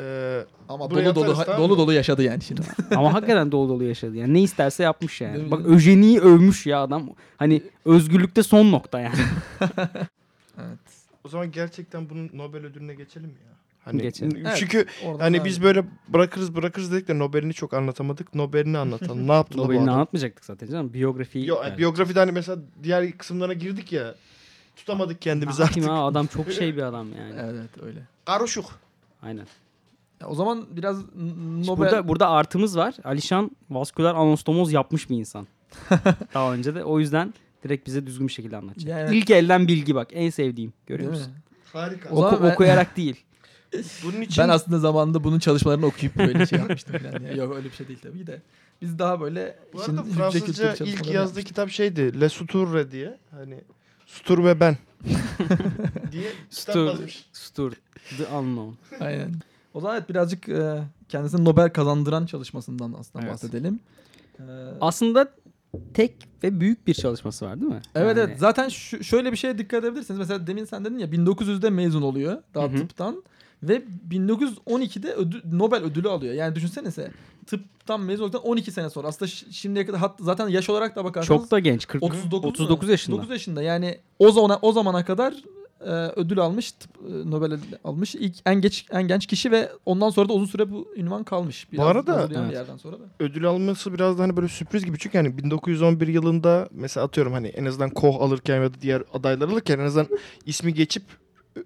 Ee, 0.01 0.45
Ama 0.69 0.89
dolu 0.89 1.15
dolu 1.15 1.33
tamam 1.45 1.57
dolu 1.57 1.77
dolu 1.77 1.93
yaşadı 1.93 2.23
yani 2.23 2.41
şimdi. 2.41 2.61
Ama 2.95 3.13
hakikaten 3.13 3.51
dolu 3.51 3.69
dolu 3.69 3.83
yaşadı. 3.83 4.15
Yani 4.15 4.33
ne 4.33 4.41
isterse 4.41 4.83
yapmış 4.83 5.21
Değil 5.21 5.31
yani. 5.31 5.43
mi? 5.43 5.51
Bak 5.51 5.65
Öjeni'yi 5.65 6.19
övmüş 6.19 6.65
ya 6.65 6.81
adam. 6.81 7.09
Hani 7.37 7.61
özgürlükte 7.85 8.43
son 8.43 8.71
nokta 8.71 8.99
yani. 8.99 9.15
evet. 10.57 10.88
O 11.23 11.29
zaman 11.29 11.51
gerçekten 11.51 12.09
bunun 12.09 12.29
Nobel 12.33 12.65
ödülüne 12.65 12.95
geçelim 12.95 13.27
mi 13.29 13.35
ya? 13.45 13.53
Hani 13.85 14.01
Geçelim. 14.01 14.43
Çünkü 14.55 14.85
Oradan 15.05 15.19
hani 15.19 15.45
biz 15.45 15.63
böyle 15.63 15.83
bırakırız 16.07 16.55
bırakırız 16.55 16.91
dedik 16.91 17.07
de 17.07 17.19
Nobel'ini 17.19 17.53
çok 17.53 17.73
anlatamadık. 17.73 18.35
Nobel'ini 18.35 18.77
anlatalım. 18.77 19.27
ne 19.27 19.31
yaptı 19.33 19.57
la 19.57 19.61
bu 19.61 19.65
Nobel'ini 19.65 19.83
adam? 19.83 19.93
anlatmayacaktık 19.93 20.45
zaten 20.45 20.67
canım. 20.67 20.93
Biyografi. 20.93 21.45
Yo, 21.45 21.61
yani. 21.63 21.77
Biyografide 21.77 22.19
hani 22.19 22.31
mesela 22.31 22.61
diğer 22.83 23.11
kısımlarına 23.17 23.53
girdik 23.53 23.91
ya. 23.91 24.15
Tutamadık 24.75 25.21
kendimizi 25.21 25.63
artık. 25.63 25.87
ha, 25.87 26.05
adam 26.05 26.27
çok 26.27 26.51
şey 26.51 26.77
bir 26.77 26.81
adam 26.81 27.07
yani. 27.17 27.33
Evet 27.39 27.69
öyle. 27.83 27.99
Karışık. 28.25 28.65
Aynen. 29.21 29.45
Ya 30.21 30.27
o 30.27 30.35
zaman 30.35 30.65
biraz 30.71 30.97
n- 30.99 31.61
Nobel 31.67 31.77
Burada, 31.77 32.07
burada 32.07 32.29
artımız 32.29 32.77
var. 32.77 32.95
Alişan 33.03 33.51
vasküler 33.69 34.13
anastomoz 34.15 34.73
yapmış 34.73 35.09
bir 35.09 35.15
insan. 35.17 35.47
Daha 36.33 36.53
önce 36.53 36.75
de. 36.75 36.83
O 36.83 36.99
yüzden 36.99 37.33
direkt 37.63 37.87
bize 37.87 38.05
düzgün 38.05 38.27
bir 38.27 38.33
şekilde 38.33 38.57
anlatacak. 38.57 38.89
Yani- 38.89 39.17
İlk 39.17 39.29
elden 39.29 39.67
bilgi 39.67 39.95
bak. 39.95 40.07
En 40.11 40.29
sevdiğim. 40.29 40.73
Görüyor 40.87 41.11
değil 41.13 41.23
mi? 41.23 41.27
musun? 41.27 41.43
Harika. 41.73 42.09
O 42.09 42.15
zaman 42.15 42.33
Oku- 42.33 42.43
ben- 42.43 42.51
okuyarak 42.53 42.97
değil. 42.97 43.15
Bunun 44.03 44.21
için 44.21 44.43
Ben 44.43 44.49
aslında 44.49 44.79
zamanında 44.79 45.23
bunun 45.23 45.39
çalışmalarını 45.39 45.85
okuyup 45.85 46.15
böyle 46.17 46.45
şey 46.45 46.59
yapmıştım 46.59 46.95
falan. 46.97 47.23
Ya. 47.23 47.31
Yok 47.35 47.55
öyle 47.55 47.65
bir 47.69 47.75
şey 47.75 47.87
değil 47.87 47.99
tabii 48.03 48.27
de. 48.27 48.41
Biz 48.81 48.99
daha 48.99 49.21
böyle 49.21 49.55
bu 49.73 49.81
işin 49.81 49.91
arada 49.97 50.01
hücre 50.07 50.15
Fransızca 50.15 50.69
ilk 50.69 50.77
çalışmalarını 50.77 51.13
yazdığı 51.15 51.41
kitap 51.43 51.69
şeydi. 51.69 52.21
Le 52.21 52.29
Suturre 52.29 52.91
diye. 52.91 53.17
Hani 53.31 53.61
Sutur 54.05 54.43
ve 54.43 54.59
ben 54.59 54.77
diye 56.11 56.23
kitap 56.51 56.73
Stur, 56.73 56.85
yazmış. 56.85 57.25
Stur, 57.33 57.73
The 58.17 58.25
Unknown. 58.27 58.75
Aynen. 59.03 59.33
O 59.73 59.81
zaman 59.81 59.97
evet 59.97 60.09
birazcık 60.09 60.49
e, 60.49 60.83
kendisine 61.09 61.43
Nobel 61.43 61.69
kazandıran 61.69 62.25
çalışmasından 62.25 62.95
aslında 62.99 63.25
Evet. 63.25 63.33
bahsedelim. 63.33 63.79
E, 64.39 64.43
Aslında 64.81 65.31
tek 65.93 66.13
ve 66.43 66.59
büyük 66.59 66.87
bir 66.87 66.93
çalışması 66.93 67.45
var 67.45 67.61
değil 67.61 67.71
mi? 67.71 67.81
Evet 67.95 68.17
Yani 68.17 68.19
evet 68.29 68.39
zaten 68.39 68.69
şu, 68.69 69.03
şöyle 69.03 69.31
bir 69.31 69.37
şeye 69.37 69.57
dikkat 69.57 69.83
edebilirsiniz. 69.83 70.19
Mesela 70.19 70.47
demin 70.47 70.65
sen 70.65 70.85
dedin 70.85 70.97
ya 70.97 71.07
1900'de 71.07 71.69
mezun 71.69 72.01
oluyor 72.01 72.37
daha 72.55 72.65
Hı 72.67 72.67
hı. 72.71 72.77
tıptan. 72.77 73.23
Ve 73.63 73.81
1912'de 74.09 75.13
ödül, 75.13 75.41
Nobel 75.51 75.83
ödülü 75.83 76.09
alıyor. 76.09 76.33
Yani 76.33 76.55
düşünsenize 76.55 77.11
tıptan 77.47 78.01
mezun 78.01 78.23
olduktan 78.23 78.41
12 78.43 78.71
sene 78.71 78.89
sonra. 78.89 79.07
Aslında 79.07 79.31
şimdiye 79.51 79.85
kadar 79.85 79.99
hat, 79.99 80.15
zaten 80.19 80.47
yaş 80.47 80.69
olarak 80.69 80.95
da 80.95 81.03
bakarsanız 81.05 81.41
Çok 81.41 81.51
da 81.51 81.59
genç. 81.59 81.87
40, 81.87 82.03
39, 82.03 82.49
39 82.49 82.87
mu? 82.87 82.91
yaşında. 82.91 83.15
39 83.15 83.33
yaşında. 83.33 83.61
Yani 83.61 83.97
o 84.19 84.31
zamana 84.31 84.59
o 84.61 84.71
zamana 84.71 85.05
kadar 85.05 85.33
e, 85.81 85.89
ödül 85.91 86.39
almış, 86.39 86.71
tıp, 86.71 86.91
e, 86.97 87.31
Nobel 87.31 87.59
almış. 87.83 88.15
İlk 88.15 88.35
en 88.45 88.61
geç 88.61 88.85
en 88.91 89.03
genç 89.07 89.25
kişi 89.27 89.51
ve 89.51 89.69
ondan 89.85 90.09
sonra 90.09 90.29
da 90.29 90.33
uzun 90.33 90.45
süre 90.45 90.71
bu 90.71 90.87
ünvan 90.95 91.23
kalmış. 91.23 91.67
Biraz 91.71 91.85
arada- 91.87 92.13
bozuluyor 92.13 92.29
bir 92.29 92.35
Evet. 92.45 92.53
yerden 92.53 92.77
sonra 92.77 92.99
da. 92.99 93.03
ödül 93.19 93.45
alması 93.45 93.93
biraz 93.93 94.17
da 94.19 94.23
hani 94.23 94.37
böyle 94.37 94.47
sürpriz 94.47 94.85
gibi. 94.85 94.97
Çünkü 94.99 95.17
hani 95.17 95.37
1911 95.37 96.07
yılında 96.07 96.69
mesela 96.71 97.05
atıyorum 97.05 97.33
hani 97.33 97.47
en 97.47 97.65
azından 97.65 97.89
Koch 97.89 98.21
alırken 98.21 98.55
ya 98.61 98.73
da 98.73 98.81
diğer 98.81 99.03
adaylar 99.13 99.47
alırken 99.47 99.79
en 99.79 99.85
azından 99.85 100.07
ismi 100.45 100.73
geçip 100.73 101.03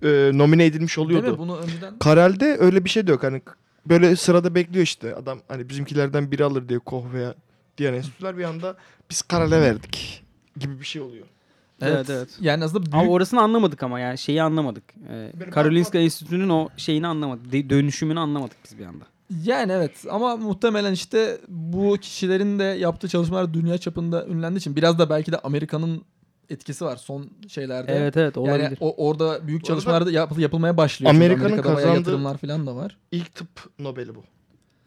e, 0.03 0.31
nomine 0.33 0.65
edilmiş 0.65 0.97
Değil 0.97 1.07
oluyordu. 1.07 1.31
mi? 1.31 1.37
Bunu 1.37 1.57
önceden 1.57 1.99
Karel'de 1.99 2.57
öyle 2.59 2.85
bir 2.85 2.89
şey 2.89 3.07
de 3.07 3.11
yok. 3.11 3.23
Hani 3.23 3.41
böyle 3.85 4.15
sırada 4.15 4.55
bekliyor 4.55 4.83
işte 4.83 5.15
adam 5.15 5.39
hani 5.47 5.69
bizimkilerden 5.69 6.31
biri 6.31 6.43
alır 6.43 6.69
diye 6.69 6.79
Koch 6.79 7.05
veya 7.13 7.35
diğer 7.77 7.93
enstitüler 7.93 8.37
bir 8.37 8.43
anda 8.43 8.75
biz 9.09 9.21
Karel'e 9.21 9.61
verdik 9.61 10.23
gibi 10.59 10.79
bir 10.79 10.85
şey 10.85 11.01
oluyor. 11.01 11.25
Evet, 11.89 12.09
evet. 12.09 12.29
Yani 12.41 12.63
aslında 12.63 12.81
büyük 12.85 12.95
Ama 12.95 13.11
orasını 13.11 13.41
anlamadık 13.41 13.83
ama 13.83 13.99
yani 13.99 14.17
şeyi 14.17 14.43
anlamadık. 14.43 14.83
Ee, 15.09 15.31
Benim 15.39 15.51
Karolinska 15.51 15.97
Enstitüsü'nün 15.99 16.49
o 16.49 16.69
şeyini 16.77 17.07
anlamadık. 17.07 17.51
De- 17.51 17.69
dönüşümünü 17.69 18.19
anlamadık 18.19 18.57
biz 18.65 18.79
bir 18.79 18.85
anda. 18.85 19.05
Yani 19.45 19.71
evet 19.71 19.91
ama 20.09 20.35
muhtemelen 20.37 20.93
işte 20.93 21.37
bu 21.47 21.97
kişilerin 22.01 22.59
de 22.59 22.63
yaptığı 22.63 23.07
çalışmalar 23.07 23.53
dünya 23.53 23.77
çapında 23.77 24.25
ünlendiği 24.27 24.59
için 24.59 24.75
biraz 24.75 24.99
da 24.99 25.09
belki 25.09 25.31
de 25.31 25.37
Amerika'nın 25.39 26.01
etkisi 26.49 26.85
var 26.85 26.97
son 26.97 27.29
şeylerde. 27.47 27.91
Evet 27.91 28.17
evet 28.17 28.37
olabilir. 28.37 28.63
Yani 28.63 28.77
o, 28.79 29.07
orada 29.09 29.47
büyük 29.47 29.65
çalışmalar 29.65 30.05
da 30.05 30.11
yap- 30.11 30.39
yapılmaya 30.39 30.77
başlıyor. 30.77 31.09
Amerika'nın 31.13 31.45
Amerika'da 31.45 31.75
kazandığı- 31.75 31.97
yatırımlar 31.97 32.37
falan 32.37 32.67
da 32.67 32.75
var. 32.75 32.97
İlk 33.11 33.35
tıp 33.35 33.47
Nobel'i 33.79 34.15
bu. 34.15 34.23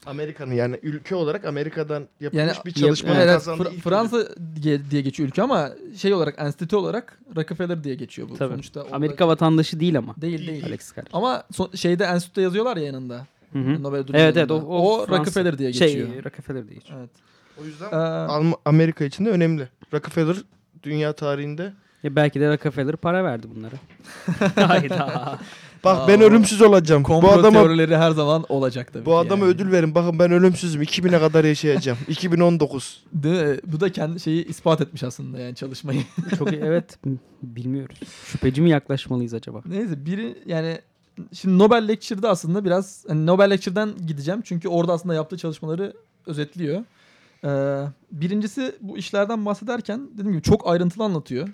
Amerika'nın 0.06 0.54
yani 0.54 0.78
ülke 0.82 1.14
olarak 1.14 1.44
Amerika'dan 1.44 2.08
yapılmış 2.20 2.46
Yani 2.46 2.56
bir 2.66 2.72
çalışmanın 2.72 3.16
Evet, 3.20 3.26
kazandığı 3.34 3.62
Fra- 3.62 3.74
ilk 3.74 3.82
Fransa 3.82 4.18
diye, 4.62 4.90
diye 4.90 5.02
geçiyor 5.02 5.28
ülke 5.28 5.42
ama 5.42 5.70
şey 5.96 6.14
olarak 6.14 6.34
enstitü 6.38 6.76
olarak 6.76 7.18
Rockefeller 7.36 7.84
diye 7.84 7.94
geçiyor 7.94 8.28
bu. 8.28 8.36
Tabii. 8.36 8.52
Sonuçta 8.52 8.84
Amerika 8.92 9.28
vatandaşı 9.28 9.80
değil 9.80 9.98
ama. 9.98 10.14
değil 10.20 10.46
değil. 10.46 10.64
Alexis 10.66 10.96
Carrel. 10.96 11.08
Ama 11.12 11.42
so- 11.52 11.76
şeyde 11.76 12.04
enstitüde 12.04 12.42
yazıyorlar 12.42 12.76
ya 12.76 12.84
yanında. 12.84 13.26
Hı 13.52 13.58
hı. 13.58 13.82
Nobel 13.82 13.98
ödülü 13.98 14.16
Evet 14.16 14.36
evet 14.36 14.50
o, 14.50 14.54
o, 14.54 14.60
o 15.00 15.04
Fransa- 15.06 15.18
Rockefeller 15.18 15.58
diye 15.58 15.70
geçiyor. 15.70 16.08
Şey 16.08 16.24
Rockefeller 16.24 16.68
diye 16.68 16.78
geçiyor. 16.78 16.98
Evet. 17.00 17.10
O 17.62 17.64
yüzden 17.64 17.86
Ee, 17.86 17.96
Alm- 18.28 18.56
Amerika 18.64 19.04
için 19.04 19.24
de 19.24 19.30
önemli. 19.30 19.68
Rockefeller 19.94 20.36
dünya 20.82 21.12
tarihinde 21.12 21.72
Ya 22.02 22.16
belki 22.16 22.40
de 22.40 22.52
Rockefeller 22.52 22.96
para 22.96 23.24
verdi 23.24 23.46
bunlara. 23.56 23.74
Hayda. 24.68 25.38
Bak 25.84 25.98
Aa, 25.98 26.08
ben 26.08 26.20
ölümsüz 26.20 26.62
olacağım. 26.62 27.04
Bu 27.04 27.06
Komplo 27.06 27.28
adama 27.28 27.50
teorileri 27.50 27.96
her 27.96 28.10
zaman 28.10 28.44
olacak 28.48 28.92
tabii. 28.92 29.06
bu 29.06 29.18
adama 29.18 29.44
yani. 29.44 29.54
ödül 29.54 29.72
verin. 29.72 29.94
Bakın 29.94 30.18
ben 30.18 30.32
ölümsüzüm. 30.32 30.82
2000'e 30.82 31.20
kadar 31.20 31.44
yaşayacağım. 31.44 31.98
2019. 32.08 33.04
Değil 33.12 33.44
mi? 33.44 33.58
Bu 33.66 33.80
da 33.80 33.92
kendi 33.92 34.20
şeyi 34.20 34.46
ispat 34.46 34.80
etmiş 34.80 35.02
aslında 35.02 35.38
yani 35.38 35.54
çalışmayı. 35.54 36.02
Çok 36.38 36.52
evet 36.52 36.98
bilmiyoruz. 37.42 37.98
Şüpheci 38.24 38.62
mi 38.62 38.70
yaklaşmalıyız 38.70 39.34
acaba? 39.34 39.62
Neyse 39.66 40.06
biri 40.06 40.38
yani 40.46 40.78
şimdi 41.32 41.58
Nobel 41.58 41.88
Lecture'da 41.88 42.30
aslında 42.30 42.64
biraz 42.64 43.04
hani 43.08 43.26
Nobel 43.26 43.50
Lecture'dan 43.50 43.94
gideceğim. 44.06 44.40
Çünkü 44.44 44.68
orada 44.68 44.92
aslında 44.92 45.14
yaptığı 45.14 45.38
çalışmaları 45.38 45.92
özetliyor. 46.26 46.84
Ee, 47.44 47.82
birincisi 48.12 48.74
bu 48.80 48.98
işlerden 48.98 49.46
bahsederken 49.46 50.08
dediğim 50.14 50.32
gibi 50.32 50.42
çok 50.42 50.68
ayrıntılı 50.68 51.04
anlatıyor. 51.04 51.48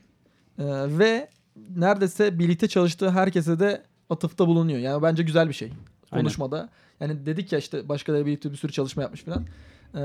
Ee, 0.59 0.65
ve 0.99 1.29
neredeyse 1.77 2.39
birlikte 2.39 2.69
çalıştığı 2.69 3.11
herkese 3.11 3.61
de 3.61 3.83
atıfta 4.13 4.47
bulunuyor. 4.47 4.79
Yani 4.79 5.03
bence 5.03 5.23
güzel 5.23 5.49
bir 5.49 5.55
şey 5.55 5.69
Aynen. 5.69 6.25
konuşmada. 6.25 6.69
Yani 7.01 7.27
dedik 7.27 7.53
ya 7.53 7.59
işte 7.59 7.89
başkaları 7.89 8.27
birlikte 8.27 8.53
bir 8.53 8.57
sürü 8.57 8.73
çalışma 8.73 9.03
yapmış 9.03 9.23
falan. 9.23 9.47
Ee, 9.95 10.01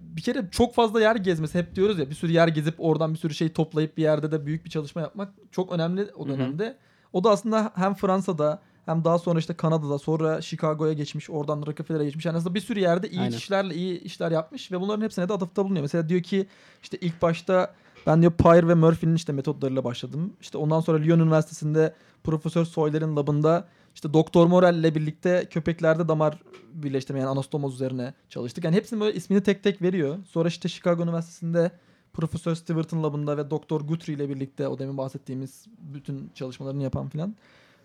bir 0.00 0.22
kere 0.22 0.44
çok 0.50 0.74
fazla 0.74 1.00
yer 1.00 1.16
gezmesi 1.16 1.58
hep 1.58 1.74
diyoruz 1.74 1.98
ya 1.98 2.10
bir 2.10 2.14
sürü 2.14 2.32
yer 2.32 2.48
gezip 2.48 2.74
oradan 2.78 3.14
bir 3.14 3.18
sürü 3.18 3.34
şey 3.34 3.48
toplayıp 3.48 3.96
bir 3.96 4.02
yerde 4.02 4.32
de 4.32 4.46
büyük 4.46 4.64
bir 4.64 4.70
çalışma 4.70 5.00
yapmak 5.00 5.32
çok 5.52 5.72
önemli 5.72 6.08
o 6.16 6.24
Hı 6.26 6.28
hı. 6.28 6.32
dönemde. 6.34 6.76
O 7.12 7.24
da 7.24 7.30
aslında 7.30 7.72
hem 7.74 7.94
Fransa'da 7.94 8.62
hem 8.86 9.04
daha 9.04 9.18
sonra 9.18 9.38
işte 9.38 9.54
Kanada'da 9.54 9.98
sonra 9.98 10.42
Chicago'ya 10.42 10.92
geçmiş 10.92 11.30
oradan 11.30 11.66
Rockefeller'e 11.66 12.04
geçmiş. 12.04 12.24
Yani 12.26 12.36
aslında 12.36 12.54
bir 12.54 12.60
sürü 12.60 12.80
yerde 12.80 13.10
iyi 13.10 13.20
Aynen. 13.20 13.32
kişilerle 13.32 13.74
iyi 13.74 14.00
işler 14.00 14.30
yapmış 14.30 14.72
ve 14.72 14.80
bunların 14.80 15.04
hepsine 15.04 15.28
de 15.28 15.32
atıfta 15.32 15.64
bulunuyor. 15.64 15.82
Mesela 15.82 16.08
diyor 16.08 16.22
ki 16.22 16.46
işte 16.82 16.98
ilk 17.00 17.22
başta 17.22 17.74
ben 18.06 18.20
diyor 18.20 18.32
Pyre 18.32 18.68
ve 18.68 18.74
Murphy'nin 18.74 19.14
işte 19.14 19.32
metotlarıyla 19.32 19.84
başladım. 19.84 20.32
İşte 20.40 20.58
ondan 20.58 20.80
sonra 20.80 20.98
Lyon 20.98 21.18
Üniversitesi'nde 21.18 21.94
Profesör 22.24 22.64
Soyler'in 22.64 23.16
labında 23.16 23.68
işte 23.94 24.12
Doktor 24.12 24.46
Morel'le 24.46 24.94
birlikte 24.94 25.46
köpeklerde 25.50 26.08
damar 26.08 26.38
birleştirme 26.72 27.20
yani 27.20 27.28
anastomoz 27.28 27.74
üzerine 27.74 28.14
çalıştık. 28.28 28.64
Yani 28.64 28.76
hepsinin 28.76 29.00
böyle 29.00 29.16
ismini 29.16 29.42
tek 29.42 29.62
tek 29.62 29.82
veriyor. 29.82 30.18
Sonra 30.28 30.48
işte 30.48 30.68
Chicago 30.68 31.02
Üniversitesi'nde 31.02 31.70
Profesör 32.12 32.54
Stewart'ın 32.54 33.02
labında 33.02 33.36
ve 33.36 33.50
Doktor 33.50 33.80
Guthrie 33.80 34.14
ile 34.14 34.28
birlikte 34.28 34.68
o 34.68 34.78
demin 34.78 34.98
bahsettiğimiz 34.98 35.66
bütün 35.94 36.30
çalışmalarını 36.34 36.82
yapan 36.82 37.08
filan. 37.08 37.36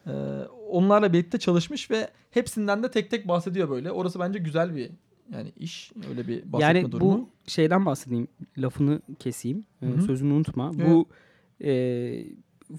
Ee, 0.07 0.11
onlarla 0.69 1.13
birlikte 1.13 1.39
çalışmış 1.39 1.91
ve 1.91 2.09
hepsinden 2.31 2.83
de 2.83 2.91
tek 2.91 3.11
tek 3.11 3.27
bahsediyor 3.27 3.69
böyle. 3.69 3.91
Orası 3.91 4.19
bence 4.19 4.39
güzel 4.39 4.75
bir 4.75 4.89
yani 5.33 5.51
iş. 5.57 5.91
Öyle 6.09 6.27
bir 6.27 6.53
bahsetme 6.53 6.79
Yani 6.79 6.91
durumu. 6.91 7.11
bu 7.11 7.29
şeyden 7.49 7.85
bahsedeyim. 7.85 8.27
Lafını 8.57 9.01
keseyim. 9.19 9.65
Ee, 9.81 9.85
Hı 9.85 9.91
hı. 9.91 10.01
Sözünü 10.01 10.33
unutma. 10.33 10.71
Evet. 10.75 10.87
Bu 10.89 11.05
e, 11.65 11.71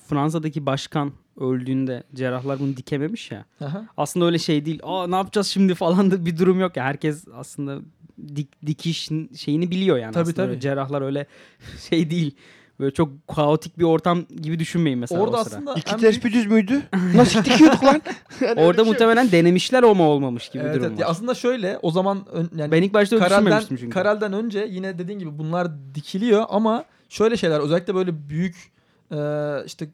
Fransa'daki 0.09 0.67
başkan 0.67 1.13
öldüğünde 1.41 2.03
cerrahlar 2.15 2.59
bunu 2.59 2.77
dikememiş 2.77 3.31
ya. 3.31 3.45
Aha. 3.65 3.85
Aslında 3.97 4.27
öyle 4.27 4.39
şey 4.39 4.65
değil. 4.65 4.81
Aa 4.83 5.07
ne 5.07 5.17
yapacağız 5.17 5.47
şimdi 5.47 5.75
falan 5.75 6.11
da 6.11 6.27
bir 6.27 6.39
durum 6.39 6.61
yok 6.61 6.77
ya. 6.77 6.85
Herkes 6.85 7.25
aslında 7.35 7.79
dik, 8.37 8.67
dikiş 8.67 9.09
şeyini 9.37 9.71
biliyor 9.71 9.99
yani. 9.99 10.13
Tabii, 10.13 10.23
aslında. 10.23 10.37
tabii. 10.37 10.51
Öyle 10.51 10.61
cerrahlar 10.61 11.03
öyle 11.03 11.27
şey 11.91 12.11
değil. 12.11 12.35
Böyle 12.81 12.95
çok 12.95 13.29
kaotik 13.29 13.79
bir 13.79 13.85
ortam 13.85 14.25
gibi 14.43 14.59
düşünmeyin 14.59 14.99
mesela 14.99 15.21
Orada 15.21 15.41
o 15.41 15.45
sıra. 15.45 15.55
aslında 15.57 15.75
İki 15.75 15.97
test 15.97 16.25
bir 16.25 16.33
düz 16.33 16.47
müydü? 16.47 16.83
Nasıl 17.15 17.45
dikiyorduk 17.45 17.85
lan? 17.85 18.03
Yani 18.41 18.61
Orada 18.61 18.83
şey 18.85 18.93
muhtemelen 18.93 19.33
denemişler 19.33 19.83
ama 19.83 20.05
olmamış 20.09 20.49
gibi 20.49 20.63
Evet, 20.63 20.75
durum 20.75 20.87
evet. 20.87 20.99
Ya 20.99 21.07
var. 21.07 21.11
aslında 21.11 21.35
şöyle 21.35 21.79
o 21.83 21.91
zaman 21.91 22.27
ön- 22.33 22.51
yani 22.57 22.73
Ben 22.73 22.83
ilk 22.83 22.95
başta 22.95 23.25
düşünmemiştim 23.25 23.77
çünkü. 23.77 23.91
Karel'den 23.91 24.33
önce 24.33 24.67
yine 24.71 24.99
dediğin 24.99 25.19
gibi 25.19 25.39
bunlar 25.39 25.95
dikiliyor 25.95 26.45
ama 26.49 26.85
şöyle 27.09 27.37
şeyler 27.37 27.61
özellikle 27.61 27.95
böyle 27.95 28.29
büyük 28.29 28.74
e, 29.13 29.19
işte 29.67 29.89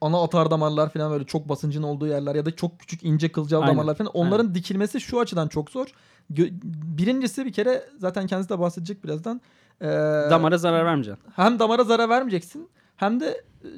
ana 0.00 0.22
atar 0.22 0.50
damarlar 0.50 0.90
falan 0.92 1.12
böyle 1.12 1.24
çok 1.24 1.48
basıncın 1.48 1.82
olduğu 1.82 2.06
yerler 2.06 2.34
ya 2.34 2.46
da 2.46 2.50
çok 2.56 2.78
küçük 2.80 3.04
ince 3.04 3.32
kılcal 3.32 3.60
Aynen, 3.62 3.72
damarlar 3.72 3.94
falan 3.94 4.10
onların 4.14 4.54
dikilmesi 4.54 5.00
şu 5.00 5.20
açıdan 5.20 5.48
çok 5.48 5.70
zor. 5.70 5.86
Gö- 6.32 6.52
Birincisi 6.98 7.44
bir 7.46 7.52
kere 7.52 7.84
zaten 7.98 8.26
kendisi 8.26 8.48
de 8.50 8.58
bahsedecek 8.58 9.04
birazdan. 9.04 9.40
E, 9.80 9.86
Damara 10.30 10.58
zarar 10.58 10.84
vermeyeceksin. 10.84 11.24
hem 11.36 11.58
damara 11.58 11.84
zarar 11.84 12.08
vermeyeceksin 12.08 12.68
hem 12.96 13.20
de 13.20 13.26
e, 13.64 13.68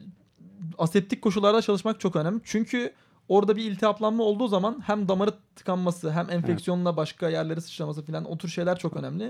aseptik 0.78 1.22
koşullarda 1.22 1.62
çalışmak 1.62 2.00
çok 2.00 2.16
önemli. 2.16 2.40
Çünkü 2.44 2.92
orada 3.28 3.56
bir 3.56 3.64
iltihaplanma 3.64 4.24
olduğu 4.24 4.48
zaman 4.48 4.82
hem 4.86 5.08
damarı 5.08 5.30
tıkanması 5.56 6.10
hem 6.10 6.30
enfeksiyonla 6.30 6.96
başka 6.96 7.28
yerlere 7.28 7.60
sıçraması 7.60 8.02
falan 8.02 8.24
o 8.24 8.38
tür 8.38 8.48
şeyler 8.48 8.78
çok 8.78 8.96
önemli. 8.96 9.24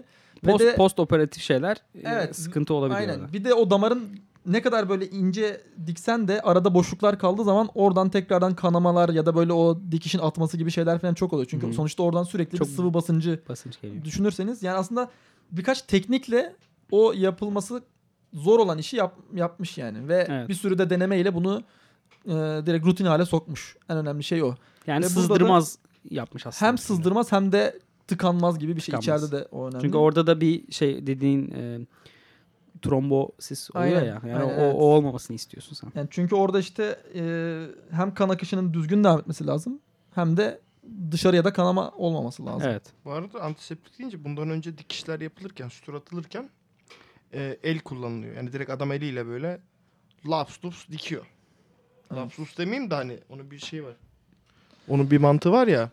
Ve 0.45 0.51
Post, 0.51 0.65
de- 0.65 0.77
post 0.77 1.01
operatif 1.01 1.43
şeyler 1.43 1.77
e, 1.95 2.01
Evet, 2.05 2.37
sıkıntı 2.37 2.75
olabiliyor. 2.75 3.01
Aynen. 3.01 3.21
orada. 3.21 3.33
Bir 3.33 3.45
de 3.45 3.55
o 3.55 3.71
damarın 3.71 4.21
ne 4.47 4.63
kadar 4.63 4.89
böyle 4.89 5.11
ince 5.11 5.61
diksen 5.87 6.29
de 6.29 6.41
arada 6.41 6.75
boşluklar 6.75 7.19
kaldığı 7.19 7.45
zaman 7.45 7.69
oradan 7.75 8.09
tekrardan 8.11 8.55
kanamalar 8.55 9.09
ya 9.09 9.27
da 9.27 9.35
böyle 9.37 9.53
o 9.53 9.81
dikişin 9.91 10.19
atması 10.19 10.57
gibi 10.57 10.71
şeyler 10.71 10.99
falan 10.99 11.15
çok 11.15 11.33
oluyor. 11.33 11.49
Çünkü 11.51 11.69
Hı 11.69 11.73
sonuçta 11.73 12.03
oradan 12.03 12.23
sürekli 12.23 12.59
Çok 12.59 12.69
bir 12.69 12.73
sıvı 12.73 12.95
basıncı 12.95 13.41
Basınç 13.49 13.81
geliyor. 13.81 14.05
düşünürseniz 14.05 14.63
yani 14.63 14.77
aslında 14.77 15.11
birkaç 15.53 15.83
teknikle 15.83 16.57
o 16.91 17.13
yapılması 17.13 17.83
zor 18.33 18.59
olan 18.59 18.79
işi 18.79 18.97
yap, 18.97 19.19
yapmış 19.35 19.79
yani 19.79 20.09
ve 20.09 20.27
Evet. 20.31 20.49
bir 20.49 20.55
sürü 20.55 20.79
de 20.79 20.91
denemeyle 20.91 21.35
bunu 21.35 21.63
e, 22.27 22.33
direkt 22.67 22.87
rutin 22.87 23.05
hale 23.05 23.25
sokmuş. 23.25 23.77
En 23.89 23.97
önemli 23.97 24.25
şey 24.25 24.43
o. 24.43 24.55
Yani 24.87 25.05
Ve 25.05 25.09
sızdırmaz 25.09 25.79
yapmış 26.11 26.47
aslında. 26.47 26.69
Hem 26.69 26.79
sızdırmaz 26.79 27.33
hem 27.33 27.53
de 27.53 27.79
tıkanmaz 28.07 28.59
gibi 28.59 28.77
bir 28.77 28.81
şey. 28.81 28.95
Tıkanmaz. 28.95 29.23
İçeride 29.23 29.43
de 29.45 29.49
o 29.53 29.67
önemli. 29.69 29.83
Çünkü 29.83 29.97
orada 29.99 30.27
da 30.27 30.41
bir 30.41 30.73
şey 30.73 31.07
dediğin 31.07 31.51
e, 31.51 31.79
trombosis 32.83 33.71
oluyor 33.71 33.85
Aynen, 33.85 34.05
ya. 34.05 34.21
Yani 34.27 34.35
aynen, 34.35 34.47
o, 34.47 34.51
evet. 34.51 34.75
o 34.75 34.79
olmamasını 34.79 35.35
istiyorsun 35.35 35.75
sen. 35.75 35.93
Yani 35.95 36.09
çünkü 36.11 36.35
orada 36.35 36.59
işte 36.59 36.99
e, 37.15 37.67
hem 37.91 38.15
kan 38.15 38.29
akışının 38.29 38.75
düzgün 38.75 39.05
devam 39.05 39.21
etmesi 39.21 39.47
lazım 39.47 39.81
hem 40.15 40.37
de 40.37 40.61
dışarıya 41.11 41.45
da 41.45 41.53
kanama 41.53 41.91
olmaması 41.91 42.47
lazım. 42.47 42.69
Evet. 42.71 42.83
Bu 43.05 43.13
arada 43.13 43.41
antiseptik 43.41 43.99
deyince 43.99 44.25
bundan 44.25 44.51
önce 44.51 44.79
dikişler 44.79 45.21
yapılırken, 45.21 45.69
sütür 45.69 45.95
atılırken 45.95 46.51
e, 47.35 47.59
el 47.63 47.79
kullanılıyor. 47.79 48.37
Yani 48.37 48.53
direkt 48.53 48.71
adam 48.71 48.93
eliyle 48.93 49.27
böyle 49.27 49.61
laps 50.29 50.65
lups 50.65 50.89
dikiyor. 50.89 51.27
Evet. 52.11 52.23
Laps 52.23 52.39
lups 52.39 52.59
demeyeyim 52.59 52.91
de 52.91 52.95
hani 52.95 53.19
onun 53.29 53.51
bir 53.51 53.59
şey 53.59 53.85
var. 53.85 53.95
Onun 54.89 55.11
bir 55.11 55.19
mantığı 55.19 55.53
var 55.53 55.67
ya. 55.67 55.91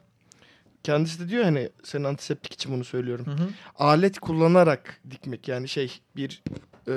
Kendisi 0.83 1.19
de 1.19 1.29
diyor 1.29 1.43
hani 1.43 1.69
senin 1.83 2.03
antiseptik 2.03 2.53
için 2.53 2.73
bunu 2.73 2.83
söylüyorum. 2.83 3.25
Hı 3.25 3.31
hı. 3.31 3.49
Alet 3.75 4.19
kullanarak 4.19 5.01
dikmek 5.11 5.47
yani 5.47 5.67
şey 5.67 6.01
bir 6.15 6.43
e, 6.87 6.93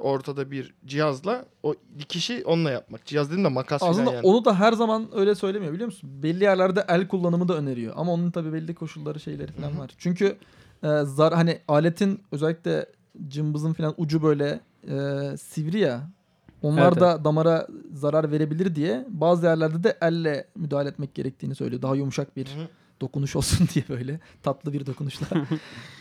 ortada 0.00 0.50
bir 0.50 0.74
cihazla 0.86 1.44
o 1.62 1.74
dikişi 1.98 2.42
onunla 2.44 2.70
yapmak. 2.70 3.04
Cihaz 3.06 3.28
dediğim 3.30 3.44
de 3.44 3.48
makas 3.48 3.80
falan 3.80 3.92
Aslında 3.92 4.12
yani. 4.12 4.20
onu 4.26 4.44
da 4.44 4.60
her 4.60 4.72
zaman 4.72 5.08
öyle 5.14 5.34
söylemiyor 5.34 5.72
biliyor 5.72 5.86
musun? 5.86 6.10
Belli 6.22 6.44
yerlerde 6.44 6.84
el 6.88 7.08
kullanımı 7.08 7.48
da 7.48 7.56
öneriyor. 7.56 7.92
Ama 7.96 8.12
onun 8.12 8.30
tabii 8.30 8.52
belli 8.52 8.74
koşulları 8.74 9.20
şeyleri 9.20 9.52
falan 9.52 9.78
var. 9.78 9.90
Çünkü 9.98 10.36
e, 10.84 10.88
zar 11.04 11.34
hani 11.34 11.58
aletin 11.68 12.22
özellikle 12.32 12.86
cımbızın 13.28 13.72
falan 13.72 13.94
ucu 13.96 14.22
böyle 14.22 14.60
e, 14.88 15.36
sivri 15.36 15.78
ya. 15.78 16.08
Onlar 16.62 16.92
Evet, 16.92 17.00
da 17.00 17.24
damara 17.24 17.66
zarar 17.92 18.30
verebilir 18.30 18.74
diye 18.74 19.06
bazı 19.08 19.46
yerlerde 19.46 19.84
de 19.84 19.98
elle 20.02 20.46
müdahale 20.56 20.88
etmek 20.88 21.14
gerektiğini 21.14 21.54
söylüyor. 21.54 21.82
Daha 21.82 21.94
yumuşak 21.94 22.36
bir 22.36 22.46
Hı 22.46 22.60
hı. 22.60 22.68
Dokunuş 23.00 23.36
olsun 23.36 23.68
diye 23.74 23.84
böyle 23.88 24.20
tatlı 24.42 24.72
bir 24.72 24.86
dokunuşla. 24.86 25.26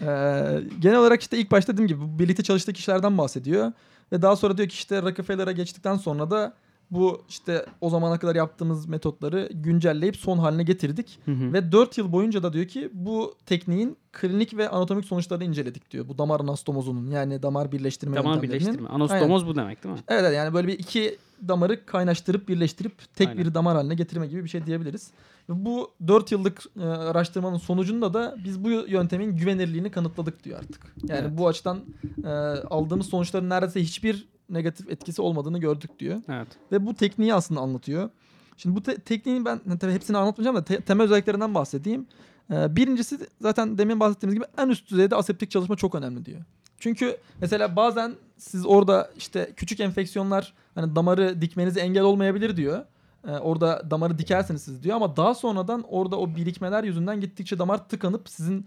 Ee, 0.01 0.63
genel 0.79 0.97
olarak 0.97 1.21
işte 1.21 1.37
ilk 1.37 1.51
başta 1.51 1.73
dediğim 1.73 1.87
gibi 1.87 2.01
bu 2.01 2.19
birlikte 2.19 2.43
çalıştığı 2.43 2.73
kişilerden 2.73 3.17
bahsediyor. 3.17 3.71
Ve 4.11 4.21
daha 4.21 4.35
sonra 4.35 4.57
diyor 4.57 4.69
ki 4.69 4.73
işte 4.73 5.01
Rockefeller'a 5.01 5.51
geçtikten 5.51 5.95
sonra 5.95 6.31
da 6.31 6.53
bu 6.91 7.21
işte 7.29 7.65
o 7.81 7.89
zamana 7.89 8.19
kadar 8.19 8.35
yaptığımız 8.35 8.85
metotları 8.85 9.49
güncelleyip 9.53 10.17
son 10.17 10.37
haline 10.37 10.63
getirdik. 10.63 11.19
Hı 11.25 11.31
hı. 11.31 11.53
Ve 11.53 11.71
4 11.71 11.97
yıl 11.97 12.11
boyunca 12.11 12.43
da 12.43 12.53
diyor 12.53 12.65
ki 12.65 12.89
bu 12.93 13.35
tekniğin 13.45 13.97
klinik 14.11 14.57
ve 14.57 14.69
anatomik 14.69 15.05
sonuçlarını 15.05 15.43
inceledik 15.43 15.91
diyor. 15.91 16.07
Bu 16.07 16.17
damar 16.17 16.39
anastomozunun 16.39 17.11
yani 17.11 17.43
damar 17.43 17.71
birleştirme 17.71 18.15
Damar 18.15 18.41
birleştirme. 18.41 18.89
Anastomoz 18.89 19.47
bu 19.47 19.55
demek 19.55 19.83
değil 19.83 19.95
mi? 19.95 20.01
Evet 20.07 20.21
evet, 20.23 20.35
yani 20.35 20.53
böyle 20.53 20.67
bir 20.67 20.79
iki 20.79 21.17
damarı 21.47 21.85
kaynaştırıp 21.85 22.47
birleştirip 22.47 23.15
tek 23.15 23.27
Aynen. 23.27 23.45
bir 23.45 23.53
damar 23.53 23.75
haline 23.75 23.95
getirme 23.95 24.27
gibi 24.27 24.43
bir 24.43 24.49
şey 24.49 24.65
diyebiliriz. 24.65 25.11
Bu 25.49 25.91
4 26.07 26.31
yıllık 26.31 26.63
e, 26.79 26.83
araştırmanın 26.83 27.57
sonucunda 27.57 28.13
da 28.13 28.35
biz 28.43 28.63
bu 28.63 28.69
yöntemin 28.69 29.35
güvenirliğini 29.37 29.91
kanıtladık 29.91 30.43
diyor 30.43 30.59
artık. 30.59 30.93
Yani 31.07 31.19
Evet. 31.21 31.37
bu 31.37 31.47
açıdan 31.47 31.79
e, 32.23 32.27
aldığımız 32.69 33.05
sonuçların 33.09 33.49
neredeyse 33.49 33.81
hiçbir 33.81 34.27
negatif 34.49 34.89
etkisi 34.89 35.21
olmadığını 35.21 35.59
gördük 35.59 35.91
diyor. 35.99 36.21
Evet. 36.29 36.47
Ve 36.71 36.85
bu 36.85 36.93
tekniği 36.95 37.33
aslında 37.33 37.59
anlatıyor. 37.61 38.09
Şimdi 38.57 38.75
bu 38.75 38.83
te- 38.83 38.97
tekniğin 38.97 39.45
ben 39.45 39.77
tabii 39.79 39.91
hepsini 39.93 40.17
anlatmayacağım 40.17 40.57
da 40.57 40.63
te- 40.63 40.81
temel 40.81 41.03
özelliklerinden 41.05 41.55
bahsedeyim. 41.55 42.07
Ee, 42.51 42.75
birincisi 42.75 43.19
zaten 43.41 43.77
demin 43.77 43.99
bahsettiğimiz 43.99 44.35
gibi 44.35 44.45
en 44.57 44.69
üst 44.69 44.89
düzeyde 44.91 45.15
aseptik 45.15 45.51
çalışma 45.51 45.75
çok 45.75 45.95
önemli 45.95 46.25
diyor. 46.25 46.41
Çünkü 46.79 47.17
mesela 47.41 47.75
bazen 47.75 48.15
siz 48.37 48.65
orada 48.65 49.11
işte 49.17 49.53
küçük 49.55 49.79
enfeksiyonlar 49.79 50.53
hani 50.75 50.95
damarı 50.95 51.41
dikmenize 51.41 51.79
engel 51.79 52.03
olmayabilir 52.03 52.57
diyor. 52.57 52.85
Ee, 53.27 53.31
orada 53.31 53.81
damarı 53.91 54.17
dikersiniz 54.17 54.61
siz 54.61 54.83
diyor 54.83 54.95
ama 54.95 55.17
daha 55.17 55.35
sonradan 55.35 55.83
orada 55.89 56.19
o 56.19 56.35
birikmeler 56.35 56.83
yüzünden 56.83 57.21
gittikçe 57.21 57.59
damar 57.59 57.89
tıkanıp 57.89 58.29
sizin 58.29 58.65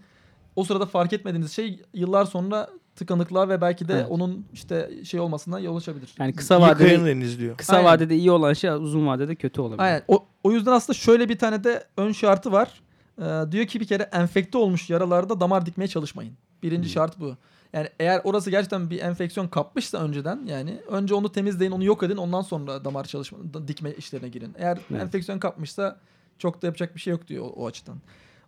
o 0.55 0.63
sırada 0.63 0.85
fark 0.85 1.13
etmediğiniz 1.13 1.51
şey 1.51 1.81
yıllar 1.93 2.25
sonra 2.25 2.69
tıkanıklığa 2.95 3.49
ve 3.49 3.61
belki 3.61 3.87
de 3.87 3.93
Evet. 3.93 4.05
onun 4.09 4.45
işte 4.53 4.91
şey 5.03 5.19
olmasına 5.19 5.59
yol 5.59 5.77
açabilir. 5.77 6.15
Yani 6.19 6.33
kısa 6.33 6.61
vadede 6.61 7.21
izliyor. 7.21 7.57
kısa 7.57 7.73
Aynen. 7.73 7.85
vadede 7.85 8.15
iyi 8.15 8.31
olan 8.31 8.53
şey 8.53 8.69
uzun 8.69 9.07
vadede 9.07 9.35
kötü 9.35 9.61
olabilir. 9.61 9.83
Aynen. 9.83 10.01
O, 10.07 10.25
o 10.43 10.51
yüzden 10.51 10.71
aslında 10.71 10.97
şöyle 10.99 11.29
bir 11.29 11.37
tane 11.37 11.63
de 11.63 11.83
ön 11.97 12.11
şartı 12.11 12.51
var. 12.51 12.81
Ee, 13.21 13.51
diyor 13.51 13.65
ki 13.65 13.79
bir 13.79 13.87
kere 13.87 14.03
enfekte 14.03 14.57
olmuş 14.57 14.89
yaralarda 14.89 15.39
damar 15.39 15.65
dikmeye 15.65 15.87
çalışmayın. 15.87 16.33
Birinci 16.63 16.89
şart 16.89 17.19
bu. 17.19 17.35
Yani 17.73 17.89
eğer 17.99 18.21
orası 18.23 18.49
gerçekten 18.51 18.89
bir 18.89 18.99
enfeksiyon 18.99 19.47
kapmışsa 19.47 19.97
önceden 19.97 20.41
yani 20.45 20.79
önce 20.87 21.13
onu 21.15 21.31
temizleyin, 21.31 21.71
onu 21.71 21.83
yok 21.83 22.03
edin. 22.03 22.17
Ondan 22.17 22.41
sonra 22.41 22.85
damar 22.85 23.03
çalışma 23.03 23.37
dikme 23.67 23.91
işlerine 23.91 24.29
girin. 24.29 24.53
Eğer 24.57 24.79
Evet. 24.91 25.01
enfeksiyon 25.01 25.39
kapmışsa 25.39 25.97
çok 26.37 26.61
da 26.61 26.65
yapacak 26.67 26.95
bir 26.95 26.99
şey 27.01 27.11
yok 27.11 27.27
diyor 27.27 27.45
o, 27.45 27.47
o 27.47 27.67
açıdan. 27.67 27.97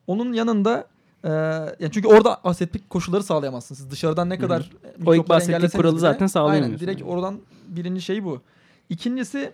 Onun 0.08 0.34
yanında 0.34 0.88
e, 1.24 1.30
yani 1.80 1.92
çünkü 1.92 2.08
orada 2.08 2.40
aseptik 2.44 2.90
koşulları 2.90 3.24
sağlayamazsınız. 3.24 3.80
Siz 3.80 3.92
dışarıdan 3.92 4.30
ne 4.30 4.38
kadar 4.40 4.70
O 5.06 5.16
ilk 5.16 5.30
bahsettiğim 5.30 5.70
kuralı 5.72 5.92
bile- 5.94 6.00
zaten 6.02 6.28
sağlayamıyorsun. 6.28 6.86
Aynen 6.88 6.98
direkt 6.98 7.10
oradan 7.10 7.40
birinci 7.68 8.02
şey 8.02 8.24
bu. 8.24 8.42
İkincisi 8.90 9.52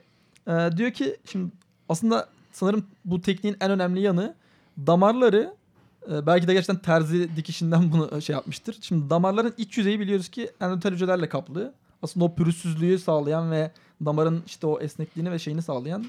e, 0.48 0.70
diyor 0.78 0.92
ki 0.92 1.18
şimdi 1.26 1.52
aslında 1.90 2.30
sanırım 2.52 2.86
bu 3.06 3.22
tekniğin 3.22 3.58
en 3.62 3.72
önemli 3.72 4.02
yanı 4.02 4.36
damarları 4.88 5.54
e, 6.12 6.26
belki 6.26 6.48
de 6.48 6.54
gerçekten 6.54 6.82
terzi 6.82 7.36
dikişinden 7.36 7.92
bunu 7.92 8.22
şey 8.22 8.34
yapmıştır. 8.34 8.78
Şimdi 8.82 9.10
damarların 9.10 9.54
iç 9.58 9.78
yüzeyi 9.78 10.00
biliyoruz 10.00 10.30
ki 10.30 10.50
endotel 10.62 10.94
hücrelerle 10.94 11.30
kaplı. 11.30 11.74
Aslında 12.04 12.26
o 12.26 12.36
pürüzsüzlüğü 12.36 13.00
sağlayan 13.00 13.52
ve 13.52 13.72
damarın 14.06 14.44
işte 14.48 14.68
o 14.68 14.80
esnekliğini 14.80 15.32
ve 15.32 15.40
şeyini 15.40 15.62
sağlayan 15.62 16.04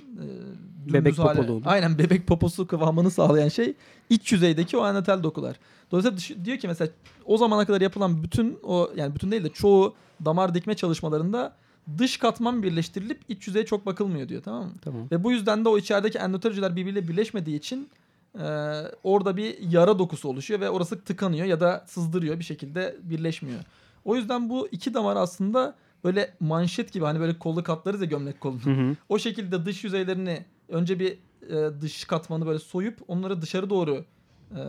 e, 0.88 0.92
Bebek 0.92 1.18
hale- 1.18 1.36
popolu 1.36 1.52
olur. 1.56 1.62
Aynen 1.66 1.98
bebek 1.98 2.26
poposu 2.26 2.66
kıvamını 2.66 3.10
sağlayan 3.10 3.48
şey 3.48 3.74
iç 4.10 4.32
yüzeydeki 4.32 4.76
o 4.76 4.88
endotel 4.88 5.22
dokular. 5.22 5.56
Dolayısıyla 5.90 6.16
dış- 6.18 6.44
diyor 6.44 6.58
ki 6.58 6.68
mesela 6.68 6.90
o 7.26 7.36
zamana 7.36 7.66
kadar 7.66 7.80
yapılan 7.80 8.22
bütün 8.22 8.58
o 8.62 8.90
yani 8.96 9.14
bütün 9.14 9.30
değil 9.30 9.44
de 9.44 9.48
çoğu 9.48 9.94
damar 10.24 10.54
dikme 10.54 10.74
çalışmalarında 10.74 11.52
dış 11.98 12.16
katman 12.16 12.62
birleştirilip 12.62 13.20
iç 13.28 13.46
yüzeye 13.46 13.66
çok 13.66 13.86
bakılmıyor 13.86 14.28
diyor 14.28 14.42
tamam 14.42 14.64
mı? 14.64 14.72
Tamam. 14.82 15.02
Ve 15.10 15.24
bu 15.24 15.32
yüzden 15.32 15.64
de 15.64 15.68
o 15.68 15.78
içerideki 15.78 16.18
endotel 16.18 16.52
hücreler 16.52 16.76
birbiriyle 16.76 17.08
birleşmediği 17.08 17.58
için 17.58 17.88
e, 18.38 18.46
orada 19.04 19.36
bir 19.36 19.58
yara 19.70 19.98
dokusu 19.98 20.28
oluşuyor 20.28 20.60
ve 20.60 20.70
orası 20.70 21.04
tıkanıyor 21.04 21.46
ya 21.46 21.60
da 21.60 21.84
sızdırıyor 21.86 22.38
bir 22.38 22.44
şekilde 22.44 22.96
birleşmiyor. 23.02 23.60
O 24.04 24.16
yüzden 24.16 24.50
bu 24.50 24.68
iki 24.72 24.94
damar 24.94 25.16
aslında 25.16 25.74
böyle 26.04 26.34
manşet 26.40 26.92
gibi 26.92 27.04
hani 27.04 27.20
böyle 27.20 27.38
kolu 27.38 27.62
katlarız 27.62 28.00
ya 28.00 28.06
gömlek 28.06 28.40
kolunu. 28.40 28.64
Hı 28.64 28.70
hı. 28.70 28.96
O 29.08 29.18
şekilde 29.18 29.64
dış 29.64 29.84
yüzeylerini 29.84 30.44
önce 30.68 30.98
bir 30.98 31.18
e, 31.50 31.80
dış 31.80 32.04
katmanı 32.04 32.46
böyle 32.46 32.58
soyup 32.58 32.98
onları 33.08 33.42
dışarı 33.42 33.70
doğru 33.70 34.04
e, 34.50 34.60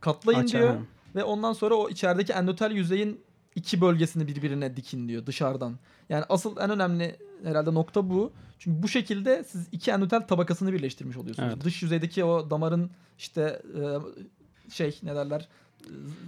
katlayın 0.00 0.40
Açar, 0.40 0.60
diyor. 0.60 0.76
Ve 1.14 1.24
ondan 1.24 1.52
sonra 1.52 1.74
o 1.74 1.88
içerideki 1.88 2.32
endotel 2.32 2.70
yüzeyin 2.70 3.20
iki 3.54 3.80
bölgesini 3.80 4.26
birbirine 4.26 4.76
dikin 4.76 5.08
diyor 5.08 5.26
dışarıdan. 5.26 5.78
Yani 6.08 6.24
asıl 6.28 6.56
en 6.56 6.70
önemli 6.70 7.16
herhalde 7.44 7.74
nokta 7.74 8.10
bu. 8.10 8.32
Çünkü 8.58 8.82
bu 8.82 8.88
şekilde 8.88 9.44
siz 9.44 9.68
iki 9.72 9.90
endotel 9.90 10.20
tabakasını 10.26 10.72
birleştirmiş 10.72 11.16
oluyorsunuz. 11.16 11.48
Evet. 11.52 11.64
Dış 11.64 11.82
yüzeydeki 11.82 12.24
o 12.24 12.50
damarın 12.50 12.90
işte 13.18 13.62
e, 13.74 14.70
şey 14.72 14.98
ne 15.02 15.14
derler 15.14 15.48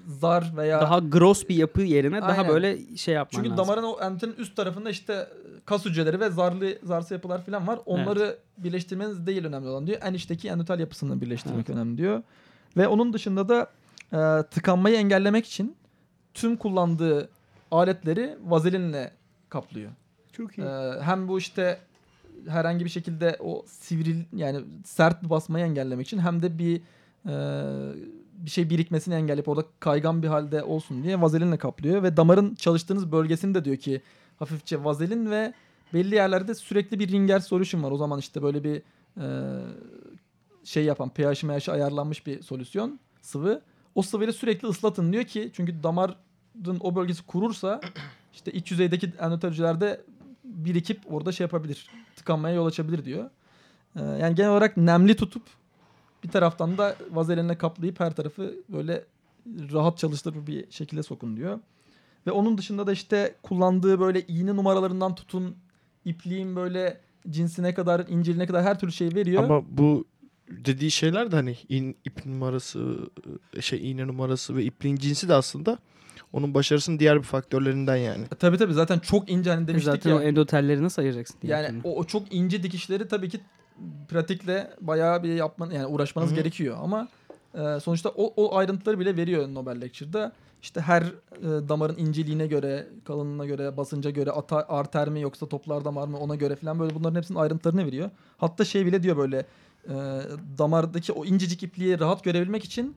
zar 0.07 0.53
veya 0.57 0.81
Daha 0.81 0.99
gross 0.99 1.49
bir 1.49 1.55
yapı 1.55 1.83
yerine 1.83 2.21
daha 2.23 2.31
Aynen. 2.31 2.49
böyle 2.49 2.97
şey 2.97 3.15
yapman 3.15 3.37
çünkü 3.43 3.51
lazım. 3.51 3.65
damarın 3.65 3.83
o 3.83 4.01
endotelin 4.01 4.35
üst 4.39 4.57
tarafında 4.57 4.91
işte 4.91 5.29
kas 5.65 5.85
hücreleri 5.85 6.21
ve 6.21 6.31
zarlı 6.31 6.79
zarsı 6.83 7.15
yapılar 7.15 7.45
falan 7.47 7.67
var. 7.67 7.79
Onları 7.87 8.39
birleştirmeniz 8.59 9.27
değil 9.27 9.45
önemli 9.45 9.69
olan 9.69 9.87
diyor. 9.87 9.99
En 10.03 10.15
içteki 10.15 10.49
endotel 10.49 10.79
yapısını 10.81 11.21
birleştirmek 11.21 11.67
Evet. 11.67 11.71
önemli 11.71 11.99
diyor. 11.99 12.23
Ve 12.77 12.89
onun 12.89 13.13
dışında 13.13 13.49
da 13.49 13.71
e, 14.13 14.43
tıkanmayı 14.43 14.97
engellemek 14.97 15.47
için 15.47 15.77
tüm 16.35 16.57
kullandığı 16.57 17.29
aletleri 17.71 18.37
vazelinle 18.45 19.13
kaplıyor. 19.49 19.91
Çok 20.41 20.59
Ee, 20.59 21.01
hem 21.03 21.29
bu 21.29 21.39
işte 21.39 21.79
herhangi 22.49 22.85
bir 22.85 22.91
şekilde 22.91 23.37
o 23.41 23.65
sivril 23.67 24.17
yani 24.37 24.61
sert 24.85 25.23
bir 25.23 25.31
basmayı 25.31 25.65
engellemek 25.65 26.07
için 26.07 26.19
hem 26.19 26.43
de 26.43 26.59
bir 26.59 26.81
e, 27.27 27.35
bir 28.35 28.51
şey 28.51 28.71
birikmesini 28.71 29.15
engelleyip 29.15 29.49
orada 29.49 29.65
kaygan 29.81 30.23
bir 30.23 30.29
halde 30.29 30.63
olsun 30.63 31.03
diye 31.03 31.21
vazelinle 31.21 31.57
kaplıyor 31.57 32.03
ve 32.03 32.17
damarın 32.17 32.55
çalıştığınız 32.55 33.13
bölgesini 33.13 33.55
de 33.55 33.65
diyor 33.65 33.77
ki 33.77 34.03
hafifçe 34.39 34.85
vazelin 34.85 35.31
ve 35.31 35.55
belli 35.95 36.15
yerlerde 36.15 36.55
sürekli 36.55 36.99
bir 36.99 37.09
ringer 37.13 37.41
solution 37.41 37.83
var. 37.83 37.91
O 37.91 37.97
zaman 37.97 38.19
işte 38.19 38.43
böyle 38.43 38.65
bir 38.65 38.83
e, 39.21 39.27
şey 40.65 40.85
yapan 40.85 41.09
pH'i 41.09 41.47
MH'i 41.47 41.73
ayarlanmış 41.73 42.27
bir 42.27 42.43
solüsyon 42.43 43.01
sıvı. 43.23 43.63
O 43.95 44.03
sıvıyla 44.03 44.33
sürekli 44.33 44.69
ıslatın 44.69 45.13
diyor 45.13 45.25
ki 45.25 45.51
çünkü 45.53 45.83
damarın 45.83 46.81
o 46.81 46.95
bölgesi 46.95 47.27
kurursa 47.27 47.81
işte 48.35 48.53
iç 48.53 48.71
yüzeydeki 48.71 49.13
endotel 49.21 49.51
hücrelerde 49.51 50.01
birikip 50.51 51.01
orada 51.13 51.33
şey 51.33 51.45
yapabilir. 51.45 51.87
Tıkanmaya 52.17 52.55
yol 52.55 52.67
açabilir 52.67 53.05
diyor. 53.05 53.31
Ee, 53.97 54.01
yani 54.01 54.35
genel 54.35 54.51
olarak 54.51 54.77
nemli 54.77 55.17
tutup 55.17 55.43
bir 56.25 56.29
taraftan 56.29 56.79
da 56.79 56.97
vazelinle 57.11 57.59
kaplayıp 57.59 58.01
her 58.01 58.17
tarafı 58.17 58.55
böyle 58.69 59.05
rahat 59.47 59.99
çalıştırır 59.99 60.47
bir 60.47 60.71
şekilde 60.71 61.03
sokun 61.03 61.37
diyor. 61.37 61.59
Ve 62.27 62.31
onun 62.31 62.59
dışında 62.59 62.87
da 62.87 62.93
işte 62.93 63.35
kullandığı 63.43 64.01
böyle 64.01 64.23
iğne 64.27 64.57
numaralarından 64.57 65.15
tutun 65.15 65.57
ipliğin 66.05 66.57
böyle 66.57 67.01
cinsine 67.31 67.75
kadar, 67.75 68.09
inceliğine 68.09 68.47
kadar 68.47 68.65
her 68.65 68.79
türlü 68.79 68.93
şey 68.93 69.15
veriyor. 69.15 69.45
Ama 69.45 69.63
bu 69.71 70.05
dediği 70.51 70.91
şeyler 70.91 71.33
de 71.33 71.37
hani 71.37 71.57
in, 71.69 71.97
ip 72.05 72.27
numarası, 72.27 73.11
şey 73.61 73.91
iğne 73.91 74.07
numarası 74.07 74.57
ve 74.57 74.65
ipliğin 74.65 74.97
cinsi 74.97 75.29
de 75.29 75.35
aslında 75.35 75.79
onun 76.33 76.55
başarısının 76.55 76.99
diğer 76.99 77.19
bir 77.19 77.23
faktörlerinden 77.23 77.97
yani. 77.97 78.25
E, 78.25 78.35
Tabii 78.39 78.59
tabii 78.59 78.75
zaten 78.75 78.99
çok 78.99 79.31
ince 79.31 79.51
hani 79.51 79.69
demiştik 79.69 79.93
Zaten 79.93 80.11
ya. 80.11 80.17
o 80.17 80.21
endotelleri 80.21 80.83
nasıl 80.83 81.03
ayıracaksın? 81.03 81.37
diye 81.43 81.53
Yani 81.53 81.81
o, 81.85 81.97
o 81.97 82.05
çok 82.05 82.35
ince 82.35 82.63
dikişleri 82.63 83.09
tabii 83.09 83.29
ki 83.29 83.41
pratikle 84.09 84.71
bayağı 84.81 85.23
bir 85.23 85.35
yapman 85.35 85.71
yani 85.71 85.87
uğraşmanız 85.87 86.29
Hı 86.29 86.33
hı. 86.33 86.37
gerekiyor 86.37 86.77
ama 86.83 87.09
e, 87.55 87.81
sonuçta 87.81 88.09
o, 88.09 88.33
o 88.37 88.57
ayrıntıları 88.57 89.01
bile 89.01 89.17
veriyor 89.17 89.49
Nobel 89.55 89.81
Lecture'da. 89.81 90.33
İşte 90.63 90.81
her 90.81 91.03
e, 91.03 91.09
damarın 91.43 91.97
inceliğine 91.99 92.47
göre, 92.47 92.87
kalınlığına 93.05 93.47
göre, 93.47 93.77
basınca 93.77 94.11
göre, 94.11 94.31
ata, 94.31 94.67
arter 94.69 95.09
mi 95.09 95.21
yoksa 95.21 95.47
toplar 95.49 95.85
damar 95.85 96.09
mı 96.09 96.19
ona 96.19 96.35
göre 96.35 96.57
falan 96.57 96.79
böyle 96.79 96.95
bunların 96.95 97.19
hepsinin 97.19 97.39
ayrıntılarını 97.39 97.87
veriyor. 97.87 98.11
Hatta 98.39 98.65
şey 98.65 98.87
bile 98.87 99.03
diyor 99.03 99.17
böyle 99.17 99.47
e, 99.89 99.95
damardaki 100.59 101.13
o 101.13 101.25
incecik 101.25 101.63
ipliği 101.63 102.01
rahat 102.01 102.25
görebilmek 102.25 102.65
için 102.65 102.97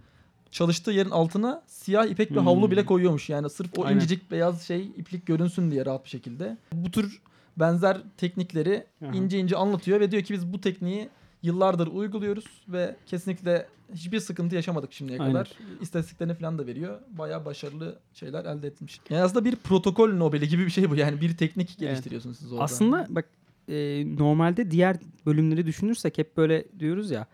çalıştığı 0.53 0.91
yerin 0.91 1.09
altına 1.09 1.61
siyah 1.67 2.05
ipek 2.05 2.31
bir 2.31 2.35
Hmm. 2.35 2.45
havlu 2.45 2.71
bile 2.71 2.85
koyuyormuş. 2.85 3.29
Yani 3.29 3.49
sırf 3.49 3.69
o 3.77 3.85
Aynen. 3.85 3.95
incecik 3.95 4.31
beyaz 4.31 4.61
şey 4.67 4.85
iplik 4.97 5.25
görünsün 5.25 5.71
diye 5.71 5.85
rahat 5.85 6.05
bir 6.05 6.09
şekilde. 6.09 6.57
Bu 6.73 6.91
tür 6.91 7.21
benzer 7.57 7.97
teknikleri 8.17 8.85
Aha. 9.05 9.11
ince 9.15 9.39
ince 9.39 9.55
anlatıyor 9.55 9.99
ve 9.99 10.11
diyor 10.11 10.23
ki 10.23 10.33
biz 10.33 10.53
bu 10.53 10.61
tekniği 10.61 11.09
yıllardır 11.43 11.87
uyguluyoruz 11.87 12.45
ve 12.67 12.95
kesinlikle 13.05 13.67
hiçbir 13.93 14.19
sıkıntı 14.19 14.55
yaşamadık 14.55 14.93
şimdiye 14.93 15.19
Aynen. 15.19 15.33
kadar. 15.33 15.51
İstatistiklerini 15.81 16.33
falan 16.35 16.57
da 16.59 16.67
veriyor. 16.67 16.99
Bayağı 17.09 17.45
başarılı 17.45 17.99
şeyler 18.13 18.45
elde 18.45 18.67
etmiş. 18.67 18.99
Yani 19.09 19.23
aslında 19.23 19.45
bir 19.45 19.55
protokol 19.55 20.09
Nobel'i 20.13 20.47
gibi 20.49 20.65
bir 20.65 20.71
şey 20.71 20.89
bu. 20.89 20.95
Yani 20.95 21.21
bir 21.21 21.37
teknik 21.37 21.77
geliştiriyorsunuz 21.79 22.37
siz 22.37 22.51
orada. 22.51 22.63
Aslında 22.63 23.07
bak 23.09 23.25
e, 23.69 24.05
normalde 24.19 24.71
diğer 24.71 24.97
bölümleri 25.25 25.65
düşünürsek 25.65 26.17
hep 26.17 26.37
böyle 26.37 26.65
diyoruz 26.79 27.11
ya 27.11 27.27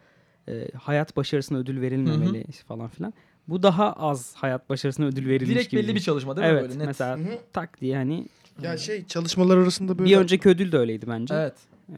e, 0.49 0.67
hayat 0.77 1.17
başarısına 1.17 1.57
ödül 1.57 1.81
verilmemeli 1.81 2.45
falan 2.67 2.87
filan. 2.87 3.13
Bu 3.47 3.63
daha 3.63 3.93
az 3.93 4.35
hayat 4.35 4.69
başarısına 4.69 5.05
ödül 5.05 5.29
verilmiş 5.29 5.55
direkt 5.55 5.71
gibi. 5.71 5.83
belli 5.83 5.95
bir 5.95 5.99
çalışma 5.99 6.35
değil 6.37 6.47
mi 6.47 6.51
evet, 6.51 6.61
böyle 6.61 6.79
net? 6.79 6.87
mesela 6.87 7.17
Hı 7.17 7.21
hı. 7.21 7.37
tak 7.53 7.81
diye 7.81 7.95
hani 7.95 8.27
Ya 8.61 8.77
şey 8.77 9.05
çalışmalar 9.05 9.57
arasında 9.57 9.99
böyle 9.99 10.09
bir 10.09 10.17
önceki 10.17 10.49
ödül 10.49 10.71
de 10.71 10.77
öyleydi 10.77 11.05
bence. 11.07 11.33
Evet. 11.33 11.55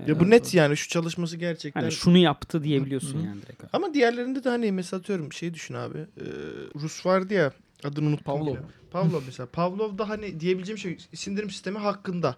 E, 0.07 0.11
ya 0.11 0.19
bu 0.19 0.29
net 0.29 0.53
yani 0.53 0.77
şu 0.77 0.89
çalışması 0.89 1.37
gerçekten 1.37 1.81
hani 1.81 1.91
şunu 1.91 2.17
yaptı 2.17 2.63
diyebiliyorsun 2.63 3.19
yani 3.19 3.41
direkt. 3.41 3.63
Ama 3.73 3.93
diğerlerinde 3.93 4.43
de 4.43 4.49
hani 4.49 4.71
mesela 4.71 4.99
atıyorum 4.99 5.33
şey 5.33 5.53
düşün 5.53 5.73
abi. 5.73 5.97
Ee, 5.97 6.23
Rus 6.75 7.05
vardı 7.05 7.33
ya 7.33 7.51
adını 7.83 8.07
unuttum. 8.07 8.23
Pavlov. 8.23 8.53
bile. 8.53 8.61
Pavlov 8.91 9.21
mesela. 9.25 9.47
Pavlov'da 9.47 10.09
hani 10.09 10.39
diyebileceğim 10.39 10.77
şey 10.77 10.97
sindirim 11.13 11.49
sistemi 11.49 11.77
hakkında. 11.77 12.35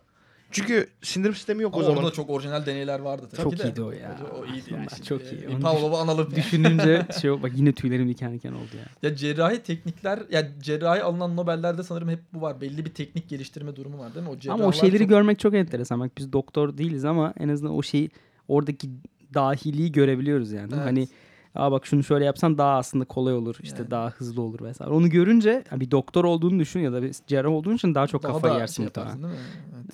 Çünkü 0.54 0.88
sindirim 1.02 1.36
sistemi 1.36 1.64
yok 1.64 1.74
Ama 1.74 1.82
o 1.82 1.86
zaman. 1.86 1.98
orada 1.98 2.12
da 2.12 2.16
çok 2.16 2.30
orijinal 2.30 2.66
deneyler 2.66 3.00
vardı 3.00 3.28
tabii 3.32 3.42
Çok 3.44 3.60
de. 3.60 3.64
iyiydi 3.64 3.82
o 3.82 3.92
ya. 3.92 4.18
O 4.42 4.46
iyiydi 4.46 4.74
yani. 4.74 4.86
Aslında 4.86 5.04
çok 5.04 5.22
Şimdi, 5.22 5.46
iyi. 5.46 5.56
Onu 5.56 5.60
Pavlov'u 5.60 5.98
analım. 5.98 6.36
Düşününce 6.36 7.06
şey 7.22 7.32
bak 7.44 7.52
yine 7.56 7.72
tüylerim 7.74 8.10
diken 8.10 8.34
diken 8.34 8.52
oldu 8.54 8.70
ya. 8.78 9.10
Ya 9.10 9.16
cerrahi 9.16 9.64
teknikler, 9.64 10.20
ya 10.32 10.48
cerrahi 10.62 11.04
alınan 11.04 11.36
Nobel'lerde 11.36 11.84
sanırım 11.84 12.10
hep 12.10 12.20
bu 12.34 12.42
var. 12.42 12.62
Belli 12.62 12.86
bir 12.86 12.94
teknik 12.94 13.30
geliştirme 13.30 13.76
durumu 13.76 14.00
var 14.00 14.16
değil 14.16 14.26
mi? 14.28 14.32
O 14.50 14.54
Ama 14.54 14.66
o 14.66 14.74
şeyleri 14.74 15.00
çok- 15.00 15.10
görmek 15.10 15.40
çok 15.40 15.54
enteresan. 15.54 16.00
Bak 16.00 16.12
biz 16.18 16.34
doktor 16.34 16.78
değiliz 16.78 17.06
ama 17.06 17.34
en 17.40 17.50
azından 17.50 17.74
o 17.74 17.84
şeyi 17.84 18.10
oradaki 18.48 18.90
dahiliği 19.34 19.92
görebiliyoruz 19.92 20.52
yani. 20.52 20.72
Evet. 20.76 20.86
Hani 20.86 21.08
Aa 21.56 21.72
bak 21.72 21.86
şunu 21.86 22.04
şöyle 22.04 22.26
yapsan 22.26 22.58
daha 22.58 22.78
aslında 22.78 23.06
kolay 23.06 23.34
olur. 23.34 23.56
işte 23.64 23.78
Yani. 23.80 23.92
daha 23.92 24.10
hızlı 24.10 24.42
olur 24.42 24.62
vesaire. 24.62 24.94
Onu 24.94 25.10
görünce 25.10 25.64
ha, 25.70 25.80
bir 25.80 25.92
doktor 25.92 26.24
olduğunu 26.24 26.60
düşün 26.60 26.80
ya 26.80 26.94
da 26.94 27.04
bir 27.04 27.16
cerrah 27.28 27.50
olduğun 27.50 27.76
için 27.76 27.96
daha 27.96 28.08
çok 28.08 28.24
daha 28.24 28.34
kafayı 28.34 28.54
da 28.54 28.60
yersin 28.60 28.76
şey 28.76 28.86
muhtemelen. 28.86 29.36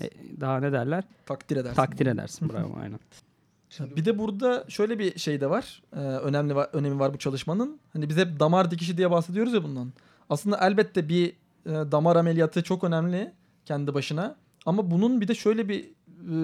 Evet. 0.01 0.14
E, 0.14 0.41
daha 0.41 0.60
ne 0.60 0.72
derler? 0.72 1.03
Takdir 1.26 1.57
edersin. 1.57 1.76
Takdir 1.76 2.05
edersin. 2.07 2.49
Bravo 2.49 2.78
aynen. 2.82 2.99
Bir 3.95 4.05
de 4.05 4.20
burada 4.20 4.66
şöyle 4.68 4.99
bir 4.99 5.20
şey 5.20 5.41
de 5.41 5.49
var. 5.49 5.84
Ee, 5.95 5.99
önemli 5.99 6.53
va- 6.53 6.70
önemi 6.74 6.99
var 6.99 7.14
bu 7.14 7.18
çalışmanın. 7.18 7.80
Hani 7.93 8.10
biz 8.10 8.18
hep 8.18 8.39
damar 8.39 8.72
dikişi 8.72 8.97
diye 8.97 9.12
bahsediyoruz 9.12 9.53
ya 9.53 9.64
bundan. 9.64 9.93
Aslında 10.30 10.57
elbette 10.62 11.10
bir 11.10 11.28
e, 11.66 11.72
damar 11.91 12.16
ameliyatı 12.16 12.64
çok 12.64 12.84
önemli 12.84 13.32
kendi 13.66 13.93
başına. 13.93 14.36
Ama 14.66 14.91
bunun 14.91 15.22
bir 15.22 15.28
de 15.28 15.36
şöyle 15.36 15.70
bir 15.70 15.84
e, 15.84 16.36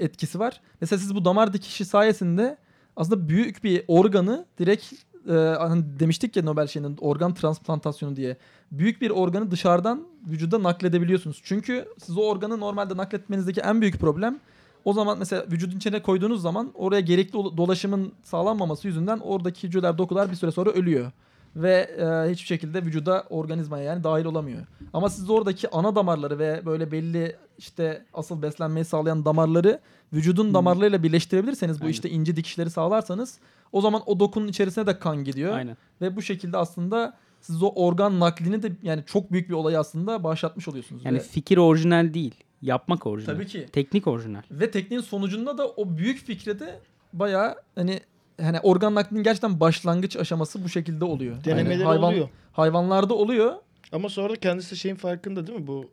etkisi 0.00 0.38
var. 0.38 0.60
Mesela 0.80 1.00
siz 1.00 1.14
bu 1.14 1.24
damar 1.24 1.52
dikişi 1.52 1.84
sayesinde 1.84 2.56
aslında 3.00 3.28
büyük 3.28 3.64
bir 3.64 3.84
organı 3.88 4.44
direkt 4.58 4.92
e, 5.28 5.32
hani 5.32 5.84
demiştik 6.00 6.36
ya 6.36 6.42
Nobel 6.42 6.66
şeyinin 6.66 6.96
organ 7.00 7.34
transplantasyonu 7.34 8.16
diye. 8.16 8.36
Büyük 8.72 9.00
bir 9.00 9.10
organı 9.10 9.50
dışarıdan 9.50 10.02
vücuda 10.30 10.62
nakledebiliyorsunuz. 10.62 11.40
Çünkü 11.44 11.88
siz 11.98 12.18
o 12.18 12.20
organı 12.20 12.60
normalde 12.60 12.96
nakletmenizdeki 12.96 13.60
en 13.60 13.80
büyük 13.80 14.00
problem 14.00 14.40
o 14.84 14.92
zaman 14.92 15.18
mesela 15.18 15.44
vücudun 15.50 15.76
içine 15.76 16.02
koyduğunuz 16.02 16.42
zaman 16.42 16.70
oraya 16.74 17.00
gerekli 17.00 17.36
ol- 17.36 17.56
dolaşımın 17.56 18.12
sağlanmaması 18.22 18.86
yüzünden 18.86 19.18
oradaki 19.18 19.66
hücreler, 19.68 19.98
dokular 19.98 20.30
bir 20.30 20.36
süre 20.36 20.50
sonra 20.50 20.70
ölüyor. 20.70 21.12
Ve 21.56 21.90
e, 21.98 22.30
hiçbir 22.30 22.46
şekilde 22.46 22.84
vücuda, 22.84 23.26
organizmaya 23.30 23.84
yani 23.84 24.04
dahil 24.04 24.24
olamıyor. 24.24 24.66
Ama 24.92 25.10
siz 25.10 25.30
oradaki 25.30 25.70
ana 25.70 25.94
damarları 25.94 26.38
ve 26.38 26.66
böyle 26.66 26.92
belli 26.92 27.36
işte 27.58 28.04
asıl 28.14 28.42
beslenmeyi 28.42 28.84
sağlayan 28.84 29.24
damarları 29.24 29.80
vücudun 30.12 30.54
damarlarıyla 30.54 31.02
birleştirebilirseniz 31.02 31.80
bu 31.80 31.84
Aynen. 31.84 31.92
işte 31.92 32.10
ince 32.10 32.36
dikişleri 32.36 32.70
sağlarsanız 32.70 33.38
o 33.72 33.80
zaman 33.80 34.02
o 34.06 34.20
dokunun 34.20 34.48
içerisine 34.48 34.86
de 34.86 34.98
kan 34.98 35.24
gidiyor. 35.24 35.52
Aynen. 35.52 35.76
Ve 36.00 36.16
bu 36.16 36.22
şekilde 36.22 36.56
aslında 36.56 37.16
siz 37.40 37.62
o 37.62 37.72
organ 37.74 38.20
naklini 38.20 38.62
de 38.62 38.72
yani 38.82 39.02
çok 39.06 39.32
büyük 39.32 39.48
bir 39.48 39.54
olayı 39.54 39.78
aslında 39.78 40.24
başlatmış 40.24 40.68
oluyorsunuz. 40.68 41.04
Yani 41.04 41.16
Ve- 41.16 41.22
fikir 41.22 41.56
orijinal 41.56 42.14
değil. 42.14 42.34
Yapmak 42.62 43.06
orijinal. 43.06 43.34
Tabii 43.34 43.46
ki. 43.46 43.66
Teknik 43.72 44.06
orijinal. 44.06 44.42
Ve 44.50 44.70
tekniğin 44.70 45.02
sonucunda 45.02 45.58
da 45.58 45.68
o 45.68 45.96
büyük 45.96 46.18
fikre 46.18 46.60
de 46.60 46.80
bayağı 47.12 47.56
hani 47.74 48.00
hani 48.42 48.60
organ 48.60 48.94
naklinin 48.94 49.22
gerçekten 49.22 49.60
başlangıç 49.60 50.16
aşaması 50.16 50.64
bu 50.64 50.68
şekilde 50.68 51.04
oluyor. 51.04 51.44
Denemeleri 51.44 51.72
Yani 51.80 51.84
hayvan, 51.84 52.12
oluyor. 52.12 52.28
Hayvanlarda 52.52 53.14
oluyor. 53.14 53.54
Ama 53.92 54.08
sonra 54.08 54.36
kendisi 54.36 54.76
şeyin 54.76 54.96
farkında 54.96 55.46
değil 55.46 55.58
mi? 55.58 55.66
Bu 55.66 55.90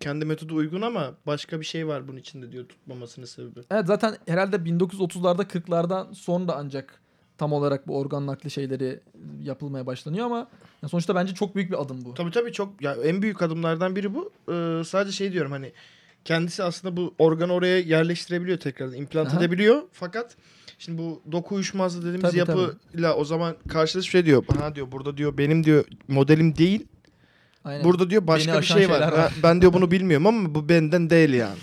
kendi 0.00 0.24
metodu 0.24 0.54
uygun 0.54 0.82
ama 0.82 1.14
başka 1.26 1.60
bir 1.60 1.66
şey 1.66 1.86
var 1.88 2.08
bunun 2.08 2.16
içinde 2.16 2.52
diyor 2.52 2.68
tutmamasının 2.68 3.26
sebebi. 3.26 3.60
Evet 3.70 3.86
zaten 3.86 4.16
herhalde 4.26 4.56
1930'larda 4.56 5.44
40'lardan 5.44 6.14
sonra 6.14 6.52
ancak 6.56 7.00
tam 7.38 7.52
olarak 7.52 7.88
bu 7.88 7.98
organ 7.98 8.26
nakli 8.26 8.50
şeyleri 8.50 9.00
yapılmaya 9.42 9.86
başlanıyor 9.86 10.26
ama 10.26 10.48
ya 10.82 10.88
sonuçta 10.88 11.14
bence 11.14 11.34
çok 11.34 11.54
büyük 11.56 11.70
bir 11.70 11.82
adım 11.82 12.04
bu. 12.04 12.14
Tabii 12.14 12.30
tabii 12.30 12.52
çok 12.52 12.82
ya 12.82 12.96
en 13.04 13.22
büyük 13.22 13.42
adımlardan 13.42 13.96
biri 13.96 14.14
bu. 14.14 14.32
Ee, 14.52 14.82
sadece 14.84 15.16
şey 15.16 15.32
diyorum 15.32 15.52
hani 15.52 15.72
kendisi 16.24 16.62
aslında 16.62 16.96
bu 16.96 17.14
organı 17.18 17.52
oraya 17.52 17.78
yerleştirebiliyor 17.78 18.58
tekrar 18.58 18.92
implant 18.92 19.28
Aha. 19.28 19.38
edebiliyor. 19.38 19.82
Fakat 19.92 20.36
şimdi 20.78 20.98
bu 20.98 21.22
doku 21.32 21.54
uyuşmazlığı 21.54 22.00
dediğimiz 22.00 22.22
Tabii, 22.22 22.38
yapıyla 22.38 23.14
o 23.14 23.24
zaman 23.24 23.56
karşılaşıp 23.68 24.12
şey 24.12 24.26
diyor. 24.26 24.44
Ha 24.60 24.74
diyor 24.74 24.92
burada 24.92 25.16
diyor 25.16 25.38
benim 25.38 25.64
diyor 25.64 25.84
modelim 26.08 26.56
değil. 26.56 26.86
Aynen. 27.64 27.84
Burada 27.84 28.10
diyor 28.10 28.22
Beni 28.22 28.28
başka 28.28 28.52
bir 28.52 28.58
aşan 28.58 28.76
şey 28.76 28.88
var. 28.88 28.92
şeyler 28.92 29.12
var. 29.12 29.20
Ha, 29.20 29.30
ben 29.42 29.60
diyor 29.60 29.72
bunu 29.72 29.90
bilmiyorum 29.90 30.26
ama 30.26 30.54
bu 30.54 30.68
benden 30.68 31.10
değil 31.10 31.30
yani. 31.30 31.58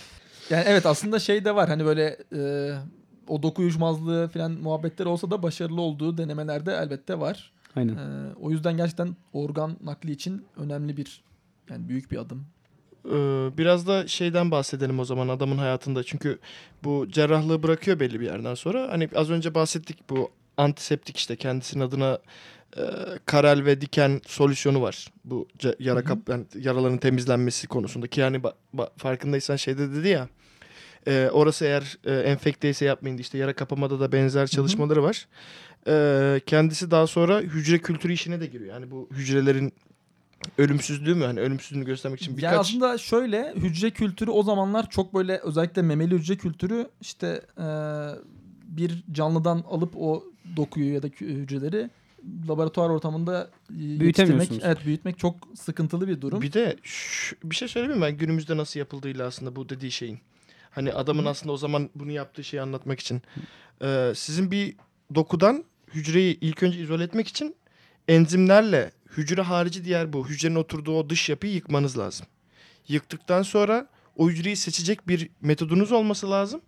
Yani 0.49 0.63
evet 0.67 0.85
aslında 0.85 1.19
şey 1.19 1.45
de 1.45 1.55
var 1.55 1.69
hani 1.69 1.85
böyle 1.85 2.17
e, 2.35 2.71
o 3.27 3.43
doku 3.43 3.61
uyuşmazlığı 3.61 4.27
falan 4.27 4.51
muhabbetleri 4.51 5.09
olsa 5.09 5.31
da 5.31 5.43
başarılı 5.43 5.81
olduğu 5.81 6.17
denemelerde 6.17 6.73
elbette 6.73 7.19
var. 7.19 7.51
Aynen. 7.75 7.93
E, 7.93 8.33
o 8.41 8.51
yüzden 8.51 8.77
gerçekten 8.77 9.15
organ 9.33 9.77
nakli 9.83 10.11
için 10.11 10.45
önemli 10.57 10.97
bir 10.97 11.23
yani 11.69 11.89
büyük 11.89 12.11
bir 12.11 12.17
adım. 12.17 12.45
Ee, 13.05 13.49
biraz 13.57 13.87
da 13.87 14.07
şeyden 14.07 14.51
bahsedelim 14.51 14.99
o 14.99 15.05
zaman 15.05 15.27
adamın 15.27 15.57
hayatında. 15.57 16.03
Çünkü 16.03 16.39
bu 16.83 17.07
cerrahlığı 17.09 17.63
bırakıyor 17.63 17.99
belli 17.99 18.19
bir 18.19 18.25
yerden 18.25 18.55
sonra. 18.55 18.87
Hani 18.91 19.09
az 19.15 19.29
önce 19.29 19.55
bahsettik 19.55 20.09
bu 20.09 20.31
antiseptik 20.57 21.17
işte 21.17 21.35
kendisinin 21.35 21.83
adına 21.83 22.19
e, 22.77 22.81
karel 23.25 23.65
ve 23.65 23.81
diken 23.81 24.21
solüsyonu 24.27 24.81
var. 24.81 25.07
Bu 25.25 25.47
yara 25.79 26.03
kap 26.03 26.29
yani 26.29 26.45
yaraların 26.59 26.97
temizlenmesi 26.97 27.67
konusundaki 27.67 28.21
yani 28.21 28.41
farkındaysan 28.97 29.55
şeyde 29.55 29.91
dedi 29.91 30.07
ya. 30.07 30.27
e, 31.07 31.29
orası 31.33 31.65
eğer 31.65 31.97
e, 32.05 32.13
enfekteyse 32.13 32.85
yapmayın 32.85 33.17
işte 33.17 33.37
yara 33.37 33.53
kapamada 33.53 33.99
da 33.99 34.11
benzer 34.11 34.47
çalışmaları 34.47 35.03
var. 35.03 35.27
E, 35.87 36.41
kendisi 36.45 36.91
daha 36.91 37.07
sonra 37.07 37.39
hücre 37.39 37.79
kültürü 37.79 38.13
işine 38.13 38.41
de 38.41 38.45
giriyor. 38.45 38.73
Yani 38.73 38.91
bu 38.91 39.09
hücrelerin 39.11 39.73
ölümsüzlüğü 40.57 41.15
mü? 41.15 41.25
Hani 41.25 41.39
ölümsüzlüğünü 41.39 41.85
göstermek 41.85 42.21
için 42.21 42.37
birkaç 42.37 42.51
Yani 42.51 42.59
aslında 42.59 42.97
şöyle 42.97 43.53
hücre 43.55 43.91
kültürü 43.91 44.31
o 44.31 44.43
zamanlar 44.43 44.89
çok 44.89 45.13
böyle 45.13 45.37
özellikle 45.37 45.81
memeli 45.81 46.15
hücre 46.15 46.35
kültürü 46.37 46.87
işte 47.01 47.41
e, 47.57 47.65
bir 48.67 49.03
canlıdan 49.11 49.63
alıp 49.69 49.93
o 49.97 50.23
dokuyu 50.55 50.93
ya 50.93 51.03
da 51.03 51.07
hücreleri 51.21 51.89
laboratuvar 52.47 52.89
ortamında 52.89 53.49
Büyütemiyorsunuz. 53.69 54.61
evet 54.65 54.85
büyütmek 54.85 55.19
çok 55.19 55.35
sıkıntılı 55.55 56.07
bir 56.07 56.21
durum. 56.21 56.41
Bir 56.41 56.53
de 56.53 56.75
şu- 56.83 57.35
bir 57.43 57.55
şey 57.55 57.67
söyleyeyim 57.67 57.99
mi 57.99 58.05
ben 58.05 58.17
günümüzde 58.17 58.57
nasıl 58.57 58.79
yapıldığıyla 58.79 59.27
aslında 59.27 59.55
bu 59.55 59.69
dediği 59.69 59.91
şeyin. 59.91 60.19
Hani 60.71 60.93
adamın 60.93 61.25
aslında 61.25 61.53
o 61.53 61.57
zaman 61.57 61.89
bunu 61.95 62.11
yaptığı 62.11 62.43
şeyi 62.43 62.61
anlatmak 62.61 62.99
için. 62.99 63.21
Ee, 63.81 64.11
sizin 64.15 64.51
bir 64.51 64.75
dokudan 65.15 65.63
hücreyi 65.93 66.37
ilk 66.41 66.63
önce 66.63 66.79
izole 66.79 67.03
etmek 67.03 67.27
için 67.27 67.55
enzimlerle 68.07 68.91
hücre 69.17 69.41
harici 69.41 69.85
diğer 69.85 70.13
bu 70.13 70.29
hücrenin 70.29 70.55
oturduğu 70.55 70.97
o 70.99 71.09
dış 71.09 71.29
yapıyı 71.29 71.53
yıkmanız 71.53 71.97
lazım. 71.97 72.25
Yıktıktan 72.87 73.41
sonra 73.41 73.87
o 74.17 74.29
hücreyi 74.29 74.55
seçecek 74.55 75.07
bir 75.07 75.29
metodunuz 75.41 75.91
olması 75.91 76.31
lazım. 76.31 76.61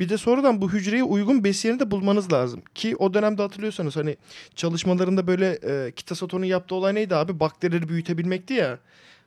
Bir 0.00 0.08
de 0.08 0.18
sonradan 0.18 0.60
bu 0.60 0.72
hücreye 0.72 1.04
uygun 1.04 1.44
besiyeni 1.44 1.80
de 1.80 1.90
bulmanız 1.90 2.32
lazım. 2.32 2.62
Ki 2.74 2.96
o 2.96 3.14
dönemde 3.14 3.42
hatırlıyorsanız 3.42 3.96
hani 3.96 4.16
çalışmalarında 4.54 5.26
böyle 5.26 5.58
e, 5.62 5.92
Kitasaton'un 5.92 6.44
yaptığı 6.44 6.74
olay 6.74 6.94
neydi 6.94 7.16
abi? 7.16 7.40
Bakterileri 7.40 7.88
büyütebilmekti 7.88 8.54
ya. 8.54 8.78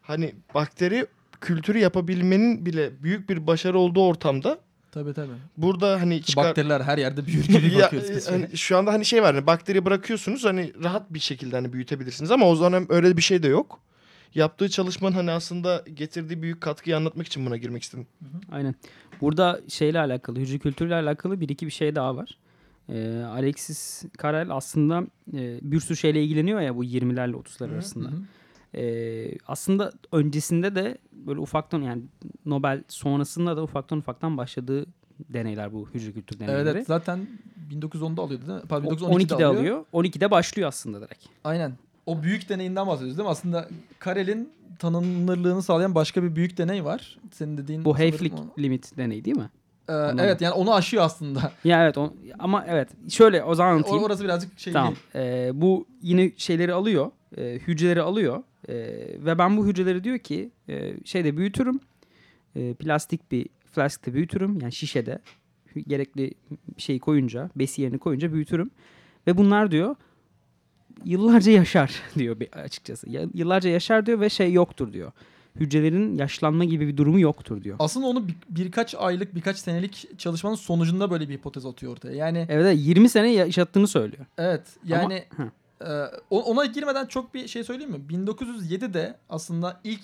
Hani 0.01 0.36
bakteri 0.54 1.06
kültürü 1.41 1.80
yapabilmenin 1.80 2.66
bile 2.66 3.04
büyük 3.04 3.30
bir 3.30 3.47
başarı 3.47 3.80
olduğu 3.80 4.06
ortamda 4.06 4.60
Tabii 4.94 5.14
tabii. 5.14 5.32
burada 5.58 6.02
hani 6.02 6.24
çıkar... 6.24 6.46
Bakteriler 6.46 6.82
her 6.82 6.98
yerde 6.98 7.26
büyür 7.26 7.44
gibi 7.44 7.76
bakıyoruz 7.76 8.10
biz. 8.16 8.32
hani 8.32 8.58
şu 8.58 8.78
anda 8.78 8.94
hani 8.94 9.06
şey 9.06 9.24
var 9.24 9.36
hani 9.36 9.48
bakteri 9.48 9.86
bırakıyorsunuz 9.86 10.46
hani 10.46 10.74
rahat 10.84 11.14
bir 11.14 11.20
şekilde 11.20 11.56
hani 11.56 11.74
büyütebilirsiniz 11.74 12.32
ama 12.32 12.50
o 12.50 12.56
zaman 12.56 12.86
öyle 12.89 13.18
bir 13.18 13.22
şey 13.22 13.44
de 13.44 13.48
yok. 13.48 13.80
Yaptığı 14.36 14.70
çalışmanın 14.70 15.16
hani 15.16 15.32
aslında 15.32 15.84
getirdiği 15.94 16.41
büyük 16.41 16.62
katkıyı 16.62 16.98
anlatmak 16.98 17.28
için 17.28 17.46
buna 17.46 17.58
girmek 17.58 17.84
istedim. 17.84 18.08
Aynen. 18.52 18.76
Burada 19.22 19.62
şeyle 19.68 20.00
alakalı, 20.00 20.39
hücre 20.39 20.58
kültürüyle 20.58 20.96
alakalı 20.96 21.41
bir 21.41 21.50
iki 21.50 21.66
bir 21.66 21.72
şey 21.72 21.96
daha 21.96 22.16
var. 22.16 22.38
E, 22.89 23.24
Alexis 23.24 24.04
Carrel 24.24 24.50
aslında 24.50 25.04
e, 25.34 25.60
bir 25.62 25.80
sürü 25.80 25.98
şeyle 25.98 26.24
ilgileniyor 26.24 26.62
ya 26.62 26.76
bu 26.76 26.86
20'lerle 26.86 27.34
30'lar 27.34 27.74
arasında. 27.74 28.08
Hı 28.08 28.12
hı. 28.12 28.22
E, 28.76 29.26
aslında 29.47 29.91
öncesinde 30.11 30.76
de 30.76 30.97
böyle 31.11 31.39
ufaktan 31.39 31.82
yani 31.82 32.01
Nobel 32.45 32.84
sonrasında 32.88 33.57
da 33.57 33.63
ufaktan 33.63 33.97
ufaktan 33.97 34.38
başladığı 34.38 34.86
deneyler 35.30 35.74
bu 35.74 35.88
hücre 35.93 36.11
kültür 36.11 36.39
deneyleri. 36.39 36.69
Evet, 36.69 36.88
zaten 36.88 37.28
1910'da 37.71 38.21
alıyordu 38.21 38.47
değil 38.47 38.61
mi? 38.61 38.67
Pardon, 38.69 38.88
O- 38.88 38.91
1912'de 38.95 39.34
12'de 39.34 39.36
alıyor. 39.45 39.55
alıyor. 39.61 39.86
12'de 39.93 40.32
başlıyor 40.32 40.67
aslında 40.67 41.01
direkt. 41.01 41.26
Aynen. 41.43 41.71
O 42.05 42.24
büyük 42.24 42.49
deneyinden 42.49 42.88
bahsediyoruz 42.88 43.17
değil 43.17 43.26
mi? 43.28 43.32
Aslında 43.32 43.67
Karel'in 43.99 44.49
tanınırlığını 44.80 45.63
sağlayan 45.63 45.95
başka 45.95 46.24
bir 46.24 46.36
büyük 46.36 46.57
deney 46.57 46.86
var. 46.86 47.17
Senin 47.32 47.57
dediğin 47.57 47.86
Bu 47.86 47.99
Hayflick 47.99 48.36
limit 48.59 48.97
deneyi 48.97 49.26
değil 49.26 49.38
mi? 49.38 49.49
Ee, 49.89 49.93
evet 50.19 50.41
yani 50.41 50.53
onu 50.53 50.74
aşıyor 50.74 51.03
aslında. 51.03 51.51
Ya 51.63 51.84
evet 51.84 51.97
o- 51.97 52.13
ama 52.39 52.65
evet 52.67 52.89
şöyle 53.09 53.43
o 53.43 53.55
zaman 53.55 53.74
anlatayım. 53.74 54.03
orası 54.03 54.24
birazcık 54.24 54.59
şey 54.59 54.74
Tamam. 54.74 54.93
değil. 55.13 55.26
Ee, 55.26 55.51
bu 55.61 55.88
yine 56.01 56.32
şeyleri 56.38 56.74
alıyor. 56.74 57.11
e, 57.38 57.59
hücreleri 57.67 58.01
alıyor. 58.01 58.43
E, 58.70 58.74
ve 59.26 59.38
ben 59.38 59.57
bu 59.57 59.68
hücreleri 59.68 60.03
diyor 60.03 60.18
ki 60.18 60.51
e, 60.70 60.93
şeyde 61.05 61.38
büyütürüm. 61.38 61.80
E, 62.55 62.74
plastik 62.74 63.32
bir 63.32 63.47
flaskte 63.72 64.14
büyütürüm. 64.14 64.59
Yani 64.61 64.72
şişede. 64.72 65.20
Gerekli 65.88 66.32
şeyi 66.78 66.99
koyunca, 66.99 67.49
besiyerini 67.55 67.97
koyunca 67.99 68.34
büyütürüm. 68.34 68.72
Ve 69.28 69.38
bunlar 69.38 69.72
diyor 69.72 69.95
yıllarca 71.05 71.51
yaşar 71.51 72.01
diyor 72.18 72.38
açıkçası. 72.51 73.07
Yıllarca 73.34 73.70
yaşar 73.70 74.05
diyor 74.05 74.20
ve 74.20 74.30
şey 74.30 74.53
yoktur 74.53 74.93
diyor. 74.93 75.11
Hücrelerin 75.59 76.16
yaşlanma 76.18 76.64
gibi 76.66 76.88
bir 76.88 76.97
durumu 76.97 77.20
yoktur 77.20 77.64
diyor. 77.64 77.76
Aslında 77.80 78.05
onu 78.07 78.28
bir- 78.28 78.36
birkaç 78.49 78.95
aylık, 78.95 79.36
birkaç 79.36 79.57
senelik 79.57 80.20
çalışmanın 80.20 80.55
sonucunda 80.55 81.11
böyle 81.11 81.30
bir 81.30 81.34
hipotez 81.34 81.66
atıyor 81.66 81.91
ortaya. 81.91 82.14
Yani 82.16 82.38
Evet 82.49 82.66
evet, 82.66 82.78
20 82.82 83.09
sene 83.09 83.32
yaşattığını 83.34 83.88
söylüyor. 83.88 84.26
evet 84.38 84.61
yani 84.86 85.24
Ama- 85.39 85.51
ona 86.29 86.65
girmeden 86.65 87.05
çok 87.05 87.34
bir 87.34 87.47
şey 87.47 87.63
söyleyeyim 87.63 87.91
mi? 87.91 88.01
1907'de 88.09 89.17
aslında 89.29 89.79
ilk 89.84 90.01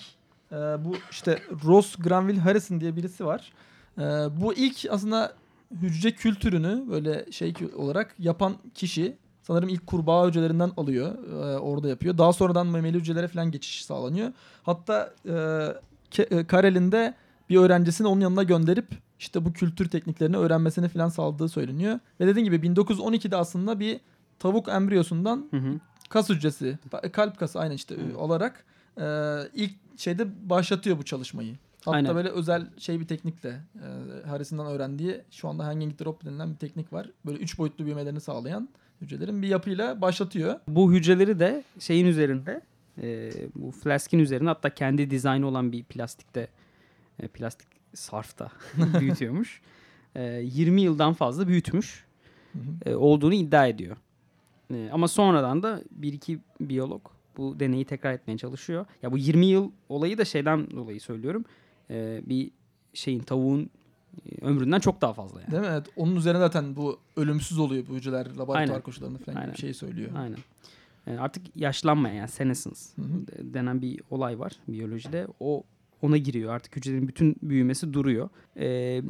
e, 0.51 0.55
bu 0.55 0.95
işte 1.11 1.39
Ross 1.65 1.95
Granville 1.95 2.39
Harrison 2.39 2.81
diye 2.81 2.95
birisi 2.95 3.25
var. 3.25 3.53
E, 3.97 4.01
bu 4.41 4.53
ilk 4.53 4.85
aslında 4.89 5.33
hücre 5.71 6.11
kültürünü 6.11 6.83
böyle 6.89 7.31
şey 7.31 7.53
olarak 7.75 8.15
yapan 8.19 8.55
kişi 8.75 9.17
sanırım 9.43 9.69
ilk 9.69 9.87
kurbağa 9.87 10.27
hücrelerinden 10.27 10.71
alıyor. 10.77 11.15
e, 11.23 11.59
orada 11.59 11.89
yapıyor. 11.89 12.17
Daha 12.17 12.33
sonradan 12.33 12.67
memeli 12.67 12.97
hücrelere 12.97 13.27
falan 13.27 13.51
geçiş 13.51 13.85
sağlanıyor. 13.85 14.31
Hatta 14.63 15.13
e, 15.25 16.43
Karel'in 16.47 16.91
de 16.91 17.13
bir 17.49 17.57
öğrencisini 17.57 18.07
onun 18.07 18.21
yanına 18.21 18.43
gönderip 18.43 18.87
işte 19.19 19.45
bu 19.45 19.53
kültür 19.53 19.89
tekniklerini 19.89 20.37
öğrenmesini 20.37 20.89
falan 20.89 21.09
sağladığı 21.09 21.49
söyleniyor. 21.49 21.99
Ve 22.19 22.27
dediğim 22.27 22.45
gibi 22.45 22.67
1912'de 22.67 23.35
aslında 23.35 23.79
bir 23.79 23.99
tavuk 24.39 24.69
embriyosundan 24.69 25.47
Hı 25.51 25.57
hı. 25.57 25.79
kas 26.09 26.29
hücresi, 26.29 26.77
kalp 27.11 27.39
kası 27.39 27.59
aynı 27.59 27.73
işte 27.73 27.95
e, 27.95 28.15
olarak 28.15 28.65
e, 28.97 29.05
ilk 29.53 29.99
şeyde 29.99 30.49
başlatıyor 30.49 30.97
bu 30.97 31.03
çalışmayı. 31.03 31.55
Hatta 31.85 31.97
Aynen. 31.97 32.15
böyle 32.15 32.29
özel 32.29 32.67
şey 32.77 32.99
bir 32.99 33.07
teknikle 33.07 33.49
e, 33.75 34.27
Harrison'dan 34.27 34.67
öğrendiği 34.67 35.21
şu 35.31 35.47
anda 35.47 35.65
hanging 35.65 35.99
drop 35.99 36.25
denilen 36.25 36.51
bir 36.51 36.57
teknik 36.57 36.93
var. 36.93 37.09
Böyle 37.25 37.39
üç 37.39 37.57
boyutlu 37.57 37.85
büyümelerini 37.85 38.21
sağlayan 38.21 38.69
hücrelerin 39.01 39.41
bir 39.41 39.47
yapıyla 39.47 40.01
başlatıyor. 40.01 40.55
Bu 40.67 40.93
hücreleri 40.93 41.39
de 41.39 41.63
şeyin 41.79 42.05
üzerinde 42.05 42.61
e, 43.01 43.31
bu 43.55 43.71
flask'in 43.71 44.19
üzerine 44.19 44.49
hatta 44.49 44.69
kendi 44.69 45.11
dizaynı 45.11 45.47
olan 45.47 45.71
bir 45.71 45.83
plastikte 45.83 46.47
e, 47.19 47.27
plastik 47.27 47.67
sarfta 47.93 48.51
büyütüyormuş. 48.99 49.61
E, 50.15 50.23
20 50.23 50.81
yıldan 50.81 51.13
fazla 51.13 51.47
büyütmüş 51.47 52.05
Hı 52.53 52.59
hı. 52.59 52.89
e, 52.89 52.95
olduğunu 52.95 53.33
iddia 53.33 53.67
ediyor. 53.67 53.97
E, 54.73 54.89
ama 54.91 55.07
sonradan 55.07 55.63
da 55.63 55.83
bir 55.91 56.13
iki 56.13 56.39
biyolog 56.61 57.01
bu 57.37 57.59
deneyi 57.59 57.85
tekrar 57.85 58.13
etmeye 58.13 58.37
çalışıyor. 58.37 58.85
Ya 59.03 59.11
bu 59.11 59.17
20 59.17 59.45
yıl 59.45 59.71
olayı 59.89 60.17
da 60.17 60.25
şeyden 60.25 60.71
dolayı 60.71 61.01
söylüyorum. 61.01 61.45
E, 61.89 62.21
bir 62.25 62.51
şeyin 62.93 63.19
tavuğun 63.19 63.69
e, 64.25 64.45
ömründen 64.45 64.79
çok 64.79 65.01
daha 65.01 65.13
fazla 65.13 65.41
yani. 65.41 65.51
Değil 65.51 65.63
mi? 65.63 65.69
Evet. 65.71 65.87
Onun 65.95 66.15
üzerine 66.15 66.39
zaten 66.39 66.75
bu 66.75 66.99
ölümsüz 67.15 67.59
oluyor 67.59 67.87
bu 67.89 67.95
hücreler 67.95 68.25
laboratuvar 68.25 68.55
Aynen. 68.55 68.81
koşullarında 68.81 69.17
falan 69.17 69.35
Aynen. 69.35 69.47
gibi 69.47 69.55
bir 69.55 69.61
şey 69.61 69.73
söylüyor. 69.73 70.11
Aynen. 70.17 70.37
Yani 71.07 71.19
artık 71.19 71.55
yaşlanmayan 71.55 72.15
yani 72.15 72.29
senescence 72.29 72.79
denen 73.41 73.81
bir 73.81 74.01
olay 74.09 74.39
var 74.39 74.51
biyolojide. 74.67 75.27
O 75.39 75.63
ona 76.01 76.17
giriyor. 76.17 76.53
Artık 76.53 76.75
hücrelerin 76.75 77.07
bütün 77.07 77.35
büyümesi 77.41 77.93
duruyor. 77.93 78.29
Ee, 78.57 79.01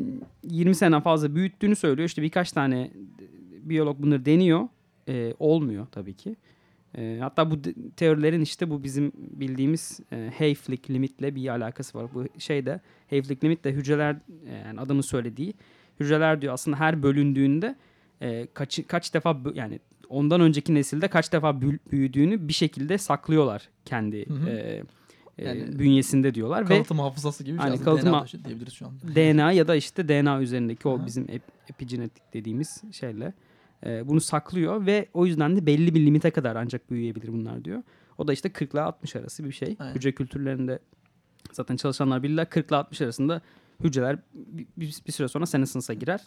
20 0.44 0.76
seneden 0.76 1.02
fazla 1.02 1.36
büyüttüğünü 1.36 1.76
söylüyor. 1.76 2.08
İşte 2.08 2.22
birkaç 2.22 2.52
tane 2.52 2.92
biyolog 3.64 4.00
bunları 4.00 4.26
deniyor. 4.26 4.68
Ee, 5.10 5.34
olmuyor 5.40 5.88
tabii 5.92 6.14
ki. 6.14 6.36
Ee, 6.98 7.18
hatta 7.22 7.52
bu 7.52 7.56
teorilerin 7.96 8.42
işte 8.42 8.70
bu 8.70 8.84
bizim 8.84 9.12
bildiğimiz 9.16 10.00
e, 10.12 10.32
Hayflick 10.38 10.90
limitle 10.90 11.36
bir 11.36 11.48
alakası 11.48 11.98
var. 11.98 12.08
Bu 12.14 12.26
şeyde 12.40 12.80
Hayflick 13.10 13.44
limit 13.44 13.64
de 13.64 13.72
hücreler 13.72 14.16
e, 14.48 14.54
yani 14.68 14.80
adamın 14.80 15.02
söylediği 15.02 15.54
hücreler 16.00 16.42
diyor 16.42 16.54
aslında 16.54 16.80
her 16.80 17.04
bölündüğünde 17.04 17.76
e, 18.22 18.48
kaç 18.54 18.80
kaç 18.88 19.14
defa 19.14 19.38
yani 19.54 19.80
ondan 20.10 20.42
önceki 20.42 20.74
nesilde 20.74 21.08
kaç 21.08 21.34
defa 21.34 21.62
büyüdüğünü 21.92 22.48
bir 22.48 22.54
şekilde 22.54 22.98
saklıyorlar 22.98 23.70
kendi 23.86 24.30
Hı 24.30 24.34
hı. 24.34 24.50
e, 24.50 24.84
e, 25.38 25.48
Yani 25.48 25.80
bünyesinde 25.80 26.36
diyorlar 26.36 26.64
ve 26.64 26.68
Kalıtım 26.68 27.00
hafızası 27.00 27.44
gibi 27.44 27.60
aslında 27.60 27.84
kalıtım 27.84 28.10
DNA 28.12 28.20
ha- 28.22 28.26
diyebiliriz 28.46 28.74
şu 28.74 28.88
anda. 28.88 29.16
DNA 29.16 29.52
ya 29.52 29.68
da 29.68 29.76
işte 29.76 30.08
DNA 30.10 30.42
üzerindeki 30.42 30.88
o 30.88 30.98
Aha. 30.98 31.06
bizim 31.06 31.24
ep- 31.26 31.52
epigenetik 31.70 32.34
dediğimiz 32.34 32.82
şeyle 32.92 33.34
e, 33.86 34.08
bunu 34.08 34.22
saklıyor 34.22 34.86
ve 34.86 35.08
o 35.14 35.26
yüzden 35.26 35.58
de 35.58 35.66
belli 35.66 35.96
bir 35.96 36.06
limite 36.06 36.32
kadar 36.32 36.56
ancak 36.56 36.92
büyüyebilir 36.92 37.28
bunlar 37.28 37.66
diyor. 37.66 37.84
O 38.18 38.28
da 38.28 38.34
işte 38.34 38.50
40 38.50 38.74
ile 38.74 38.82
60 38.82 39.16
arası 39.16 39.46
bir 39.46 39.52
şey. 39.52 39.76
Aynen. 39.80 39.96
Hücre 39.96 40.12
kültürlerinde 40.12 40.80
zaten 41.52 41.76
çalışanlar 41.76 42.24
bilirler 42.24 42.50
40 42.50 42.68
ile 42.68 42.76
60 42.76 43.02
arasında 43.02 43.42
hücreler 43.84 44.20
bir, 44.34 44.68
bir- 45.08 45.12
süre 45.12 45.28
sonra 45.28 45.46
senescence'a 45.46 45.94
girer. 45.94 46.22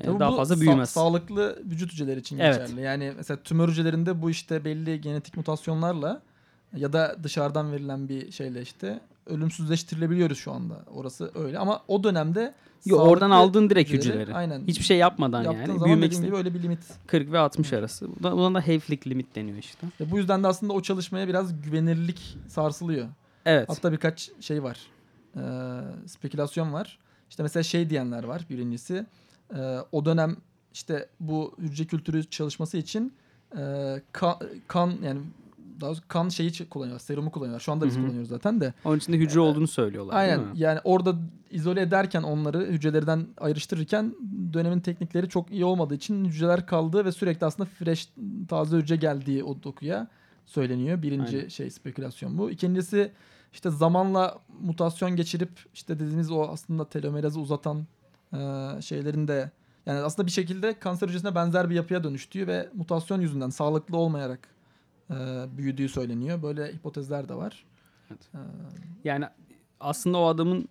E, 0.00 0.04
Tabii 0.04 0.20
daha 0.20 0.36
fazla 0.36 0.54
sa- 0.54 0.60
büyümez. 0.60 0.90
sağlıklı 0.90 1.62
vücut 1.64 1.92
hücreleri 1.92 2.20
için 2.20 2.38
Evet. 2.38 2.60
geçerli. 2.60 2.80
Yani 2.80 3.12
mesela 3.16 3.42
tümör 3.42 3.68
hücrelerinde 3.68 4.22
bu 4.22 4.30
işte 4.30 4.64
belli 4.64 5.00
genetik 5.00 5.36
mutasyonlarla 5.36 6.22
ya 6.76 6.92
da 6.92 7.16
dışarıdan 7.22 7.72
verilen 7.72 8.08
bir 8.08 8.30
şeyle 8.32 8.62
işte 8.62 9.00
ölümsüzleştirilebiliyoruz 9.28 10.38
şu 10.38 10.52
anda. 10.52 10.84
Orası 10.94 11.30
öyle 11.34 11.58
ama 11.58 11.82
o 11.88 12.04
dönemde 12.04 12.54
Yo, 12.84 12.98
oradan 12.98 13.30
aldığın 13.30 13.70
direkt 13.70 13.92
hücreleri-. 13.92 14.34
Aynen. 14.34 14.66
Hiçbir 14.66 14.84
şey 14.84 14.96
yapmadan 14.96 15.42
Yaptığın 15.42 15.60
yani. 15.60 15.72
zaman 15.72 15.84
Büyümek 15.84 16.12
gibi 16.12 16.36
öyle 16.36 16.54
bir 16.54 16.62
limit. 16.62 16.78
40 17.06 17.32
ve 17.32 17.38
60 17.38 17.72
arası. 17.72 18.08
Buna, 18.20 18.36
buna 18.36 18.54
da 18.54 18.66
Hayflick 18.66 19.06
limit 19.06 19.34
deniyor 19.34 19.58
işte. 19.58 19.86
Ve 20.00 20.10
bu 20.10 20.18
yüzden 20.18 20.42
de 20.42 20.46
aslında 20.46 20.72
o 20.72 20.82
çalışmaya 20.82 21.28
biraz 21.28 21.62
güvenirlik 21.62 22.38
sarsılıyor. 22.48 23.08
Evet. 23.46 23.68
Hatta 23.68 23.92
birkaç 23.92 24.30
şey 24.40 24.62
var. 24.62 24.78
Ee, 25.36 25.40
spekülasyon 26.06 26.72
var. 26.72 26.98
İşte 27.30 27.42
mesela 27.42 27.62
şey 27.62 27.90
diyenler 27.90 28.24
var 28.24 28.46
birincisi. 28.50 29.06
Ee, 29.54 29.78
o 29.92 30.04
dönem 30.04 30.36
işte 30.74 31.08
bu 31.20 31.54
hücre 31.58 31.84
kültürü 31.84 32.24
çalışması 32.30 32.76
için 32.76 33.12
e, 33.56 33.62
kan, 34.12 34.36
kan 34.68 34.92
yani 35.02 35.20
daha 35.80 35.92
kan 36.08 36.28
şeyi 36.28 36.68
kullanıyorlar. 36.70 37.00
Serumu 37.00 37.30
kullanıyorlar. 37.30 37.60
Şu 37.60 37.72
anda 37.72 37.86
biz 37.86 37.94
Hı 37.94 37.98
hı. 37.98 38.02
kullanıyoruz 38.02 38.28
zaten 38.28 38.60
de. 38.60 38.74
Onun 38.84 38.96
içinde 38.96 39.16
hücre 39.16 39.40
olduğunu 39.40 39.66
söylüyorlar 39.66 40.16
Aynen. 40.16 40.40
Yani 40.54 40.80
orada 40.84 41.16
izole 41.50 41.80
ederken 41.80 42.22
onları 42.22 42.66
hücrelerden 42.66 43.26
ayrıştırırken 43.38 44.14
dönemin 44.52 44.80
teknikleri 44.80 45.28
çok 45.28 45.50
iyi 45.50 45.64
olmadığı 45.64 45.94
için 45.94 46.24
hücreler 46.24 46.66
kaldı 46.66 47.04
ve 47.04 47.12
sürekli 47.12 47.46
aslında 47.46 47.68
fresh 47.78 48.08
taze 48.48 48.76
hücre 48.76 48.96
geldiği 48.96 49.44
o 49.44 49.62
dokuya 49.62 50.08
söyleniyor. 50.46 51.02
Birinci 51.02 51.36
Aynen. 51.36 51.48
şey 51.48 51.70
spekülasyon 51.70 52.38
bu. 52.38 52.50
İkincisi 52.50 53.12
işte 53.52 53.70
zamanla 53.70 54.38
mutasyon 54.60 55.16
geçirip 55.16 55.50
işte 55.74 55.98
dediğimiz 55.98 56.30
o 56.30 56.42
aslında 56.42 56.84
telomerazı 56.84 57.40
uzatan 57.40 57.86
e, 58.32 58.38
şeylerin 58.82 59.28
de 59.28 59.50
yani 59.86 60.00
aslında 60.00 60.26
bir 60.26 60.32
şekilde 60.32 60.78
kanser 60.78 61.08
hücresine 61.08 61.34
benzer 61.34 61.70
bir 61.70 61.74
yapıya 61.74 62.04
dönüştüğü 62.04 62.46
ve 62.46 62.68
mutasyon 62.74 63.20
yüzünden 63.20 63.50
sağlıklı 63.50 63.96
olmayarak 63.96 64.57
e, 65.10 65.14
büyüdüğü 65.58 65.88
söyleniyor. 65.88 66.42
Böyle 66.42 66.72
hipotezler 66.72 67.28
de 67.28 67.34
var. 67.34 67.64
Evet. 68.10 68.20
E, 68.34 68.38
Yani 69.04 69.24
aslında 69.80 70.18
o 70.18 70.26
adamın 70.26 70.68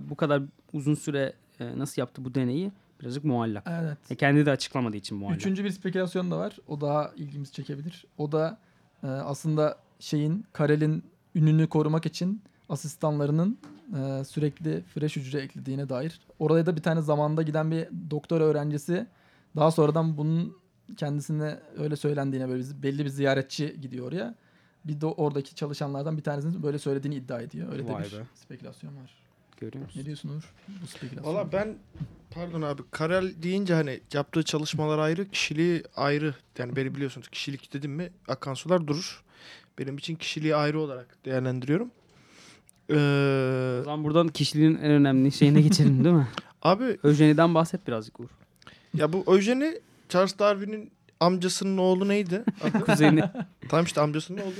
bu 0.00 0.14
kadar 0.16 0.42
uzun 0.72 0.94
süre 0.94 1.32
e, 1.60 1.78
nasıl 1.78 2.02
yaptı 2.02 2.24
bu 2.24 2.34
deneyi 2.34 2.72
birazcık 3.00 3.24
muallak. 3.24 3.66
evet. 3.82 3.98
E, 4.10 4.14
kendi 4.14 4.46
de 4.46 4.50
açıklamadığı 4.50 4.96
için 4.96 5.16
muallak. 5.18 5.36
Üçüncü 5.36 5.64
bir 5.64 5.70
spekülasyon 5.70 6.30
da 6.30 6.38
var. 6.38 6.56
O 6.68 6.80
daha 6.80 7.10
ilgimizi 7.16 7.52
çekebilir. 7.52 8.04
O 8.18 8.32
da 8.32 8.58
e, 9.02 9.06
aslında 9.06 9.76
şeyin 9.98 10.44
Karel'in 10.52 11.02
ününü 11.34 11.66
korumak 11.68 12.06
için 12.06 12.42
asistanlarının 12.68 13.58
e, 13.98 14.24
sürekli 14.24 14.82
fresh 14.82 15.16
hücre 15.16 15.38
eklediğine 15.40 15.88
dair. 15.88 16.20
Oraya 16.38 16.66
da 16.66 16.76
bir 16.76 16.82
tane 16.82 17.00
zamanda 17.02 17.42
giden 17.42 17.70
bir 17.70 17.88
doktor 18.10 18.40
öğrencisi 18.40 19.06
daha 19.56 19.70
sonradan 19.70 20.16
bunun 20.16 20.56
kendisine 20.96 21.58
öyle 21.78 21.96
söylendiğine 21.96 22.48
böyle 22.48 22.62
bir- 22.64 22.82
belli 22.82 23.04
bir 23.04 23.10
ziyaretçi 23.10 23.76
gidiyor 23.80 24.08
oraya. 24.08 24.34
Bir 24.84 25.00
de 25.00 25.06
oradaki 25.06 25.54
çalışanlardan 25.54 26.16
bir 26.16 26.22
tanesinin 26.22 26.62
böyle 26.62 26.78
söylediğini 26.78 27.14
iddia 27.16 27.40
ediyor. 27.40 27.72
Öyle 27.72 27.88
de 27.88 27.92
Vay 27.92 28.04
bir 28.04 28.12
be. 28.12 28.22
spekülasyon 28.34 28.96
var. 28.96 29.14
Görüyor 29.60 29.84
musun? 29.84 30.00
Ne 30.00 30.04
diyorsun 30.06 30.28
Uğur? 30.28 30.52
Bu 30.82 30.86
spekülasyon. 30.86 31.34
Valla 31.34 31.52
ben 31.52 31.74
Pardon 32.30 32.62
abi 32.62 32.82
Karel 32.90 33.42
deyince 33.42 33.74
hani 33.74 34.00
yaptığı 34.12 34.42
çalışmalar 34.42 34.98
ayrı, 34.98 35.28
kişiliği 35.30 35.82
ayrı. 35.96 36.34
Yani 36.58 36.76
beni 36.76 36.94
biliyorsunuz 36.94 37.28
kişilik 37.28 37.72
dedim 37.72 37.92
mi 37.92 38.10
akan 38.28 38.54
sular 38.54 38.86
durur. 38.86 39.22
Benim 39.78 39.98
için 39.98 40.14
kişiliği 40.16 40.56
ayrı 40.56 40.80
olarak 40.80 41.16
değerlendiriyorum. 41.24 41.90
Ee, 42.90 42.94
O 43.80 43.84
zaman 43.84 44.04
buradan 44.04 44.28
kişiliğin 44.28 44.74
en 44.74 44.90
önemli 44.90 45.32
şeyine 45.32 45.60
geçelim 45.60 46.04
değil 46.04 46.14
mi? 46.14 46.28
abi 46.62 46.98
Öjeni'den 47.02 47.54
bahset 47.54 47.86
birazcık 47.86 48.20
Uğur. 48.20 48.28
ya 48.94 49.12
bu 49.12 49.24
Eugene 49.26 49.78
Charles 50.10 50.38
Darwin'in 50.38 50.92
amcasının 51.20 51.78
oğlu 51.78 52.08
neydi? 52.08 52.44
Adı? 52.62 52.84
Kuzeyini. 52.84 53.24
tamam 53.68 53.84
işte 53.84 54.00
amcasının 54.00 54.38
oğlu. 54.38 54.52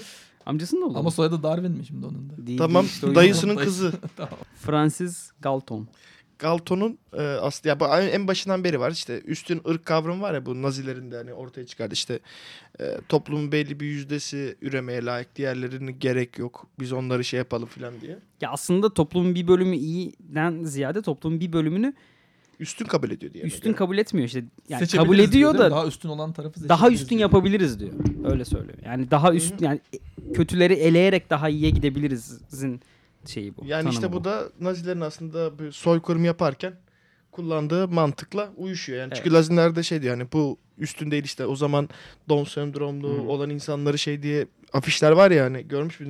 Amcasının 0.47 0.83
oğlu. 0.83 0.99
Ama 0.99 1.11
soyadı 1.11 1.43
Darwin 1.43 1.73
mi 1.73 1.87
şimdi 1.87 2.07
onun 2.07 2.31
da? 2.31 2.47
Değil, 2.47 2.59
Tamam 2.59 2.83
değil 2.83 2.93
işte 2.95 3.15
dayısının 3.15 3.57
kızı. 3.57 3.93
Francis 4.57 5.31
Galton. 5.41 5.89
Galton'un 6.39 6.99
e, 7.13 7.23
aslında 7.23 7.69
ya 7.69 7.81
bu 7.81 7.87
en 7.87 8.29
başından 8.29 8.65
beri 8.65 8.81
var 8.81 8.91
işte 8.91 9.21
üstün 9.21 9.63
ırk 9.69 9.85
kavramı 9.85 10.23
var 10.23 10.35
ya 10.35 10.47
bu 10.47 10.63
Nazilerin 10.63 11.11
de 11.11 11.17
hani 11.17 11.33
ortaya 11.35 11.67
çıkardı 11.67 11.95
işte 11.95 12.21
e, 12.81 12.85
toplumun 13.09 13.53
belli 13.53 13.81
bir 13.81 13.87
yüzdesi 13.87 14.57
üremeye 14.63 15.05
layık 15.05 15.37
diğerlerinin 15.37 15.99
gerek 15.99 16.39
yok 16.39 16.67
biz 16.81 16.93
onları 16.93 17.25
şey 17.25 17.39
yapalım 17.39 17.67
falan 17.69 18.01
diye 18.01 18.19
Ya 18.41 18.51
aslında 18.51 18.95
toplumun 18.95 19.35
bir 19.35 19.49
bölümü 19.49 19.77
iyiden 19.77 20.65
ziyade 20.65 21.03
toplumun 21.03 21.41
bir 21.41 21.53
bölümünü 21.53 21.95
üstün 22.61 22.85
kabul 22.85 23.11
ediyor 23.11 23.33
diye. 23.33 23.45
üstün 23.45 23.73
kabul 23.73 23.99
etmiyor 23.99 24.27
işte. 24.27 24.45
Yani 24.69 24.87
kabul 24.87 25.17
diyor, 25.17 25.29
ediyor 25.29 25.53
mi? 25.53 25.59
da 25.59 25.71
daha 25.71 25.87
üstün 25.87 26.09
olan 26.09 26.33
tarafı 26.33 26.69
daha 26.69 26.91
üstün 26.91 27.09
diyor. 27.09 27.21
yapabiliriz 27.21 27.81
diyor. 27.81 27.93
Öyle 28.25 28.45
söylüyor. 28.45 28.79
Yani 28.85 29.11
daha 29.11 29.35
üst 29.35 29.61
yani 29.61 29.81
kötüleri 30.35 30.73
eleyerek 30.73 31.31
daha 31.31 31.49
iyiye 31.49 31.71
gidebiliriz'in 31.71 32.81
şeyi 33.27 33.57
bu. 33.57 33.65
Yani 33.65 33.89
işte 33.89 34.01
tanımı 34.01 34.21
bu 34.21 34.25
da 34.25 34.49
Nazilerin 34.61 35.01
aslında 35.01 35.59
bir 35.59 35.73
soykırım 35.73 36.25
yaparken 36.25 36.75
kullandığı 37.33 37.89
mantıkla 37.89 38.51
uyuşuyor. 38.57 38.99
Yani 38.99 39.11
çünkü 39.15 39.29
Evet. 39.29 39.39
Naziler 39.39 39.77
de 39.77 39.83
şey 39.83 40.03
diyor 40.03 40.19
yani 40.19 40.29
bu 40.33 40.59
üstün 40.79 41.11
değil 41.11 41.25
işte 41.25 41.47
o 41.47 41.57
zaman 41.57 41.89
Down 42.29 42.51
sendromlu 42.51 43.09
Hı. 43.09 43.23
olan 43.23 43.51
insanları 43.51 43.99
şey 43.99 44.23
diye 44.23 44.47
afişler 44.73 45.13
var 45.13 45.31
ya 45.31 45.45
hani 45.45 45.69
görmüş 45.69 46.01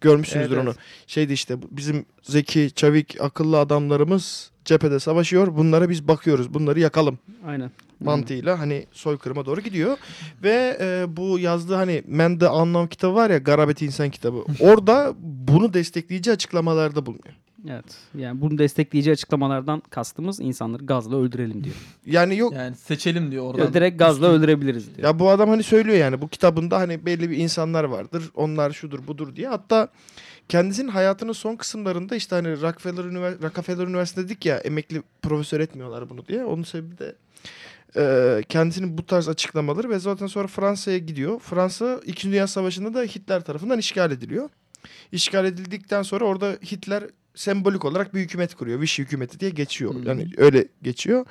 görmüşsünüzdür 0.00 0.56
Evet, 0.56 0.66
onu. 0.66 0.74
Şeydi 1.06 1.32
işte 1.32 1.56
bizim 1.70 2.06
zeki, 2.22 2.70
çevik, 2.74 3.20
akıllı 3.20 3.58
adamlarımız 3.58 4.50
cephede 4.64 5.00
savaşıyor. 5.00 5.56
Bunlara 5.56 5.90
biz 5.90 6.08
bakıyoruz. 6.08 6.54
Bunları 6.54 6.80
yakalım 6.80 7.18
Aynen. 7.46 7.70
mantığıyla 8.00 8.58
hani 8.58 8.86
soykırıma 8.92 9.46
doğru 9.46 9.60
gidiyor. 9.60 9.96
Ve 10.42 10.78
e, 10.80 11.16
bu 11.16 11.38
yazdığı 11.38 11.74
hani 11.74 12.02
Mende 12.06 12.48
Anlam 12.48 12.86
kitabı 12.88 13.14
var 13.14 13.30
ya 13.30 13.38
Garabet 13.38 13.82
İnsan 13.82 14.10
kitabı. 14.10 14.44
Orada 14.60 15.14
bunu 15.20 15.74
destekleyici 15.74 16.32
açıklamalarda 16.32 17.06
bulunuyor. 17.06 17.34
Evet. 17.68 17.84
Yani 18.18 18.40
bunu 18.40 18.58
destekleyici 18.58 19.12
açıklamalardan 19.12 19.82
kastımız 19.90 20.40
insanları 20.40 20.84
gazla 20.86 21.16
öldürelim 21.16 21.64
diyor. 21.64 21.74
Yani 22.06 22.36
yok 22.36 22.52
Yani 22.52 22.76
seçelim 22.76 23.30
diyor 23.30 23.44
oradan. 23.44 23.64
Ya 23.64 23.74
direkt 23.74 23.98
gazla 23.98 24.26
Üstün- 24.26 24.38
öldürebiliriz 24.38 24.96
diyor. 24.96 25.08
ya 25.08 25.18
bu 25.18 25.30
adam 25.30 25.48
hani 25.48 25.62
söylüyor 25.62 25.96
yani 25.98 26.20
bu 26.22 26.28
kitabında 26.28 26.78
hani 26.78 27.06
belli 27.06 27.30
bir 27.30 27.36
insanlar 27.36 27.84
vardır. 27.84 28.30
Onlar 28.34 28.70
şudur 28.70 29.06
budur 29.06 29.36
diye. 29.36 29.48
Hatta 29.48 29.88
kendisinin 30.48 30.88
hayatının 30.88 31.32
son 31.32 31.56
kısımlarında 31.56 32.16
işte 32.16 32.34
hani 32.36 32.60
Rockefeller, 32.60 33.04
Ünivers- 33.04 33.42
Rockefeller 33.42 33.86
Üniversitesi 33.86 34.28
dedik 34.28 34.46
ya 34.46 34.56
emekli 34.58 35.02
profesör 35.22 35.60
etmiyorlar 35.60 36.10
bunu 36.10 36.26
diye. 36.26 36.44
Onun 36.44 36.62
sebebi 36.62 36.98
de 36.98 37.14
e, 37.96 38.42
kendisinin 38.48 38.98
bu 38.98 39.06
tarz 39.06 39.28
açıklamaları 39.28 39.90
ve 39.90 39.98
zaten 39.98 40.26
sonra 40.26 40.46
Fransa'ya 40.46 40.98
gidiyor. 40.98 41.38
Fransa 41.40 42.00
2. 42.06 42.28
Dünya 42.32 42.46
Savaşı'nda 42.46 42.94
da 42.94 43.02
Hitler 43.02 43.44
tarafından 43.44 43.78
işgal 43.78 44.10
ediliyor. 44.12 44.48
İşgal 45.12 45.44
edildikten 45.44 46.02
sonra 46.02 46.24
orada 46.24 46.50
Hitler 46.72 47.04
sembolik 47.34 47.84
olarak 47.84 48.14
bir 48.14 48.20
hükümet 48.20 48.54
kuruyor. 48.54 48.80
Vichy 48.80 49.02
hükümeti 49.02 49.40
diye 49.40 49.50
geçiyor. 49.50 49.94
Hmm. 49.94 50.02
Yani 50.02 50.28
öyle 50.36 50.68
geçiyor. 50.82 51.26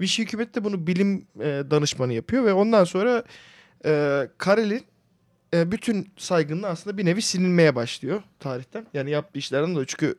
Vichy 0.00 0.22
hükümeti 0.22 0.54
de 0.54 0.64
bunu 0.64 0.86
bilim 0.86 1.26
e, 1.40 1.62
danışmanı 1.70 2.12
yapıyor 2.12 2.44
ve 2.44 2.52
ondan 2.52 2.84
sonra 2.84 3.24
e, 3.84 4.28
Karel'in 4.38 4.84
e, 5.54 5.72
bütün 5.72 6.12
saygınlığı 6.16 6.68
aslında 6.68 6.98
bir 6.98 7.04
nevi 7.04 7.22
silinmeye 7.22 7.74
başlıyor 7.74 8.22
tarihten. 8.38 8.86
Yani 8.94 9.10
yaptığı 9.10 9.38
işlerden 9.38 9.72
dolayı. 9.72 9.86
Çünkü 9.86 10.14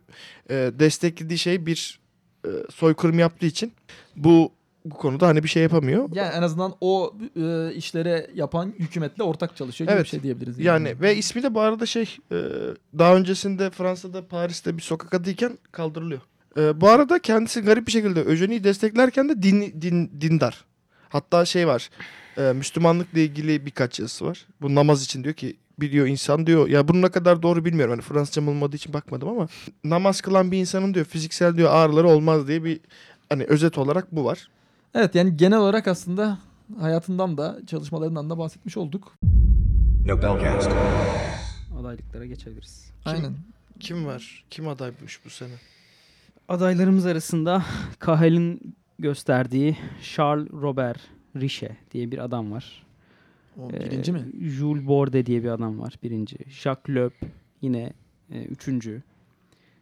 e, 0.50 0.72
desteklediği 0.80 1.40
şey 1.40 1.66
bir 1.66 2.00
e, 2.46 2.50
soykırım 2.70 3.20
yaptığı 3.20 3.46
için 3.46 3.74
bu 4.16 4.52
bu 4.86 4.96
konuda 4.96 5.28
hani 5.28 5.44
bir 5.44 5.48
şey 5.48 5.64
yapamıyor. 5.64 6.10
Yani 6.14 6.34
en 6.36 6.42
azından 6.42 6.74
o 6.82 7.14
e, 7.36 7.74
işlere 7.74 8.28
yapan 8.36 8.74
hükümetle 8.80 9.24
ortak 9.24 9.58
çalışıyor 9.58 9.88
gibi 9.88 9.96
Evet. 9.96 10.06
bir 10.06 10.10
şey 10.10 10.24
diyebiliriz. 10.24 10.60
Yani 10.60 11.02
ve 11.02 11.16
ismi 11.16 11.44
de 11.44 11.54
bu 11.54 11.62
arada 11.62 11.86
şey 11.86 12.18
e, 12.32 12.38
daha 13.00 13.16
öncesinde 13.16 13.70
Fransa'da 13.70 14.28
Paris'te 14.28 14.78
bir 14.78 14.82
sokak 14.82 15.14
adıyken 15.14 15.58
kaldırılıyor. 15.72 16.22
E, 16.58 16.82
bu 16.82 16.90
arada 16.90 17.20
kendisi 17.20 17.62
garip 17.62 17.88
bir 17.88 17.92
şekilde 17.92 18.22
Öjeni'yi 18.24 18.64
desteklerken 18.64 19.30
de 19.30 19.44
din, 19.44 19.82
din, 19.82 20.12
dindar. 20.22 20.66
Hatta 21.10 21.46
şey 21.46 21.68
var 21.68 21.90
e, 22.38 22.42
Müslümanlıkla 22.42 23.20
ilgili 23.20 23.66
birkaç 23.66 24.00
yazısı 24.00 24.26
var. 24.26 24.48
Bu 24.62 24.76
namaz 24.76 25.04
için 25.04 25.24
diyor 25.24 25.36
ki 25.36 25.58
biliyor 25.80 26.08
insan 26.08 26.48
diyor. 26.48 26.68
Ya 26.68 26.88
bunun 26.88 27.02
ne 27.02 27.10
kadar 27.10 27.42
doğru 27.42 27.66
bilmiyorum. 27.66 27.92
Hani 27.92 28.02
Fransızcam 28.02 28.48
olmadığı 28.48 28.76
için 28.76 28.94
bakmadım 28.94 29.30
ama 29.30 29.48
namaz 29.84 30.22
kılan 30.22 30.52
bir 30.52 30.58
insanın 30.58 30.94
diyor 30.94 31.06
fiziksel 31.06 31.58
diyor 31.58 31.70
ağrıları 31.72 32.08
olmaz 32.08 32.48
diye 32.48 32.64
bir 32.64 32.80
hani 33.30 33.44
özet 33.44 33.78
olarak 33.78 34.12
bu 34.12 34.26
var. 34.26 34.50
Evet 34.96 35.16
yani 35.16 35.38
genel 35.38 35.58
olarak 35.60 35.88
aslında 35.88 36.38
hayatından 36.80 37.38
da 37.38 37.60
çalışmalarından 37.68 38.30
da 38.30 38.38
bahsetmiş 38.38 38.78
olduk. 38.78 39.14
Adaylıklara 41.80 42.26
geçebiliriz. 42.26 42.92
Aynen. 43.06 43.34
Kim 43.80 44.06
var? 44.06 44.44
Kim 44.50 44.68
adaymış 44.68 45.26
bu 45.26 45.30
sene? 45.30 45.54
Adaylarımız 46.48 47.06
arasında 47.06 47.64
Cahel'in 48.06 48.76
gösterdiği 49.00 49.78
Charles 50.16 50.52
Robert 50.52 51.00
Riche 51.36 51.78
diye 51.92 52.12
bir 52.12 52.18
adam 52.18 52.52
var. 52.52 52.84
O 53.58 53.70
Ee, 53.74 53.80
birinci 53.80 54.12
mi? 54.12 54.26
Jules 54.42 54.88
Bordet 54.88 55.26
diye 55.26 55.44
bir 55.44 55.50
adam 55.50 55.80
var 55.80 55.94
birinci. 56.04 56.38
Jacques 56.50 56.96
Loeb 56.96 57.12
yine 57.62 57.94
e, 58.32 58.44
üçüncü. 58.44 59.02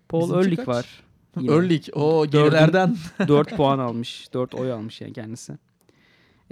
Paul 0.09 0.21
Bizimki 0.21 0.39
Ehrlich 0.47 0.57
kaç? 0.57 0.67
var. 0.67 1.03
Yine 1.39 1.51
Örlik. 1.51 1.89
O 1.93 2.27
gerilerden. 2.27 2.95
4 3.27 3.57
puan 3.57 3.79
almış. 3.79 4.33
4 4.33 4.55
oy 4.55 4.71
almış 4.71 5.01
yani 5.01 5.13
kendisi. 5.13 5.57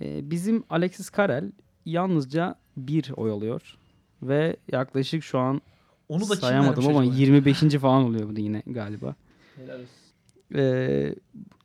Ee, 0.02 0.32
bizim 0.32 0.64
Alexis 0.70 1.10
Karel 1.10 1.52
yalnızca 1.86 2.56
bir 2.78 3.12
oy 3.16 3.32
alıyor. 3.32 3.78
Ve 4.24 4.58
yaklaşık 4.72 5.24
şu 5.24 5.40
an 5.40 5.62
Onu 6.10 6.30
da 6.30 6.36
sayamadım 6.36 6.88
ama 6.88 7.00
acaba? 7.00 7.16
25. 7.16 7.60
falan 7.60 8.04
oluyor 8.04 8.30
bu 8.30 8.36
da 8.36 8.40
yine 8.40 8.64
galiba. 8.68 9.16
Ee, 10.56 11.16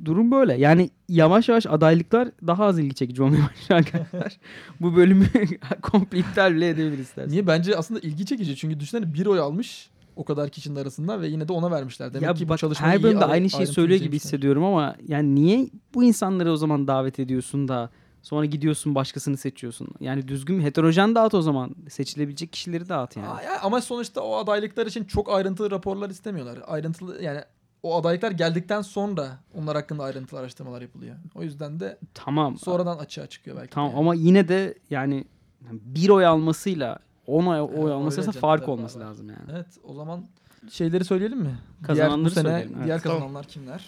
durum 0.05 0.31
böyle. 0.31 0.55
Yani 0.55 0.91
yavaş 1.09 1.49
yavaş 1.49 1.67
adaylıklar 1.67 2.29
daha 2.47 2.65
az 2.65 2.79
ilgi 2.79 2.95
çekici 2.95 3.23
olmaya 3.23 3.49
başlıyor 3.51 3.81
arkadaşlar. 3.81 4.39
bu 4.81 4.97
bölümü 4.97 5.27
komple 5.83 6.19
iptal 6.19 6.55
bile 6.55 6.69
edebiliriz. 6.69 7.13
Niye? 7.27 7.47
Bence 7.47 7.77
aslında 7.77 8.01
ilgi 8.01 8.27
çekici. 8.27 8.57
Çünkü 8.57 8.81
düşünsene 8.81 9.15
bir 9.15 9.27
oy 9.27 9.39
almış 9.39 9.91
o 10.17 10.25
kadar 10.25 10.49
kişinin 10.49 10.77
arasında 10.77 11.21
ve 11.21 11.29
yine 11.29 11.49
de 11.49 11.53
ona 11.53 11.71
vermişler. 11.71 12.15
Demek 12.15 12.27
ya 12.27 12.35
ki 12.35 12.45
bu 12.45 12.49
bak 12.49 12.59
çalışma 12.59 12.87
her 12.87 13.03
bölümde 13.03 13.25
aynı 13.25 13.51
şeyi 13.51 13.67
söylüyor 13.67 14.01
gibi 14.01 14.17
hissediyorum 14.17 14.65
ama 14.65 14.97
yani 15.09 15.35
niye 15.35 15.69
bu 15.95 16.05
insanları 16.05 16.53
o 16.53 16.57
zaman 16.57 16.89
davet 16.89 17.19
ediyorsun 17.19 17.69
da 17.69 17.91
sonra 18.23 18.45
gidiyorsun 18.45 18.95
başkasını 18.95 19.37
seçiyorsun? 19.37 19.89
Yani 20.01 20.29
düzgün 20.29 20.61
heterojen 20.61 21.15
dağıt 21.15 21.35
o 21.35 21.43
zaman. 21.43 21.75
Seçilebilecek 21.89 22.53
kişileri 22.53 22.89
dağıt 22.89 23.17
yani. 23.17 23.29
Aa, 23.29 23.43
ya 23.43 23.61
ama 23.63 23.81
sonuçta 23.81 24.21
o 24.21 24.37
adaylıklar 24.37 24.87
için 24.87 25.05
çok 25.05 25.31
ayrıntılı 25.31 25.71
raporlar 25.71 26.11
istemiyorlar. 26.11 26.59
Ayrıntılı 26.67 27.23
yani 27.23 27.41
o 27.83 27.97
adaylıklar 27.97 28.31
geldikten 28.31 28.83
sonra 28.83 29.39
onlar 29.55 29.77
hakkında 29.77 30.05
ayrıntılı 30.05 30.41
araştırmalar 30.41 30.83
yapılıyor. 30.83 31.17
O 31.35 31.43
yüzden 31.43 31.81
de 31.81 31.99
Tamam. 32.15 32.57
sonradan 32.57 32.99
açığa 32.99 33.27
çıkıyor 33.27 33.57
belki. 33.57 33.71
Tamam 33.71 33.91
yani. 33.91 33.99
ama 33.99 34.15
yine 34.15 34.49
de 34.49 34.75
yani 34.91 35.25
bir 35.71 36.09
oy 36.09 36.27
almasıyla 36.27 36.99
10 37.27 37.47
oy, 37.47 37.61
oy 37.61 37.85
öyle 37.85 37.93
alması 37.93 38.17
canım, 38.23 38.33
fark 38.33 38.69
olması 38.69 39.01
var. 39.01 39.05
lazım 39.05 39.29
yani. 39.29 39.51
Evet 39.53 39.67
o 39.85 39.95
zaman 39.95 40.27
şeyleri 40.71 41.05
söyleyelim 41.05 41.39
mi? 41.39 41.45
diğer, 41.45 41.83
bu 41.83 41.87
Kazananları 41.87 42.31
sene 42.31 42.45
söyleyelim, 42.45 42.75
evet. 42.77 42.85
diğer 42.85 43.01
Tamam. 43.01 43.19
kazananlar 43.19 43.47
kimler? 43.47 43.87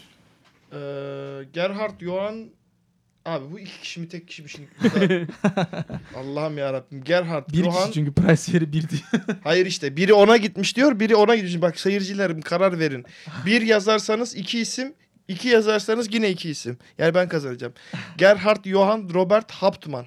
Ee, 0.72 1.44
Gerhard 1.52 2.00
Johann 2.00 2.48
Abi 3.24 3.44
bu 3.52 3.60
iki 3.60 3.80
kişi 3.80 4.00
mi 4.00 4.08
tek 4.08 4.28
kişi 4.28 4.42
mi 4.42 4.48
şimdi? 4.48 4.68
Allah'ım 6.16 6.58
ya 6.58 6.72
Rabbim. 6.72 7.04
Gerhard 7.04 7.52
Bir 7.52 7.64
Johann 7.64 7.80
kişi 7.80 7.92
çünkü 7.92 8.12
price 8.12 8.52
yeri 8.52 8.72
bir 8.72 8.88
diye. 8.88 9.00
Hayır 9.44 9.66
işte 9.66 9.96
biri 9.96 10.12
ona 10.12 10.36
gitmiş 10.36 10.76
diyor, 10.76 11.00
biri 11.00 11.16
ona 11.16 11.36
gitmiş. 11.36 11.62
Bak 11.62 11.80
seyircilerim 11.80 12.40
karar 12.40 12.78
verin. 12.78 13.04
Bir 13.46 13.62
yazarsanız 13.62 14.36
iki 14.36 14.60
isim, 14.60 14.94
iki 15.28 15.48
yazarsanız 15.48 16.14
yine 16.14 16.30
iki 16.30 16.50
isim. 16.50 16.78
Yani 16.98 17.14
ben 17.14 17.28
kazanacağım. 17.28 17.72
Gerhard 18.18 18.64
Johann 18.64 19.14
Robert 19.14 19.52
Hauptmann. 19.52 20.06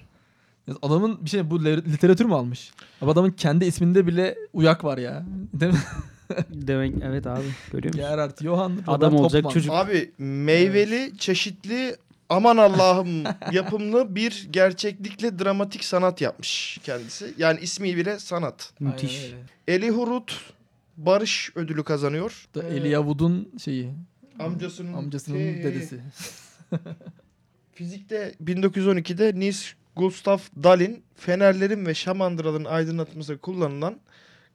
Adamın 0.81 1.25
bir 1.25 1.29
şey 1.29 1.49
bu 1.49 1.65
literatür 1.65 2.25
mü 2.25 2.33
almış? 2.33 2.71
Abi 3.01 3.11
adamın 3.11 3.31
kendi 3.31 3.65
isminde 3.65 4.07
bile 4.07 4.35
uyak 4.53 4.83
var 4.83 4.97
ya. 4.97 5.25
Değil 5.53 5.73
mi? 5.73 5.79
Demek 6.49 6.95
evet 7.03 7.27
abi 7.27 7.45
görüyor 7.71 7.93
musun? 7.93 8.09
Gerhard 8.09 8.43
Johann 8.43 8.71
Robert 8.71 8.89
Adam 8.89 9.15
olacak 9.15 9.45
Hoffmann. 9.45 9.53
çocuk. 9.53 9.73
Abi 9.73 10.11
meyveli, 10.17 11.17
çeşitli 11.17 11.95
aman 12.29 12.57
Allah'ım 12.57 13.23
yapımlı 13.51 14.15
bir 14.15 14.47
gerçeklikle 14.51 15.39
dramatik 15.39 15.83
sanat 15.83 16.21
yapmış 16.21 16.79
kendisi. 16.83 17.33
Yani 17.37 17.59
ismi 17.59 17.97
bile 17.97 18.19
sanat. 18.19 18.73
Müthiş. 18.79 19.23
öyle. 19.23 19.35
Elihurut 19.67 20.53
Barış 20.97 21.51
ödülü 21.55 21.83
kazanıyor. 21.83 22.47
Da 22.55 22.63
Elijah 22.63 22.99
Wood'un 22.99 23.49
şeyi 23.57 23.93
amcasının, 24.39 24.93
amcasının 24.93 25.37
hey, 25.37 25.63
dedesi. 25.63 26.01
Fizikte 27.73 28.35
1912'de 28.43 29.39
Niels 29.39 29.65
Gustav 29.97 30.37
Dalin 30.63 31.03
fenerlerin 31.15 31.85
ve 31.85 31.93
şamandıraların 31.93 32.65
aydınlatmasında 32.65 33.37
kullanılan 33.37 33.99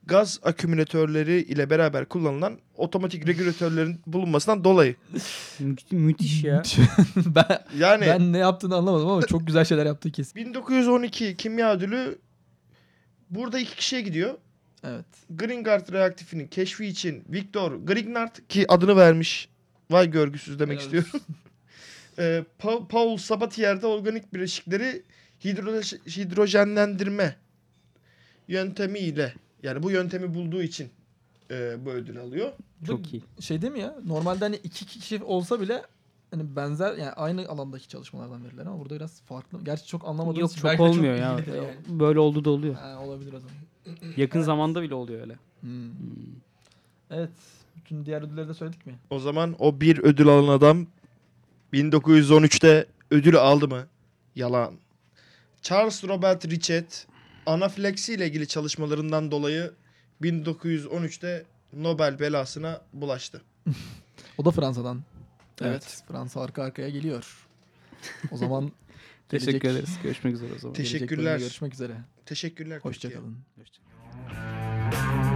gaz 0.05 0.39
akümülatörleri 0.43 1.41
ile 1.41 1.69
beraber 1.69 2.05
kullanılan 2.05 2.59
otomatik 2.75 3.27
regülatörlerin 3.27 4.01
bulunmasından 4.07 4.63
dolayı. 4.63 4.95
Mü- 5.59 5.75
müthiş 5.91 6.43
ya. 6.43 6.63
ben, 7.15 7.59
Yani 7.77 8.05
ben 8.05 8.33
ne 8.33 8.37
yaptığını 8.37 8.75
anlamadım 8.75 9.07
ama 9.07 9.21
çok 9.25 9.47
güzel 9.47 9.65
şeyler 9.65 9.85
yaptığı 9.85 10.11
kesin. 10.11 10.35
1912 10.35 11.37
kimya 11.37 11.73
ödülü 11.73 12.19
burada 13.29 13.59
iki 13.59 13.75
kişiye 13.75 14.01
gidiyor. 14.01 14.33
Evet. 14.83 15.05
Grignard 15.29 15.91
reaktifinin 15.91 16.47
keşfi 16.47 16.85
için 16.85 17.23
Viktor 17.29 17.71
Grignard 17.75 18.35
ki 18.49 18.65
adını 18.71 18.95
vermiş. 18.95 19.49
Vay 19.91 20.11
görgüsüz 20.11 20.59
demek 20.59 20.79
Helal 20.79 20.83
istiyorum. 20.85 21.11
Ee, 22.19 22.43
Pa- 22.59 22.87
Paul 22.87 23.17
Sabatier'de 23.17 23.87
organik 23.87 24.33
bileşikleri 24.33 25.03
hidro- 25.43 26.07
hidrojenlendirme 26.17 27.35
yöntemiyle 28.47 29.33
yani 29.63 29.83
bu 29.83 29.91
yöntemi 29.91 30.33
bulduğu 30.33 30.61
için 30.63 30.89
e, 31.51 31.85
bu 31.85 31.89
ödül 31.89 32.19
alıyor. 32.19 32.51
Çok 32.87 33.13
iyi. 33.13 33.23
Şey 33.39 33.61
değil 33.61 33.73
mi 33.73 33.79
ya? 33.79 33.95
Normalde 34.05 34.45
hani 34.45 34.55
iki 34.55 34.85
kişi 34.85 35.23
olsa 35.23 35.61
bile 35.61 35.81
hani 36.31 36.55
benzer 36.55 36.93
yani 36.97 37.11
aynı 37.11 37.47
alandaki 37.47 37.87
çalışmalardan 37.87 38.45
verilir 38.45 38.65
ama 38.65 38.79
burada 38.79 38.95
biraz 38.95 39.21
farklı. 39.21 39.63
Gerçi 39.63 39.87
çok 39.87 40.07
anlamadığımız 40.07 40.63
Yok 40.63 40.71
çok 40.71 40.79
olmuyor 40.79 41.15
ya. 41.15 41.37
bilgidir 41.37 41.55
yani. 41.57 41.75
Böyle 41.99 42.19
oldu 42.19 42.45
da 42.45 42.49
oluyor. 42.49 42.75
Ha, 42.75 42.99
olabilir 42.99 43.33
o 43.33 43.39
zaman. 43.39 43.55
Yakın 44.17 44.41
zamanda 44.41 44.81
bile 44.81 44.93
oluyor 44.93 45.21
öyle. 45.21 45.35
Hmm. 45.61 45.91
Evet. 47.11 47.29
Bütün 47.75 48.05
diğer 48.05 48.21
ödülleri 48.21 48.47
de 48.47 48.53
söyledik 48.53 48.85
mi? 48.85 48.93
O 49.09 49.19
zaman 49.19 49.55
o 49.59 49.81
bir 49.81 49.97
ödül 50.03 50.27
alan 50.27 50.47
adam 50.57 50.87
1913'te 51.73 52.85
ödül 53.11 53.35
aldı 53.35 53.67
mı? 53.67 53.87
Yalan. 54.35 54.73
Charles 55.63 56.03
Robert 56.03 56.45
Richet 56.49 57.07
anafilaksi 57.45 58.13
ile 58.13 58.27
ilgili 58.27 58.47
çalışmalarından 58.47 59.31
dolayı 59.31 59.73
1913'te 60.21 61.45
Nobel 61.73 62.19
belasına 62.19 62.81
bulaştı. 62.93 63.41
O 64.37 64.45
da 64.45 64.51
Fransa'dan. 64.51 65.03
Evet. 65.61 65.71
Evet. 65.71 66.03
Fransa 66.07 66.41
arka 66.41 66.63
arkaya 66.63 66.89
geliyor. 66.89 67.47
O 68.31 68.37
zaman 68.37 68.71
Teşekkür 69.29 69.51
gelecek- 69.59 69.71
ederiz. 69.71 69.97
Görüşmek 70.03 70.33
üzere 70.35 70.53
o 70.55 70.59
zaman. 70.59 70.73
Teşekkür- 70.73 70.99
Teşekkürler. 71.07 71.37
Görüşmek 71.39 71.73
üzere. 71.73 71.97
Teşekkürler. 72.25 72.79
Hoşçakalın. 72.79 73.37
Hoşça 73.59 73.81
kalın. 73.83 75.32